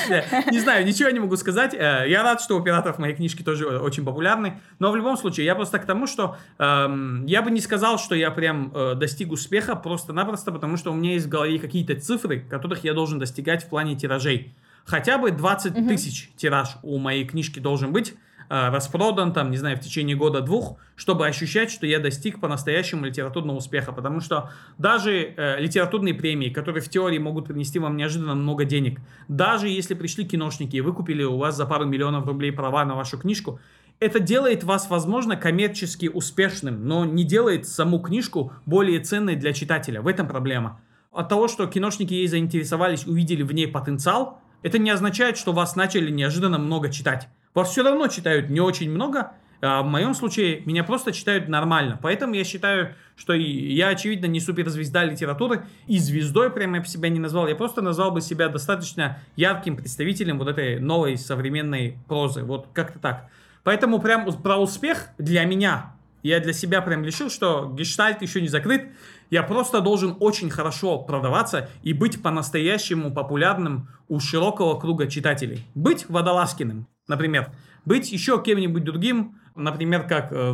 Не 0.52 0.60
знаю, 0.60 0.86
ничего 0.88 1.10
не 1.12 1.20
могу 1.20 1.36
сказать. 1.38 1.76
Э, 1.76 2.06
я 2.08 2.24
рад, 2.24 2.42
что 2.42 2.58
у 2.58 2.64
пиратов 2.64 2.98
мои 2.98 3.14
книжки 3.14 3.44
тоже 3.44 3.68
очень 3.78 4.04
популярны, 4.04 4.60
но 4.80 4.92
в 4.92 4.96
любом 4.96 5.18
случае, 5.18 5.46
я 5.46 5.54
просто 5.54 5.78
к 5.78 5.86
тому, 5.86 6.08
что 6.08 6.38
э, 6.58 7.24
я 7.28 7.42
бы 7.44 7.52
не 7.52 7.62
сказал, 7.62 8.00
что 8.00 8.16
я 8.23 8.23
прям 8.32 8.72
э, 8.74 8.96
достиг 8.96 9.32
успеха 9.32 9.76
просто-напросто, 9.76 10.52
потому 10.52 10.78
что 10.78 10.92
у 10.92 10.96
меня 10.96 11.14
есть 11.14 11.26
в 11.26 11.30
голове 11.30 11.60
какие-то 11.60 12.00
цифры, 12.00 12.40
которых 12.40 12.84
я 12.84 12.94
должен 12.94 13.20
достигать 13.20 13.64
в 13.64 13.70
плане 13.70 13.96
тиражей. 13.96 14.54
Хотя 14.86 15.18
бы 15.18 15.32
20 15.32 15.78
угу. 15.78 15.88
тысяч 15.88 16.32
тираж 16.36 16.78
у 16.84 16.98
моей 16.98 17.26
книжки 17.26 17.60
должен 17.60 17.94
быть 17.94 18.16
э, 18.50 18.70
распродан, 18.70 19.34
там, 19.34 19.52
не 19.52 19.58
знаю, 19.58 19.78
в 19.78 19.80
течение 19.80 20.16
года-двух, 20.16 20.78
чтобы 20.96 21.26
ощущать, 21.26 21.72
что 21.72 21.86
я 21.86 22.00
достиг 22.00 22.40
по-настоящему 22.40 23.06
литературного 23.06 23.58
успеха. 23.58 23.92
Потому 23.92 24.20
что 24.20 24.52
даже 24.78 25.34
э, 25.36 25.60
литературные 25.60 26.14
премии, 26.14 26.50
которые 26.50 26.82
в 26.82 26.90
теории 26.90 27.18
могут 27.18 27.48
принести 27.48 27.80
вам 27.80 27.96
неожиданно 27.96 28.36
много 28.36 28.66
денег, 28.66 29.00
даже 29.28 29.70
если 29.70 29.94
пришли 29.94 30.26
киношники 30.26 30.76
и 30.76 30.82
выкупили 30.82 31.24
у 31.24 31.38
вас 31.38 31.56
за 31.56 31.66
пару 31.66 31.86
миллионов 31.86 32.26
рублей 32.26 32.52
права 32.52 32.84
на 32.84 32.96
вашу 32.96 33.18
книжку, 33.18 33.60
это 34.00 34.20
делает 34.20 34.64
вас, 34.64 34.90
возможно, 34.90 35.36
коммерчески 35.36 36.08
успешным, 36.08 36.88
но 36.88 37.06
не 37.06 37.24
делает 37.24 37.68
саму 37.68 38.00
книжку 38.00 38.54
более 38.66 39.00
ценной 39.00 39.36
для 39.36 39.54
читателя. 39.54 40.02
В 40.02 40.08
этом 40.08 40.28
проблема. 40.28 40.82
От 41.12 41.30
того, 41.30 41.48
что 41.48 41.68
киношники 41.68 42.14
ей 42.14 42.28
заинтересовались, 42.28 43.06
увидели 43.06 43.44
в 43.44 43.54
ней 43.54 43.68
потенциал, 43.68 44.40
это 44.64 44.80
не 44.80 44.90
означает, 44.90 45.38
что 45.38 45.54
вас 45.54 45.76
начали 45.76 46.10
неожиданно 46.12 46.58
много 46.58 46.90
читать. 46.90 47.28
Вас 47.54 47.70
все 47.70 47.84
равно 47.84 48.08
читают 48.08 48.50
не 48.50 48.60
очень 48.60 48.90
много, 48.90 49.34
а 49.66 49.82
в 49.82 49.86
моем 49.86 50.14
случае 50.14 50.62
меня 50.66 50.84
просто 50.84 51.14
читают 51.14 51.48
нормально. 51.48 51.98
Поэтому 52.02 52.34
я 52.34 52.44
считаю, 52.44 52.96
что 53.16 53.32
я, 53.34 53.90
очевидно, 53.90 54.26
не 54.26 54.42
суперзвезда 54.42 55.06
литературы. 55.06 55.66
И 55.88 56.00
звездой 56.00 56.50
прямо 56.50 56.78
я 56.78 56.84
себя 56.84 57.08
не 57.08 57.20
назвал. 57.20 57.48
Я 57.48 57.56
просто 57.56 57.82
назвал 57.82 58.12
бы 58.12 58.20
себя 58.20 58.50
достаточно 58.50 59.20
ярким 59.38 59.78
представителем 59.78 60.38
вот 60.38 60.50
этой 60.50 60.82
новой 60.82 61.18
современной 61.18 61.98
прозы. 62.10 62.44
Вот 62.44 62.68
как-то 62.74 63.00
так. 63.00 63.30
Поэтому 63.64 64.00
прям 64.00 64.26
про 64.42 64.58
успех 64.58 65.10
для 65.18 65.46
меня, 65.46 65.94
я 66.24 66.40
для 66.40 66.54
себя 66.54 66.82
прям 66.82 67.04
решил, 67.04 67.30
что 67.30 67.70
гештальт 67.74 68.22
еще 68.22 68.42
не 68.42 68.48
закрыт. 68.48 68.88
Я 69.30 69.44
просто 69.44 69.82
должен 69.82 70.16
очень 70.22 70.50
хорошо 70.50 71.00
продаваться 71.00 71.70
и 71.82 71.92
быть 71.92 72.22
по-настоящему 72.22 73.14
популярным 73.14 73.90
у 74.08 74.20
широкого 74.22 74.80
круга 74.80 75.08
читателей. 75.08 75.66
Быть 75.76 76.08
Водолазкиным, 76.08 76.88
например. 77.08 77.52
Быть 77.84 78.12
еще 78.12 78.42
кем-нибудь 78.42 78.86
другим, 78.86 79.38
например, 79.56 80.08
как 80.08 80.32
э, 80.32 80.54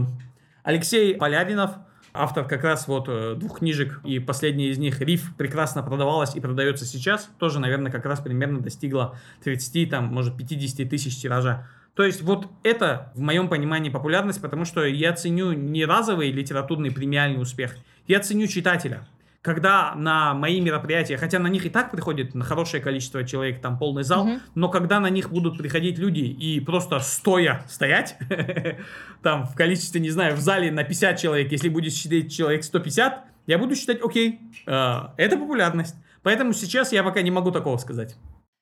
Алексей 0.64 1.14
Поляринов, 1.16 1.72
автор 2.14 2.48
как 2.48 2.64
раз 2.64 2.88
вот 2.88 3.08
э, 3.08 3.36
двух 3.36 3.60
книжек, 3.60 4.02
и 4.04 4.18
последняя 4.18 4.70
из 4.70 4.80
них 4.80 5.00
«Риф» 5.02 5.36
прекрасно 5.38 5.84
продавалась 5.84 6.36
и 6.36 6.40
продается 6.40 6.86
сейчас. 6.86 7.30
Тоже, 7.38 7.60
наверное, 7.60 7.92
как 7.92 8.06
раз 8.06 8.22
примерно 8.22 8.60
достигла 8.60 9.20
30, 9.44 9.90
там, 9.90 10.06
может, 10.06 10.36
50 10.36 10.90
тысяч 10.90 11.22
тиража. 11.22 11.68
То 12.00 12.06
есть 12.06 12.22
вот 12.22 12.48
это 12.64 13.12
в 13.14 13.20
моем 13.20 13.50
понимании 13.50 13.90
популярность, 13.90 14.42
потому 14.42 14.64
что 14.64 14.86
я 14.86 15.12
ценю 15.12 15.52
не 15.52 15.84
разовый 15.84 16.32
литературный 16.32 16.92
премиальный 16.92 17.42
успех, 17.42 17.76
я 18.08 18.22
ценю 18.22 18.48
читателя. 18.48 19.06
Когда 19.42 19.94
на 19.96 20.34
мои 20.34 20.62
мероприятия, 20.62 21.18
хотя 21.18 21.40
на 21.40 21.48
них 21.48 21.66
и 21.66 21.70
так 21.70 21.92
приходит 21.92 22.36
на 22.36 22.46
хорошее 22.46 22.82
количество 22.82 23.26
человек, 23.26 23.60
там 23.60 23.78
полный 23.78 24.04
зал, 24.04 24.22
угу. 24.26 24.40
но 24.56 24.70
когда 24.70 25.02
на 25.02 25.10
них 25.10 25.30
будут 25.30 25.58
приходить 25.58 26.00
люди 26.00 26.22
и 26.22 26.62
просто 26.62 27.02
стоя 27.02 27.66
стоять, 27.68 28.16
там 29.22 29.44
в 29.46 29.54
количестве, 29.56 30.00
не 30.00 30.10
знаю, 30.10 30.38
в 30.38 30.40
зале 30.40 30.72
на 30.72 30.86
50 30.86 31.20
человек, 31.20 31.52
если 31.52 31.68
будет 31.68 31.92
считать 31.92 32.32
человек 32.32 32.64
150, 32.64 33.26
я 33.46 33.58
буду 33.58 33.76
считать, 33.76 34.02
окей, 34.02 34.40
э, 34.66 35.00
это 35.18 35.38
популярность. 35.38 35.96
Поэтому 36.24 36.54
сейчас 36.54 36.94
я 36.94 37.04
пока 37.04 37.22
не 37.22 37.32
могу 37.32 37.52
такого 37.52 37.76
сказать. 37.76 38.16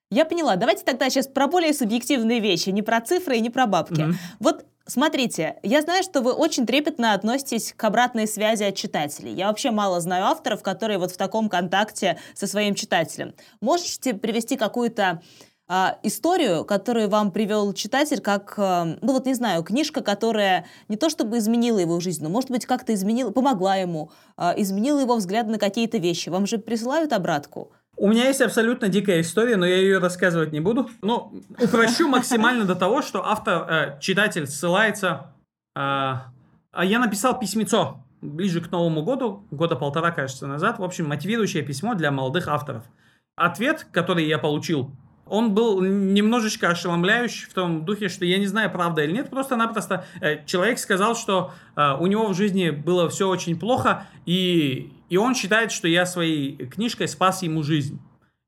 Я 0.10 0.26
поняла. 0.26 0.56
Давайте 0.56 0.84
тогда 0.84 1.10
сейчас 1.10 1.28
про 1.28 1.48
более 1.48 1.74
субъективные 1.74 2.40
вещи, 2.40 2.70
не 2.70 2.82
про 2.82 3.02
цифры 3.02 3.38
и 3.38 3.42
не 3.42 3.50
про 3.50 3.66
бабки. 3.66 4.02
Mm-hmm. 4.02 4.16
Вот 4.40 4.66
Смотрите, 4.90 5.58
я 5.64 5.82
знаю, 5.82 6.02
что 6.02 6.22
вы 6.22 6.32
очень 6.32 6.66
трепетно 6.66 7.12
относитесь 7.12 7.74
к 7.76 7.84
обратной 7.84 8.26
связи 8.26 8.64
от 8.64 8.76
читателей. 8.76 9.34
Я 9.34 9.48
вообще 9.48 9.70
мало 9.70 10.00
знаю 10.00 10.28
авторов, 10.28 10.64
которые 10.64 10.98
вот 10.98 11.12
в 11.12 11.18
таком 11.18 11.50
контакте 11.50 12.18
со 12.34 12.48
своим 12.48 12.74
читателем. 12.74 13.34
Можете 13.60 14.14
привести 14.14 14.56
какую-то 14.56 15.22
э, 15.68 15.88
историю, 16.04 16.64
которую 16.64 17.10
вам 17.10 17.32
привел 17.32 17.74
читатель, 17.74 18.22
как, 18.22 18.54
э, 18.58 18.98
ну 19.02 19.12
вот 19.12 19.26
не 19.26 19.34
знаю, 19.34 19.62
книжка, 19.64 20.02
которая 20.02 20.66
не 20.88 20.96
то 20.96 21.10
чтобы 21.10 21.40
изменила 21.40 21.80
его 21.80 22.00
жизнь, 22.00 22.24
но, 22.24 22.30
может 22.30 22.50
быть, 22.50 22.66
как-то 22.66 22.94
изменила, 22.94 23.32
помогла 23.32 23.76
ему, 23.76 24.12
э, 24.38 24.54
изменила 24.56 25.00
его 25.00 25.18
взгляд 25.18 25.48
на 25.48 25.60
какие-то 25.60 25.98
вещи. 25.98 26.30
Вам 26.30 26.48
же 26.48 26.60
присылают 26.60 27.12
обратку? 27.12 27.74
У 28.00 28.08
меня 28.08 28.28
есть 28.28 28.42
абсолютно 28.42 28.90
дикая 28.90 29.22
история, 29.22 29.56
но 29.58 29.66
я 29.66 29.78
ее 29.78 29.98
рассказывать 29.98 30.52
не 30.52 30.60
буду. 30.60 30.88
Но 31.02 31.34
упрощу 31.60 32.08
максимально 32.10 32.66
до 32.66 32.76
того, 32.76 33.02
что 33.02 33.26
автор, 33.26 33.68
э, 33.70 33.98
читатель 34.00 34.46
ссылается... 34.46 35.34
Э, 35.76 36.30
а 36.72 36.86
я 36.86 37.00
написал 37.00 37.40
письмецо 37.40 38.04
ближе 38.22 38.62
к 38.62 38.72
Новому 38.72 39.02
году, 39.04 39.44
года 39.50 39.76
полтора, 39.76 40.12
кажется, 40.12 40.46
назад. 40.46 40.78
В 40.78 40.84
общем, 40.84 41.08
мотивирующее 41.08 41.64
письмо 41.64 41.96
для 41.96 42.12
молодых 42.12 42.48
авторов. 42.48 42.84
Ответ, 43.36 43.88
который 43.92 44.26
я 44.28 44.38
получил 44.38 44.92
он 45.30 45.54
был 45.54 45.82
немножечко 45.82 46.70
ошеломляющий 46.70 47.50
в 47.50 47.54
том 47.54 47.84
духе, 47.84 48.08
что 48.08 48.24
я 48.24 48.38
не 48.38 48.46
знаю, 48.46 48.72
правда 48.72 49.04
или 49.04 49.12
нет, 49.12 49.30
просто-напросто 49.30 50.06
э, 50.22 50.46
человек 50.46 50.80
сказал, 50.80 51.18
что 51.18 51.52
у 51.76 52.08
него 52.08 52.28
в 52.28 52.34
жизни 52.34 52.70
было 52.70 53.10
все 53.10 53.28
очень 53.28 53.60
плохо, 53.60 54.08
и, 54.26 54.94
и 55.10 55.18
он 55.18 55.36
считает, 55.36 55.72
что 55.72 55.88
я 55.88 56.06
своей 56.06 56.58
книжкой 56.68 57.08
спас 57.08 57.42
ему 57.44 57.64
жизнь. 57.64 58.00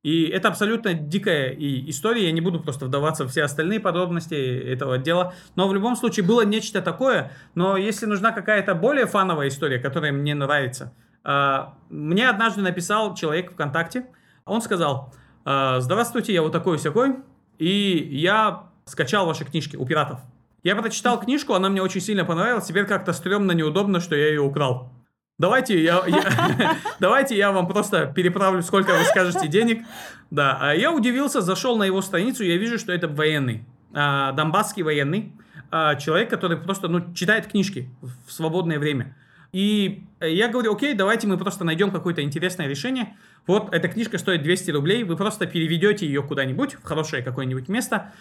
И 0.01 0.23
это 0.23 0.47
абсолютно 0.47 0.93
дикая 0.93 1.53
история, 1.57 2.25
я 2.25 2.31
не 2.31 2.39
буду 2.39 2.61
просто 2.61 2.85
вдаваться 2.85 3.25
в 3.25 3.29
все 3.29 3.43
остальные 3.43 3.81
подробности 3.81 4.33
этого 4.33 4.97
дела, 4.97 5.33
но 5.55 5.67
в 5.67 5.73
любом 5.73 5.97
случае 5.97 6.25
было 6.25 6.45
нечто 6.45 6.81
такое, 6.81 7.33
но 7.53 7.75
если 7.75 8.05
нужна 8.05 8.31
какая-то 8.31 8.75
более 8.75 9.07
фановая 9.07 9.49
история, 9.49 9.77
которая 9.77 10.13
мне 10.13 10.35
нравится, 10.35 10.93
а, 11.25 11.77
мне 11.89 12.29
однажды 12.29 12.61
написал 12.61 13.13
человек 13.13 13.51
ВКонтакте, 13.51 14.05
он 14.45 14.61
сказал, 14.61 15.13
«А, 15.43 15.81
здравствуйте, 15.81 16.33
я 16.33 16.43
вот 16.43 16.53
такой 16.53 16.77
всякой, 16.77 17.17
и 17.57 18.07
я 18.11 18.69
скачал 18.85 19.25
ваши 19.25 19.43
книжки 19.43 19.75
у 19.75 19.85
пиратов. 19.85 20.19
Я 20.63 20.75
прочитал 20.75 21.19
книжку, 21.19 21.53
она 21.53 21.69
мне 21.69 21.81
очень 21.81 22.01
сильно 22.01 22.23
понравилась, 22.25 22.65
теперь 22.65 22.85
как-то 22.85 23.11
стрёмно, 23.11 23.51
неудобно, 23.51 23.99
что 23.99 24.15
я 24.15 24.27
ее 24.27 24.41
украл. 24.41 24.91
Давайте 25.39 25.81
я, 25.81 26.03
я, 26.05 26.75
давайте 26.99 27.37
я 27.37 27.53
вам 27.53 27.65
просто 27.65 28.11
переправлю, 28.13 28.61
сколько 28.61 28.91
вы 28.91 29.05
скажете 29.05 29.47
денег. 29.47 29.85
Да, 30.29 30.57
а 30.59 30.75
я 30.75 30.91
удивился, 30.91 31.39
зашел 31.39 31.77
на 31.77 31.83
его 31.83 32.01
страницу, 32.01 32.43
я 32.43 32.57
вижу, 32.57 32.77
что 32.77 32.91
это 32.91 33.07
военный, 33.07 33.63
а, 33.93 34.33
донбасский 34.33 34.83
военный, 34.83 35.31
а, 35.71 35.95
человек, 35.95 36.29
который 36.29 36.57
просто 36.57 36.89
ну, 36.89 37.13
читает 37.13 37.47
книжки 37.47 37.89
в 38.01 38.31
свободное 38.31 38.79
время. 38.79 39.15
И 39.53 40.03
я 40.19 40.49
говорю, 40.49 40.75
окей, 40.75 40.93
давайте 40.93 41.25
мы 41.25 41.37
просто 41.37 41.63
найдем 41.63 41.89
какое-то 41.89 42.21
интересное 42.21 42.67
решение. 42.67 43.15
Вот 43.47 43.73
эта 43.73 43.87
книжка 43.87 44.17
стоит 44.17 44.43
200 44.43 44.71
рублей, 44.71 45.03
вы 45.05 45.15
просто 45.15 45.47
переведете 45.47 46.05
ее 46.05 46.21
куда-нибудь, 46.21 46.75
в 46.75 46.83
хорошее 46.83 47.23
какое-нибудь 47.23 47.69
место, 47.69 48.11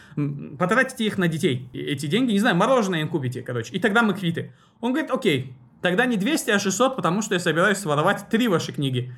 потратите 0.58 1.04
их 1.04 1.18
на 1.18 1.26
детей, 1.26 1.68
эти 1.74 2.06
деньги, 2.06 2.30
не 2.30 2.38
знаю, 2.38 2.56
мороженое 2.56 3.00
им 3.00 3.08
купите, 3.08 3.42
короче, 3.42 3.74
и 3.74 3.80
тогда 3.80 4.02
мы 4.02 4.14
квиты. 4.14 4.52
Он 4.80 4.92
говорит, 4.92 5.10
окей, 5.10 5.54
Тогда 5.80 6.06
не 6.06 6.16
200, 6.16 6.50
а 6.50 6.58
600, 6.58 6.96
потому 6.96 7.22
что 7.22 7.34
я 7.34 7.40
собираюсь 7.40 7.78
своровать 7.78 8.28
три 8.28 8.48
ваши 8.48 8.72
книги. 8.72 9.14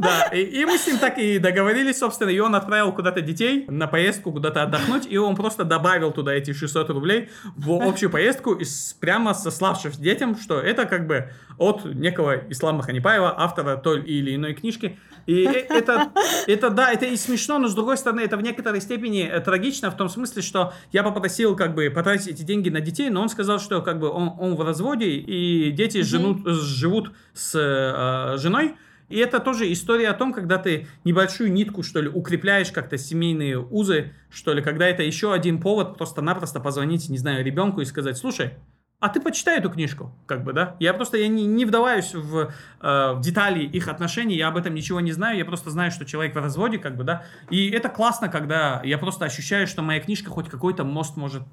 Да, 0.00 0.28
и 0.32 0.64
мы 0.64 0.78
с 0.78 0.86
ним 0.86 0.98
так 0.98 1.18
и 1.18 1.38
договорились, 1.38 1.98
собственно, 1.98 2.30
и 2.30 2.38
он 2.38 2.54
отправил 2.54 2.92
куда-то 2.92 3.20
детей 3.20 3.64
на 3.68 3.86
поездку, 3.86 4.32
куда-то 4.32 4.62
отдохнуть, 4.62 5.06
и 5.10 5.16
он 5.16 5.36
просто 5.36 5.64
добавил 5.64 6.12
туда 6.12 6.34
эти 6.34 6.52
600 6.52 6.90
рублей 6.90 7.30
в 7.56 7.72
общую 7.72 8.10
поездку, 8.10 8.58
прямо 9.00 9.34
сославшись 9.34 9.96
детям, 9.96 10.36
что 10.38 10.60
это 10.60 10.84
как 10.86 11.06
бы 11.06 11.30
от 11.58 11.84
некого 11.84 12.36
Ислама 12.48 12.82
Ханипаева, 12.82 13.34
автора 13.40 13.76
той 13.76 14.02
или 14.02 14.34
иной 14.34 14.54
книжки, 14.54 14.98
и 15.28 15.42
это, 15.42 16.10
это, 16.46 16.70
да, 16.70 16.90
это 16.90 17.04
и 17.04 17.14
смешно, 17.16 17.58
но 17.58 17.68
с 17.68 17.74
другой 17.74 17.98
стороны, 17.98 18.20
это 18.20 18.38
в 18.38 18.42
некоторой 18.42 18.80
степени 18.80 19.28
э, 19.28 19.40
трагично 19.40 19.90
в 19.90 19.96
том 19.96 20.08
смысле, 20.08 20.40
что 20.40 20.72
я 20.90 21.02
попросил 21.02 21.54
как 21.54 21.74
бы 21.74 21.90
потратить 21.90 22.28
эти 22.28 22.42
деньги 22.42 22.70
на 22.70 22.80
детей, 22.80 23.10
но 23.10 23.20
он 23.20 23.28
сказал, 23.28 23.60
что 23.60 23.82
как 23.82 24.00
бы 24.00 24.08
он, 24.08 24.32
он 24.38 24.54
в 24.54 24.62
разводе, 24.62 25.10
и 25.10 25.70
дети 25.70 26.00
женут, 26.00 26.46
живут 26.46 27.12
с 27.34 27.54
э, 27.54 28.38
женой, 28.48 28.76
и 29.08 29.18
это 29.18 29.40
тоже 29.40 29.70
история 29.72 30.08
о 30.08 30.14
том, 30.14 30.32
когда 30.32 30.58
ты 30.58 30.86
небольшую 31.04 31.52
нитку, 31.52 31.82
что 31.82 32.00
ли, 32.00 32.08
укрепляешь 32.08 32.70
как-то 32.72 32.98
семейные 32.98 33.58
узы, 33.58 34.12
что 34.30 34.52
ли, 34.52 34.62
когда 34.62 34.86
это 34.86 35.02
еще 35.02 35.32
один 35.32 35.60
повод 35.60 35.96
просто-напросто 35.96 36.60
позвонить, 36.60 37.08
не 37.08 37.18
знаю, 37.18 37.44
ребенку 37.44 37.80
и 37.80 37.86
сказать, 37.86 38.18
слушай, 38.18 38.52
а 39.00 39.08
ты 39.08 39.20
почитай 39.20 39.58
эту 39.58 39.70
книжку, 39.70 40.12
как 40.26 40.42
бы, 40.42 40.52
да? 40.52 40.76
Я 40.80 40.92
просто 40.92 41.18
я 41.18 41.28
не, 41.28 41.46
не 41.46 41.64
вдаваюсь 41.64 42.14
в, 42.14 42.52
э, 42.80 43.12
в 43.12 43.20
детали 43.20 43.64
их 43.64 43.86
отношений, 43.86 44.36
я 44.36 44.48
об 44.48 44.56
этом 44.56 44.74
ничего 44.74 45.00
не 45.00 45.12
знаю, 45.12 45.38
я 45.38 45.44
просто 45.44 45.70
знаю, 45.70 45.92
что 45.92 46.04
человек 46.04 46.34
в 46.34 46.38
разводе, 46.38 46.78
как 46.78 46.96
бы, 46.96 47.04
да? 47.04 47.24
И 47.48 47.70
это 47.70 47.88
классно, 47.88 48.28
когда 48.28 48.82
я 48.84 48.98
просто 48.98 49.24
ощущаю, 49.24 49.68
что 49.68 49.82
моя 49.82 50.00
книжка 50.00 50.30
хоть 50.30 50.48
какой-то 50.48 50.84
мост 50.84 51.16
может 51.16 51.44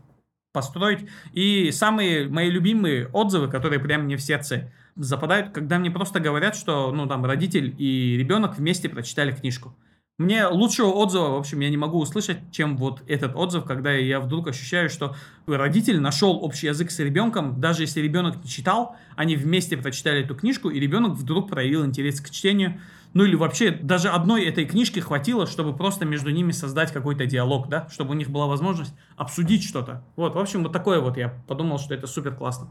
построить. 0.53 1.07
И 1.33 1.69
самые 1.71 2.27
мои 2.29 2.49
любимые 2.49 3.09
отзывы, 3.09 3.47
которые 3.47 3.79
прям 3.79 4.03
мне 4.03 4.17
в 4.17 4.21
сердце 4.21 4.71
западают, 4.95 5.51
когда 5.51 5.77
мне 5.79 5.91
просто 5.91 6.19
говорят, 6.19 6.55
что, 6.55 6.91
ну, 6.91 7.07
там, 7.07 7.25
родитель 7.25 7.75
и 7.77 8.17
ребенок 8.17 8.57
вместе 8.57 8.89
прочитали 8.89 9.31
книжку. 9.31 9.75
Мне 10.17 10.47
лучшего 10.47 10.91
отзыва, 10.91 11.31
в 11.31 11.35
общем, 11.35 11.59
я 11.59 11.69
не 11.69 11.75
могу 11.75 11.99
услышать, 11.99 12.37
чем 12.49 12.77
вот 12.77 13.03
этот 13.05 13.35
отзыв, 13.35 13.65
когда 13.65 13.91
я 13.91 14.21
вдруг 14.21 14.47
ощущаю, 14.47 14.89
что 14.89 15.13
родитель 15.45 15.99
нашел 15.99 16.41
общий 16.41 16.67
язык 16.67 16.89
с 16.89 16.99
ребенком, 16.99 17.59
даже 17.59 17.83
если 17.83 17.99
ребенок 17.99 18.41
не 18.41 18.49
читал, 18.49 18.95
они 19.17 19.35
вместе 19.35 19.75
прочитали 19.75 20.23
эту 20.23 20.33
книжку, 20.33 20.69
и 20.69 20.79
ребенок 20.79 21.17
вдруг 21.17 21.49
проявил 21.49 21.85
интерес 21.85 22.21
к 22.21 22.29
чтению. 22.29 22.79
Ну 23.13 23.25
или 23.25 23.35
вообще, 23.35 23.71
даже 23.71 24.07
одной 24.07 24.45
этой 24.45 24.63
книжки 24.63 25.01
хватило, 25.01 25.47
чтобы 25.47 25.75
просто 25.75 26.05
между 26.05 26.29
ними 26.29 26.53
создать 26.53 26.93
какой-то 26.93 27.25
диалог, 27.25 27.67
да, 27.67 27.89
чтобы 27.89 28.11
у 28.11 28.13
них 28.13 28.29
была 28.29 28.47
возможность 28.47 28.93
обсудить 29.17 29.65
что-то. 29.65 30.01
Вот, 30.15 30.35
в 30.35 30.39
общем, 30.39 30.63
вот 30.63 30.71
такое 30.71 31.01
вот 31.01 31.17
я 31.17 31.43
подумал, 31.45 31.77
что 31.77 31.93
это 31.93 32.07
супер 32.07 32.35
классно. 32.35 32.69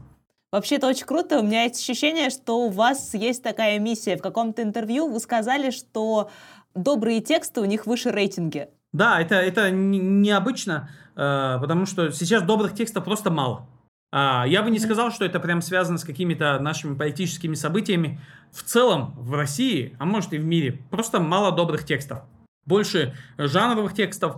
Вообще 0.55 0.75
это 0.75 0.87
очень 0.87 1.05
круто. 1.05 1.41
У 1.41 1.43
меня 1.43 1.63
есть 1.63 1.81
ощущение, 1.81 2.29
что 2.29 2.67
у 2.67 2.69
вас 2.69 3.13
есть 3.13 3.43
такая 3.43 3.77
миссия. 3.77 4.15
В 4.15 4.21
каком-то 4.21 4.63
интервью 4.63 5.11
вы 5.11 5.19
сказали, 5.19 5.69
что 5.69 6.31
добрые 6.73 7.19
тексты, 7.19 7.59
у 7.59 7.65
них 7.65 7.85
выше 7.85 8.09
рейтинги. 8.09 8.69
Да, 8.93 9.19
это, 9.19 9.35
это 9.35 9.69
необычно, 9.69 10.89
э, 11.17 11.57
потому 11.59 11.85
что 11.85 12.09
сейчас 12.13 12.41
добрых 12.43 12.73
текстов 12.73 13.03
просто 13.03 13.29
мало. 13.31 13.67
А, 14.13 14.45
я 14.47 14.63
бы 14.63 14.71
не 14.71 14.79
сказал, 14.79 15.11
что 15.11 15.25
это 15.25 15.41
прям 15.41 15.61
связано 15.61 15.97
с 15.97 16.05
какими-то 16.05 16.57
нашими 16.59 16.95
политическими 16.95 17.55
событиями. 17.55 18.21
В 18.53 18.63
целом, 18.63 19.13
в 19.17 19.33
России, 19.33 19.93
а 19.99 20.05
может 20.05 20.31
и 20.31 20.37
в 20.37 20.45
мире, 20.45 20.79
просто 20.89 21.19
мало 21.19 21.51
добрых 21.51 21.83
текстов. 21.83 22.19
Больше 22.65 23.13
жанровых 23.37 23.93
текстов. 23.93 24.37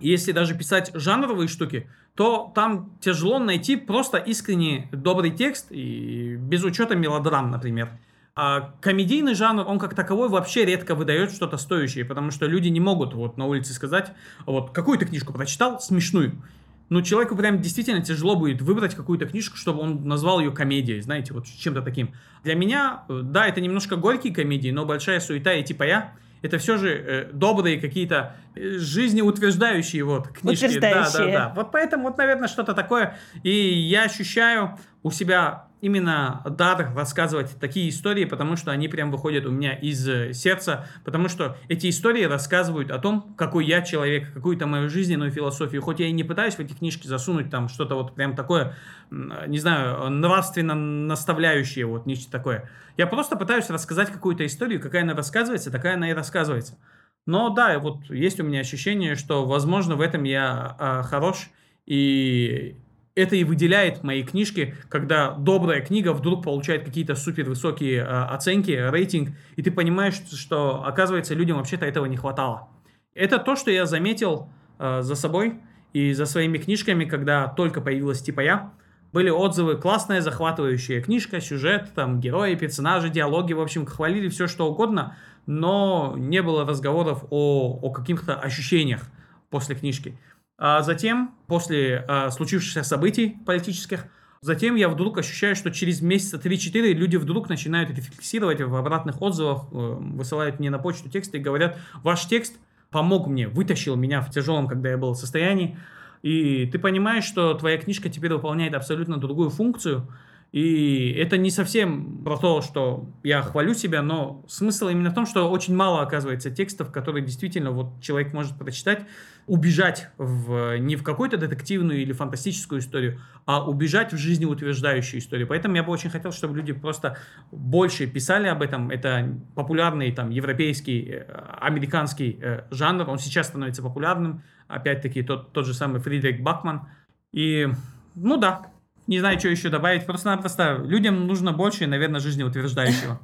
Если 0.00 0.32
даже 0.32 0.56
писать 0.56 0.90
жанровые 0.94 1.48
штуки, 1.48 1.88
то 2.16 2.52
там 2.54 2.98
тяжело 3.00 3.38
найти 3.38 3.76
просто 3.76 4.18
искренне 4.18 4.88
добрый 4.92 5.30
текст, 5.30 5.66
и 5.70 6.36
без 6.36 6.64
учета 6.64 6.96
мелодрам, 6.96 7.50
например. 7.50 7.90
А 8.36 8.74
комедийный 8.80 9.34
жанр, 9.34 9.64
он 9.66 9.78
как 9.78 9.94
таковой 9.94 10.28
вообще 10.28 10.64
редко 10.64 10.96
выдает 10.96 11.30
что-то 11.30 11.56
стоящее, 11.56 12.04
потому 12.04 12.32
что 12.32 12.46
люди 12.46 12.68
не 12.68 12.80
могут 12.80 13.14
вот 13.14 13.36
на 13.36 13.46
улице 13.46 13.72
сказать, 13.72 14.12
вот 14.46 14.72
какую 14.72 14.98
ты 14.98 15.06
книжку 15.06 15.32
прочитал, 15.32 15.80
смешную. 15.80 16.42
Ну, 16.88 17.00
человеку 17.00 17.36
прям 17.36 17.62
действительно 17.62 18.02
тяжело 18.02 18.34
будет 18.34 18.60
выбрать 18.60 18.94
какую-то 18.94 19.26
книжку, 19.26 19.56
чтобы 19.56 19.80
он 19.80 20.06
назвал 20.06 20.40
ее 20.40 20.50
комедией, 20.50 21.00
знаете, 21.00 21.32
вот 21.32 21.46
чем-то 21.46 21.80
таким. 21.82 22.12
Для 22.42 22.56
меня, 22.56 23.04
э, 23.08 23.20
да, 23.22 23.46
это 23.46 23.60
немножко 23.60 23.96
горькие 23.96 24.34
комедии, 24.34 24.70
но 24.70 24.84
большая 24.84 25.20
суета 25.20 25.54
и 25.54 25.62
типа 25.62 25.84
я, 25.84 26.12
это 26.44 26.58
все 26.58 26.76
же 26.76 26.90
э, 26.90 27.24
добрые 27.32 27.80
какие-то 27.80 28.36
э, 28.54 28.76
жизнеутверждающие 28.76 30.04
вот 30.04 30.28
книжки. 30.28 30.78
Да, 30.78 31.10
да, 31.10 31.26
да. 31.26 31.52
Вот 31.56 31.72
поэтому 31.72 32.04
вот, 32.04 32.18
наверное, 32.18 32.48
что-то 32.48 32.74
такое. 32.74 33.16
И 33.42 33.50
я 33.50 34.02
ощущаю 34.04 34.78
у 35.04 35.10
себя 35.10 35.68
именно 35.82 36.42
дар 36.48 36.94
рассказывать 36.96 37.50
такие 37.60 37.90
истории, 37.90 38.24
потому 38.24 38.56
что 38.56 38.70
они 38.70 38.88
прям 38.88 39.10
выходят 39.10 39.44
у 39.44 39.50
меня 39.50 39.74
из 39.74 40.08
э, 40.08 40.32
сердца, 40.32 40.88
потому 41.04 41.28
что 41.28 41.58
эти 41.68 41.90
истории 41.90 42.24
рассказывают 42.24 42.90
о 42.90 42.98
том, 42.98 43.34
какой 43.36 43.66
я 43.66 43.82
человек, 43.82 44.32
какую-то 44.32 44.66
мою 44.66 44.88
жизненную 44.88 45.30
философию. 45.30 45.82
Хоть 45.82 46.00
я 46.00 46.06
и 46.06 46.12
не 46.12 46.24
пытаюсь 46.24 46.54
в 46.54 46.60
эти 46.60 46.72
книжки 46.72 47.06
засунуть 47.06 47.50
там 47.50 47.68
что-то 47.68 47.96
вот 47.96 48.14
прям 48.14 48.34
такое, 48.34 48.76
не 49.10 49.58
знаю, 49.58 50.08
нравственно 50.08 50.74
наставляющее, 50.74 51.84
вот 51.84 52.06
нечто 52.06 52.32
такое. 52.32 52.70
Я 52.96 53.06
просто 53.06 53.36
пытаюсь 53.36 53.68
рассказать 53.68 54.10
какую-то 54.10 54.46
историю, 54.46 54.80
какая 54.80 55.02
она 55.02 55.12
рассказывается, 55.12 55.70
такая 55.70 55.96
она 55.96 56.08
и 56.08 56.14
рассказывается. 56.14 56.78
Но 57.26 57.50
да, 57.50 57.78
вот 57.78 58.08
есть 58.08 58.40
у 58.40 58.42
меня 58.42 58.60
ощущение, 58.60 59.16
что, 59.16 59.44
возможно, 59.44 59.96
в 59.96 60.00
этом 60.00 60.24
я 60.24 60.76
а, 60.78 61.02
хорош, 61.02 61.50
и 61.84 62.76
это 63.14 63.36
и 63.36 63.44
выделяет 63.44 64.02
мои 64.02 64.22
книжки, 64.24 64.74
когда 64.88 65.30
добрая 65.30 65.80
книга 65.80 66.12
вдруг 66.12 66.42
получает 66.42 66.84
какие-то 66.84 67.14
супер 67.14 67.48
высокие 67.48 68.00
э, 68.00 68.04
оценки, 68.04 68.72
рейтинг, 68.72 69.30
и 69.56 69.62
ты 69.62 69.70
понимаешь, 69.70 70.20
что, 70.32 70.84
оказывается, 70.84 71.34
людям 71.34 71.58
вообще-то 71.58 71.86
этого 71.86 72.06
не 72.06 72.16
хватало. 72.16 72.68
Это 73.14 73.38
то, 73.38 73.54
что 73.54 73.70
я 73.70 73.86
заметил 73.86 74.48
э, 74.78 75.02
за 75.02 75.14
собой 75.14 75.60
и 75.92 76.12
за 76.12 76.26
своими 76.26 76.58
книжками, 76.58 77.04
когда 77.04 77.46
только 77.46 77.80
появилась 77.80 78.20
типа 78.20 78.40
я. 78.40 78.72
Были 79.12 79.30
отзывы, 79.30 79.76
классная, 79.76 80.20
захватывающая 80.20 81.00
книжка, 81.00 81.40
сюжет, 81.40 81.92
там, 81.94 82.18
герои, 82.18 82.56
персонажи, 82.56 83.10
диалоги, 83.10 83.52
в 83.52 83.60
общем, 83.60 83.86
хвалили 83.86 84.28
все, 84.28 84.48
что 84.48 84.68
угодно, 84.68 85.16
но 85.46 86.14
не 86.16 86.42
было 86.42 86.66
разговоров 86.66 87.24
о, 87.30 87.78
о 87.80 87.90
каких-то 87.92 88.34
ощущениях 88.34 89.02
после 89.50 89.76
книжки. 89.76 90.18
А 90.56 90.82
затем, 90.82 91.34
после 91.46 92.04
а, 92.06 92.30
случившихся 92.30 92.84
событий 92.84 93.36
политических, 93.44 94.06
затем 94.40 94.76
я 94.76 94.88
вдруг 94.88 95.18
ощущаю, 95.18 95.56
что 95.56 95.70
через 95.70 96.00
месяца 96.00 96.36
3-4 96.36 96.92
люди 96.92 97.16
вдруг 97.16 97.48
начинают 97.48 97.90
рефлексировать 97.90 98.60
в 98.60 98.74
обратных 98.76 99.20
отзывах, 99.20 99.64
э, 99.72 99.76
высылают 99.76 100.60
мне 100.60 100.70
на 100.70 100.78
почту 100.78 101.08
тексты 101.08 101.38
и 101.38 101.40
говорят, 101.40 101.78
ваш 102.02 102.26
текст 102.26 102.56
помог 102.90 103.26
мне, 103.26 103.48
вытащил 103.48 103.96
меня 103.96 104.20
в 104.20 104.30
тяжелом, 104.30 104.68
когда 104.68 104.90
я 104.90 104.98
был 104.98 105.14
состоянии, 105.16 105.76
и 106.22 106.66
ты 106.66 106.78
понимаешь, 106.78 107.24
что 107.24 107.54
твоя 107.54 107.76
книжка 107.76 108.08
теперь 108.08 108.32
выполняет 108.32 108.74
абсолютно 108.74 109.16
другую 109.16 109.50
функцию, 109.50 110.08
И 110.54 111.10
это 111.18 111.36
не 111.36 111.50
совсем 111.50 112.22
про 112.22 112.36
то, 112.36 112.62
что 112.62 113.10
я 113.24 113.42
хвалю 113.42 113.74
себя, 113.74 114.02
но 114.02 114.44
смысл 114.46 114.86
именно 114.86 115.10
в 115.10 115.14
том, 115.14 115.26
что 115.26 115.50
очень 115.50 115.74
мало 115.74 116.00
оказывается 116.00 116.48
текстов, 116.48 116.92
которые 116.92 117.24
действительно 117.24 117.72
вот 117.72 118.00
человек 118.00 118.32
может 118.32 118.56
прочитать, 118.56 119.04
убежать 119.48 120.10
в, 120.16 120.78
не 120.78 120.94
в 120.94 121.02
какую-то 121.02 121.38
детективную 121.38 122.02
или 122.02 122.12
фантастическую 122.12 122.80
историю, 122.80 123.20
а 123.46 123.68
убежать 123.68 124.12
в 124.12 124.16
жизнеутверждающую 124.16 125.18
историю. 125.18 125.48
Поэтому 125.48 125.74
я 125.74 125.82
бы 125.82 125.90
очень 125.90 126.08
хотел, 126.08 126.30
чтобы 126.30 126.56
люди 126.56 126.72
просто 126.72 127.18
больше 127.50 128.06
писали 128.06 128.46
об 128.46 128.62
этом. 128.62 128.90
Это 128.90 129.36
популярный 129.56 130.12
там 130.12 130.30
европейский, 130.30 131.14
э, 131.14 131.22
американский 131.60 132.38
э, 132.40 132.62
жанр, 132.70 133.10
он 133.10 133.18
сейчас 133.18 133.48
становится 133.48 133.82
популярным. 133.82 134.44
Опять-таки 134.68 135.24
тот, 135.24 135.52
тот 135.52 135.66
же 135.66 135.74
самый 135.74 136.00
Фридрих 136.00 136.40
Бакман. 136.42 136.86
И, 137.32 137.66
ну 138.14 138.36
да, 138.36 138.70
не 139.06 139.20
знаю, 139.20 139.38
что 139.38 139.48
еще 139.48 139.68
добавить. 139.68 140.06
Просто-напросто 140.06 140.80
людям 140.84 141.26
нужно 141.26 141.52
больше, 141.52 141.86
наверное, 141.86 142.20
жизнеутверждающего. 142.20 143.20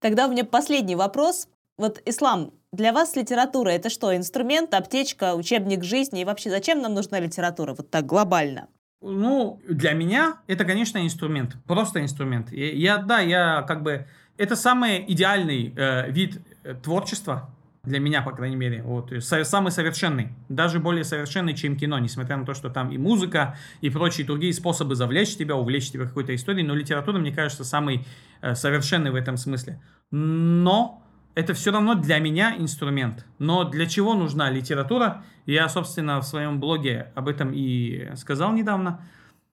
Тогда 0.00 0.26
у 0.26 0.30
меня 0.30 0.44
последний 0.44 0.96
вопрос. 0.96 1.48
Вот 1.76 2.00
ислам, 2.04 2.52
для 2.72 2.92
вас 2.92 3.16
литература 3.16 3.70
это 3.70 3.90
что, 3.90 4.16
инструмент, 4.16 4.74
аптечка, 4.74 5.34
учебник 5.34 5.82
жизни? 5.84 6.22
И 6.22 6.24
вообще, 6.24 6.50
зачем 6.50 6.80
нам 6.80 6.94
нужна 6.94 7.20
литература 7.20 7.74
вот 7.74 7.90
так 7.90 8.06
глобально? 8.06 8.68
Ну, 9.02 9.60
для 9.68 9.92
меня 9.92 10.36
это, 10.46 10.64
конечно, 10.64 10.98
инструмент. 10.98 11.56
Просто 11.66 12.00
инструмент. 12.00 12.52
Я, 12.52 12.98
да, 12.98 13.20
я 13.20 13.62
как 13.62 13.82
бы... 13.82 14.06
Это 14.36 14.56
самый 14.56 15.04
идеальный 15.06 15.74
э, 15.76 16.10
вид 16.10 16.40
э, 16.64 16.74
творчества, 16.74 17.50
для 17.82 17.98
меня, 17.98 18.20
по 18.22 18.32
крайней 18.32 18.56
мере, 18.56 18.82
вот, 18.82 19.12
самый 19.20 19.72
совершенный, 19.72 20.28
даже 20.48 20.80
более 20.80 21.04
совершенный, 21.04 21.54
чем 21.54 21.76
кино, 21.76 21.98
несмотря 21.98 22.36
на 22.36 22.44
то, 22.44 22.52
что 22.52 22.68
там 22.68 22.90
и 22.90 22.98
музыка, 22.98 23.56
и 23.80 23.88
прочие 23.88 24.26
другие 24.26 24.52
способы 24.52 24.94
завлечь 24.94 25.36
тебя, 25.36 25.56
увлечь 25.56 25.90
тебя 25.90 26.04
какой-то 26.04 26.34
историей, 26.34 26.66
но 26.66 26.74
литература, 26.74 27.18
мне 27.18 27.32
кажется, 27.32 27.64
самый 27.64 28.06
э, 28.42 28.54
совершенный 28.54 29.10
в 29.10 29.14
этом 29.14 29.36
смысле. 29.36 29.80
Но 30.10 31.02
это 31.34 31.54
все 31.54 31.70
равно 31.70 31.94
для 31.94 32.18
меня 32.18 32.54
инструмент. 32.58 33.24
Но 33.38 33.64
для 33.64 33.86
чего 33.86 34.14
нужна 34.14 34.50
литература? 34.50 35.24
Я, 35.46 35.68
собственно, 35.68 36.20
в 36.20 36.24
своем 36.24 36.60
блоге 36.60 37.12
об 37.14 37.28
этом 37.28 37.52
и 37.54 38.10
сказал 38.16 38.52
недавно. 38.52 39.00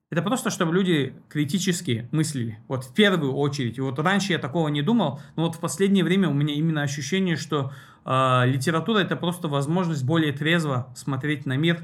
Это 0.09 0.21
просто, 0.21 0.49
чтобы 0.49 0.73
люди 0.73 1.13
критически 1.27 2.07
мыслили. 2.11 2.59
Вот 2.69 2.85
в 2.85 2.93
первую 2.93 3.33
очередь. 3.33 3.77
И 3.77 3.81
вот 3.81 3.99
раньше 3.99 4.31
я 4.31 4.39
такого 4.39 4.69
не 4.69 4.81
думал, 4.81 5.19
но 5.35 5.47
вот 5.47 5.55
в 5.55 5.59
последнее 5.59 6.05
время 6.05 6.29
у 6.29 6.33
меня 6.33 6.53
именно 6.53 6.81
ощущение, 6.81 7.35
что 7.35 7.73
э, 8.05 8.43
литература 8.45 8.99
это 8.99 9.17
просто 9.17 9.49
возможность 9.49 10.05
более 10.05 10.31
трезво 10.31 10.93
смотреть 10.95 11.45
на 11.45 11.57
мир 11.57 11.81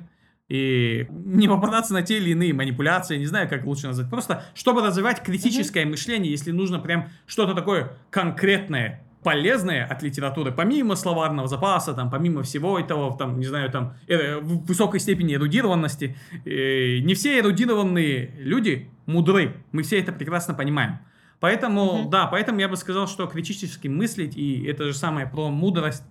и 0.47 1.05
не 1.09 1.49
попадаться 1.49 1.93
на 1.93 2.01
те 2.01 2.17
или 2.17 2.29
иные 2.29 2.53
манипуляции, 2.53 3.17
не 3.17 3.25
знаю, 3.25 3.49
как 3.49 3.65
лучше 3.65 3.87
назвать. 3.87 4.09
Просто, 4.09 4.45
чтобы 4.53 4.81
развивать 4.81 5.21
критическое 5.21 5.83
mm-hmm. 5.83 5.89
мышление, 5.89 6.31
если 6.31 6.51
нужно 6.51 6.79
прям 6.79 7.09
что-то 7.25 7.53
такое 7.53 7.97
конкретное 8.09 9.03
полезное 9.23 9.85
от 9.85 10.03
литературы, 10.03 10.51
помимо 10.51 10.95
словарного 10.95 11.47
запаса, 11.47 11.93
там, 11.93 12.09
помимо 12.09 12.43
всего 12.43 12.79
этого, 12.79 13.17
там, 13.17 13.39
не 13.39 13.45
знаю, 13.45 13.71
там, 13.71 13.95
э, 14.07 14.39
высокой 14.39 14.99
степени 14.99 15.35
эрудированности, 15.35 16.15
э, 16.45 16.99
не 16.99 17.13
все 17.13 17.39
эрудированные 17.39 18.31
люди 18.37 18.89
мудры, 19.05 19.55
мы 19.71 19.83
все 19.83 19.99
это 19.99 20.11
прекрасно 20.11 20.53
понимаем. 20.53 20.99
Поэтому, 21.39 22.03
mm-hmm. 22.05 22.09
да, 22.09 22.27
поэтому 22.27 22.59
я 22.59 22.69
бы 22.69 22.77
сказал, 22.77 23.07
что 23.07 23.27
критически 23.27 23.87
мыслить, 23.87 24.37
и 24.37 24.65
это 24.65 24.85
же 24.85 24.93
самое 24.93 25.27
про 25.27 25.49
мудрость, 25.49 26.03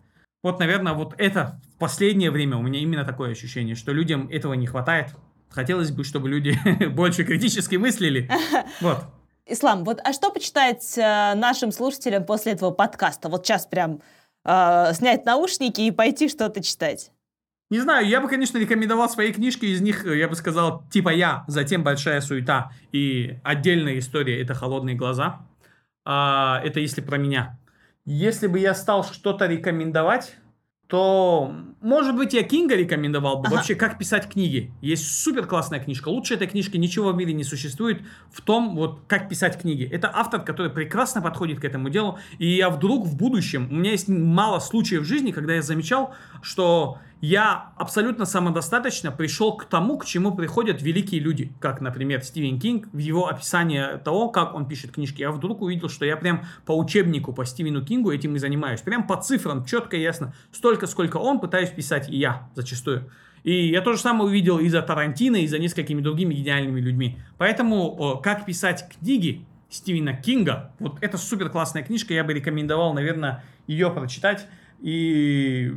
вот, 0.42 0.58
наверное, 0.58 0.92
вот 0.92 1.14
это 1.18 1.60
в 1.74 1.78
последнее 1.78 2.30
время 2.30 2.56
у 2.56 2.62
меня 2.62 2.80
именно 2.80 3.04
такое 3.04 3.30
ощущение, 3.30 3.76
что 3.76 3.92
людям 3.92 4.28
этого 4.28 4.54
не 4.54 4.66
хватает. 4.66 5.14
Хотелось 5.50 5.92
бы, 5.92 6.02
чтобы 6.02 6.28
люди 6.28 6.58
больше 6.88 7.24
критически 7.24 7.76
мыслили. 7.76 8.28
Вот. 8.80 9.04
Ислам, 9.52 9.84
вот 9.84 10.00
а 10.02 10.12
что 10.12 10.30
почитать 10.30 10.96
э, 10.96 11.34
нашим 11.34 11.72
слушателям 11.72 12.24
после 12.24 12.52
этого 12.52 12.70
подкаста? 12.70 13.28
Вот 13.28 13.46
сейчас 13.46 13.66
прям 13.66 14.00
э, 14.44 14.92
снять 14.94 15.26
наушники 15.26 15.82
и 15.82 15.90
пойти 15.90 16.28
что-то 16.28 16.62
читать. 16.62 17.10
Не 17.68 17.80
знаю, 17.80 18.06
я 18.06 18.20
бы, 18.20 18.28
конечно, 18.28 18.58
рекомендовал 18.58 19.08
свои 19.08 19.32
книжки, 19.32 19.66
из 19.66 19.80
них, 19.80 20.04
я 20.04 20.28
бы 20.28 20.34
сказал, 20.36 20.84
типа 20.90 21.10
я, 21.10 21.44
затем 21.48 21.82
большая 21.82 22.20
суета 22.20 22.72
и 22.92 23.38
отдельная 23.44 23.98
история 23.98 24.42
это 24.42 24.54
холодные 24.54 24.96
глаза. 24.96 25.40
А, 26.04 26.60
это 26.64 26.80
если 26.80 27.00
про 27.00 27.16
меня. 27.16 27.58
Если 28.04 28.46
бы 28.46 28.58
я 28.58 28.74
стал 28.74 29.04
что-то 29.04 29.46
рекомендовать, 29.46 30.36
то, 30.86 31.54
может 31.82 32.16
быть, 32.16 32.32
я 32.32 32.42
Кинга 32.42 32.76
рекомендовал 32.76 33.38
бы. 33.38 33.48
Ага. 33.48 33.56
Вообще, 33.56 33.74
как 33.74 33.98
писать 33.98 34.28
книги. 34.28 34.72
Есть 34.80 35.22
супер 35.22 35.46
классная 35.46 35.80
книжка. 35.80 36.08
Лучше 36.08 36.34
этой 36.34 36.46
книжки 36.46 36.76
ничего 36.76 37.12
в 37.12 37.16
мире 37.16 37.32
не 37.32 37.44
существует 37.44 38.02
в 38.30 38.40
том, 38.40 38.76
вот, 38.76 39.00
как 39.08 39.28
писать 39.28 39.60
книги. 39.60 39.88
Это 39.90 40.10
автор, 40.12 40.42
который 40.42 40.70
прекрасно 40.70 41.20
подходит 41.20 41.60
к 41.60 41.64
этому 41.64 41.90
делу. 41.90 42.18
И 42.38 42.46
я 42.46 42.70
вдруг 42.70 43.06
в 43.06 43.16
будущем, 43.16 43.68
у 43.70 43.74
меня 43.74 43.90
есть 43.90 44.08
мало 44.08 44.60
случаев 44.60 45.02
в 45.02 45.06
жизни, 45.06 45.32
когда 45.32 45.54
я 45.54 45.62
замечал, 45.62 46.14
что 46.40 46.98
я 47.22 47.70
абсолютно 47.76 48.26
самодостаточно 48.26 49.12
пришел 49.12 49.56
к 49.56 49.66
тому, 49.66 49.96
к 49.96 50.04
чему 50.04 50.34
приходят 50.34 50.82
великие 50.82 51.20
люди, 51.20 51.52
как, 51.60 51.80
например, 51.80 52.20
Стивен 52.24 52.58
Кинг, 52.58 52.88
в 52.92 52.98
его 52.98 53.28
описании 53.28 53.96
того, 54.04 54.28
как 54.30 54.56
он 54.56 54.66
пишет 54.66 54.90
книжки. 54.90 55.20
Я 55.20 55.30
вдруг 55.30 55.62
увидел, 55.62 55.88
что 55.88 56.04
я 56.04 56.16
прям 56.16 56.44
по 56.66 56.76
учебнику, 56.76 57.32
по 57.32 57.44
Стивену 57.44 57.84
Кингу 57.84 58.10
этим 58.10 58.34
и 58.34 58.40
занимаюсь. 58.40 58.80
Прям 58.80 59.06
по 59.06 59.16
цифрам, 59.22 59.64
четко 59.64 59.96
и 59.96 60.02
ясно. 60.02 60.34
Столько, 60.50 60.88
сколько 60.88 61.18
он, 61.18 61.38
пытаюсь 61.38 61.70
писать 61.76 62.08
и 62.08 62.16
я 62.16 62.48
зачастую. 62.54 63.10
И 63.44 63.68
я 63.68 63.80
то 63.80 63.92
же 63.92 63.98
самое 63.98 64.24
увидел 64.24 64.58
и 64.58 64.68
за 64.68 64.82
Тарантино, 64.82 65.36
и 65.36 65.46
за 65.46 65.58
несколькими 65.58 66.00
другими 66.00 66.34
гениальными 66.34 66.80
людьми. 66.80 67.18
Поэтому, 67.38 68.20
как 68.22 68.46
писать 68.46 68.88
книги 68.98 69.44
Стивена 69.68 70.12
Кинга, 70.12 70.72
вот 70.78 70.98
это 71.00 71.18
супер 71.18 71.50
классная 71.50 71.82
книжка, 71.82 72.14
я 72.14 72.22
бы 72.22 72.32
рекомендовал, 72.34 72.94
наверное, 72.94 73.42
ее 73.66 73.90
прочитать. 73.90 74.46
И 74.80 75.72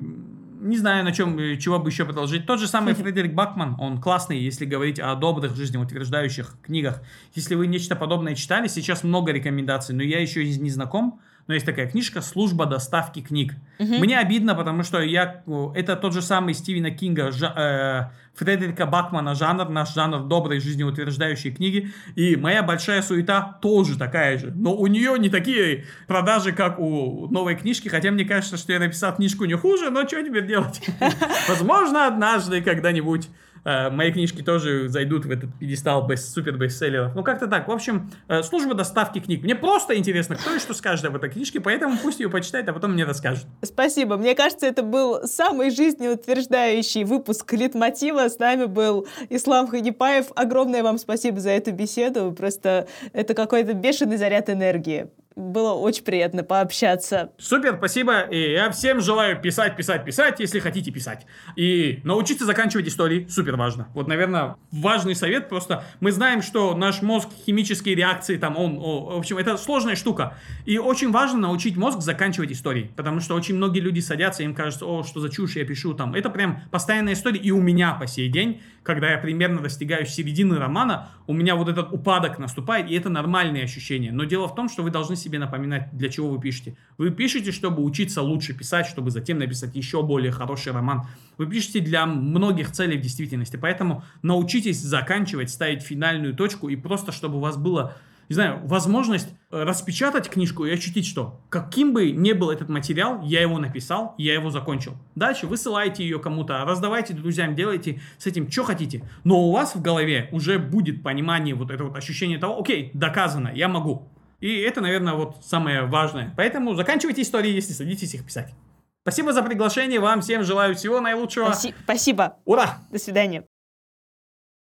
не 0.59 0.77
знаю, 0.77 1.03
на 1.03 1.11
чем, 1.11 1.37
э, 1.37 1.57
чего 1.57 1.79
бы 1.79 1.89
еще 1.89 2.05
продолжить. 2.05 2.45
Тот 2.45 2.59
же 2.59 2.67
самый 2.67 2.93
Фредерик 2.95 3.33
Бакман, 3.33 3.75
он 3.79 4.01
классный, 4.01 4.39
если 4.39 4.65
говорить 4.65 4.99
о 4.99 5.15
добрых, 5.15 5.55
жизнеутверждающих 5.55 6.57
книгах. 6.61 7.01
Если 7.33 7.55
вы 7.55 7.67
нечто 7.67 7.95
подобное 7.95 8.35
читали, 8.35 8.67
сейчас 8.67 9.03
много 9.03 9.31
рекомендаций, 9.31 9.95
но 9.95 10.03
я 10.03 10.19
еще 10.19 10.43
не 10.43 10.69
знаком 10.69 11.19
но 11.47 11.53
есть 11.53 11.65
такая 11.65 11.87
книжка 11.87 12.21
«Служба 12.21 12.65
доставки 12.65 13.21
книг». 13.21 13.53
Угу. 13.79 13.95
Мне 13.95 14.17
обидно, 14.17 14.55
потому 14.55 14.83
что 14.83 14.99
я, 15.01 15.43
это 15.75 15.95
тот 15.95 16.13
же 16.13 16.21
самый 16.21 16.53
Стивена 16.53 16.89
Кинга, 16.89 17.31
жа, 17.31 18.11
э, 18.11 18.35
Фредерика 18.35 18.85
Бакмана 18.85 19.35
жанр, 19.35 19.69
наш 19.69 19.93
жанр 19.93 20.23
доброй 20.23 20.59
жизнеутверждающей 20.59 21.51
книги. 21.51 21.91
И 22.15 22.35
моя 22.35 22.63
большая 22.63 23.01
суета 23.01 23.59
тоже 23.61 23.97
такая 23.97 24.37
же. 24.37 24.51
Но 24.55 24.75
у 24.75 24.87
нее 24.87 25.17
не 25.19 25.29
такие 25.29 25.85
продажи, 26.07 26.51
как 26.51 26.79
у 26.79 27.27
новой 27.29 27.55
книжки, 27.55 27.87
хотя 27.87 28.11
мне 28.11 28.25
кажется, 28.25 28.57
что 28.57 28.73
я 28.73 28.79
написал 28.79 29.15
книжку 29.15 29.45
не 29.45 29.53
хуже, 29.53 29.89
но 29.89 30.07
что 30.07 30.21
теперь 30.23 30.47
делать? 30.47 30.81
Возможно, 31.47 32.07
однажды, 32.07 32.61
когда-нибудь 32.61 33.29
э, 33.65 33.89
мои 33.89 34.11
книжки 34.11 34.41
тоже 34.41 34.87
зайдут 34.87 35.25
в 35.25 35.31
этот 35.31 35.53
пьедестал 35.59 36.07
бест, 36.07 36.33
супер 36.33 36.55
бестселлеров. 36.55 37.13
Ну, 37.15 37.23
как-то 37.23 37.47
так. 37.47 37.67
В 37.67 37.71
общем, 37.71 38.09
э, 38.27 38.43
служба 38.43 38.73
доставки 38.73 39.19
книг. 39.19 39.43
Мне 39.43 39.55
просто 39.55 39.97
интересно, 39.97 40.35
кто 40.35 40.55
и 40.55 40.59
что 40.59 40.73
скажет 40.73 41.05
об 41.05 41.15
этой 41.15 41.29
книжке, 41.29 41.59
поэтому 41.59 41.97
пусть 42.01 42.19
ее 42.19 42.29
почитает, 42.29 42.69
а 42.69 42.73
потом 42.73 42.93
мне 42.93 43.03
расскажет. 43.03 43.45
Спасибо. 43.61 44.15
Мне 44.17 44.35
кажется, 44.35 44.65
это 44.65 44.83
был 44.83 45.27
самый 45.27 45.71
жизнеутверждающий 45.71 47.03
выпуск 47.03 47.51
Литмотива. 47.51 48.29
С 48.29 48.39
нами 48.39 48.65
был 48.65 49.07
Ислам 49.29 49.67
Ханипаев. 49.67 50.27
Огромное 50.35 50.83
вам 50.83 50.97
спасибо 50.97 51.39
за 51.39 51.49
эту 51.49 51.71
беседу. 51.71 52.31
Просто 52.31 52.87
это 53.11 53.33
какой-то 53.33 53.73
бешеный 53.73 54.17
заряд 54.17 54.49
энергии. 54.49 55.07
Было 55.35 55.73
очень 55.73 56.05
приятно 56.05 56.43
пообщаться. 56.43 57.31
Супер, 57.37 57.75
спасибо. 57.77 58.21
И 58.21 58.53
я 58.53 58.71
всем 58.71 59.01
желаю 59.01 59.41
писать, 59.41 59.75
писать, 59.75 60.05
писать, 60.05 60.39
если 60.39 60.59
хотите 60.59 60.91
писать. 60.91 61.25
И 61.57 61.99
научиться 62.05 62.45
заканчивать 62.45 62.87
истории 62.87 63.27
супер 63.29 63.57
важно. 63.57 63.89
Вот, 63.93 64.07
наверное, 64.07 64.55
важный 64.71 65.13
совет 65.13 65.49
просто. 65.49 65.83
Мы 65.99 66.13
знаем, 66.13 66.41
что 66.41 66.73
наш 66.73 67.01
мозг, 67.01 67.27
химические 67.45 67.95
реакции, 67.95 68.37
там, 68.37 68.55
он, 68.55 68.77
о, 68.77 69.15
в 69.15 69.17
общем, 69.17 69.37
это 69.37 69.57
сложная 69.57 69.97
штука. 69.97 70.37
И 70.65 70.77
очень 70.77 71.11
важно 71.11 71.39
научить 71.39 71.75
мозг 71.75 71.99
заканчивать 71.99 72.53
истории. 72.53 72.89
Потому 72.95 73.19
что 73.19 73.35
очень 73.35 73.55
многие 73.55 73.81
люди 73.81 73.99
садятся, 73.99 74.43
им 74.43 74.55
кажется, 74.55 74.85
о, 74.85 75.03
что 75.03 75.19
за 75.19 75.29
чушь 75.29 75.57
я 75.57 75.65
пишу 75.65 75.93
там. 75.93 76.15
Это 76.15 76.29
прям 76.29 76.61
постоянная 76.71 77.11
история. 77.11 77.41
И 77.41 77.51
у 77.51 77.59
меня 77.59 77.93
по 77.93 78.07
сей 78.07 78.29
день, 78.29 78.61
когда 78.83 79.11
я 79.11 79.17
примерно 79.17 79.59
достигаю 79.59 80.05
середины 80.05 80.57
романа, 80.57 81.09
у 81.27 81.33
меня 81.33 81.55
вот 81.55 81.67
этот 81.67 81.91
упадок 81.91 82.39
наступает, 82.39 82.89
и 82.89 82.95
это 82.95 83.09
нормальные 83.09 83.63
ощущения. 83.63 84.13
Но 84.13 84.23
дело 84.23 84.47
в 84.47 84.55
том, 84.55 84.69
что 84.69 84.83
вы 84.83 84.91
должны 84.91 85.17
себе 85.25 85.39
напоминать, 85.39 85.89
для 85.91 86.09
чего 86.09 86.29
вы 86.29 86.39
пишете. 86.39 86.77
Вы 86.97 87.09
пишете, 87.09 87.51
чтобы 87.51 87.83
учиться 87.83 88.21
лучше 88.21 88.53
писать, 88.53 88.85
чтобы 88.85 89.11
затем 89.11 89.39
написать 89.39 89.75
еще 89.75 90.03
более 90.03 90.31
хороший 90.31 90.71
роман. 90.71 91.07
Вы 91.37 91.47
пишете 91.47 91.79
для 91.79 92.05
многих 92.05 92.71
целей 92.71 92.97
в 92.97 93.01
действительности. 93.01 93.57
Поэтому 93.57 94.03
научитесь 94.21 94.79
заканчивать, 94.79 95.49
ставить 95.49 95.81
финальную 95.81 96.35
точку 96.35 96.69
и 96.69 96.75
просто, 96.75 97.11
чтобы 97.11 97.37
у 97.37 97.41
вас 97.41 97.57
было 97.57 97.95
не 98.29 98.33
знаю, 98.33 98.59
возможность 98.63 99.29
э, 99.51 99.63
распечатать 99.63 100.29
книжку 100.29 100.65
и 100.65 100.71
ощутить, 100.71 101.05
что 101.05 101.39
каким 101.49 101.93
бы 101.93 102.11
ни 102.11 102.33
был 102.33 102.49
этот 102.49 102.69
материал, 102.69 103.21
я 103.23 103.41
его 103.41 103.59
написал, 103.59 104.15
я 104.17 104.33
его 104.33 104.49
закончил. 104.49 104.93
Дальше 105.13 105.45
высылайте 105.47 106.03
ее 106.03 106.19
кому-то, 106.19 106.65
раздавайте 106.65 107.13
друзьям, 107.13 107.55
делайте 107.55 108.01
с 108.17 108.25
этим, 108.25 108.49
что 108.49 108.63
хотите. 108.63 109.07
Но 109.23 109.39
у 109.41 109.51
вас 109.51 109.75
в 109.75 109.81
голове 109.81 110.29
уже 110.31 110.57
будет 110.57 111.03
понимание, 111.03 111.53
вот 111.53 111.69
это 111.69 111.83
вот 111.83 111.95
ощущение 111.95 112.39
того, 112.39 112.59
окей, 112.59 112.89
доказано, 112.93 113.51
я 113.53 113.67
могу. 113.67 114.09
И 114.45 114.59
это, 114.59 114.79
наверное, 114.79 115.13
вот 115.15 115.37
самое 115.43 115.85
важное. 115.87 116.31
Поэтому 116.37 116.75
заканчивайте 116.75 117.23
истории, 117.23 117.49
если 117.49 117.73
садитесь 117.73 118.13
их 118.13 118.23
писать. 118.23 118.53
Спасибо 119.01 119.33
за 119.33 119.41
приглашение, 119.41 119.99
вам 119.99 120.21
всем 120.21 120.43
желаю 120.43 120.75
всего 120.75 120.99
наилучшего. 121.01 121.47
Спаси- 121.51 121.73
Спасибо. 121.83 122.37
Ура! 122.45 122.77
До 122.91 122.99
свидания. 122.99 123.45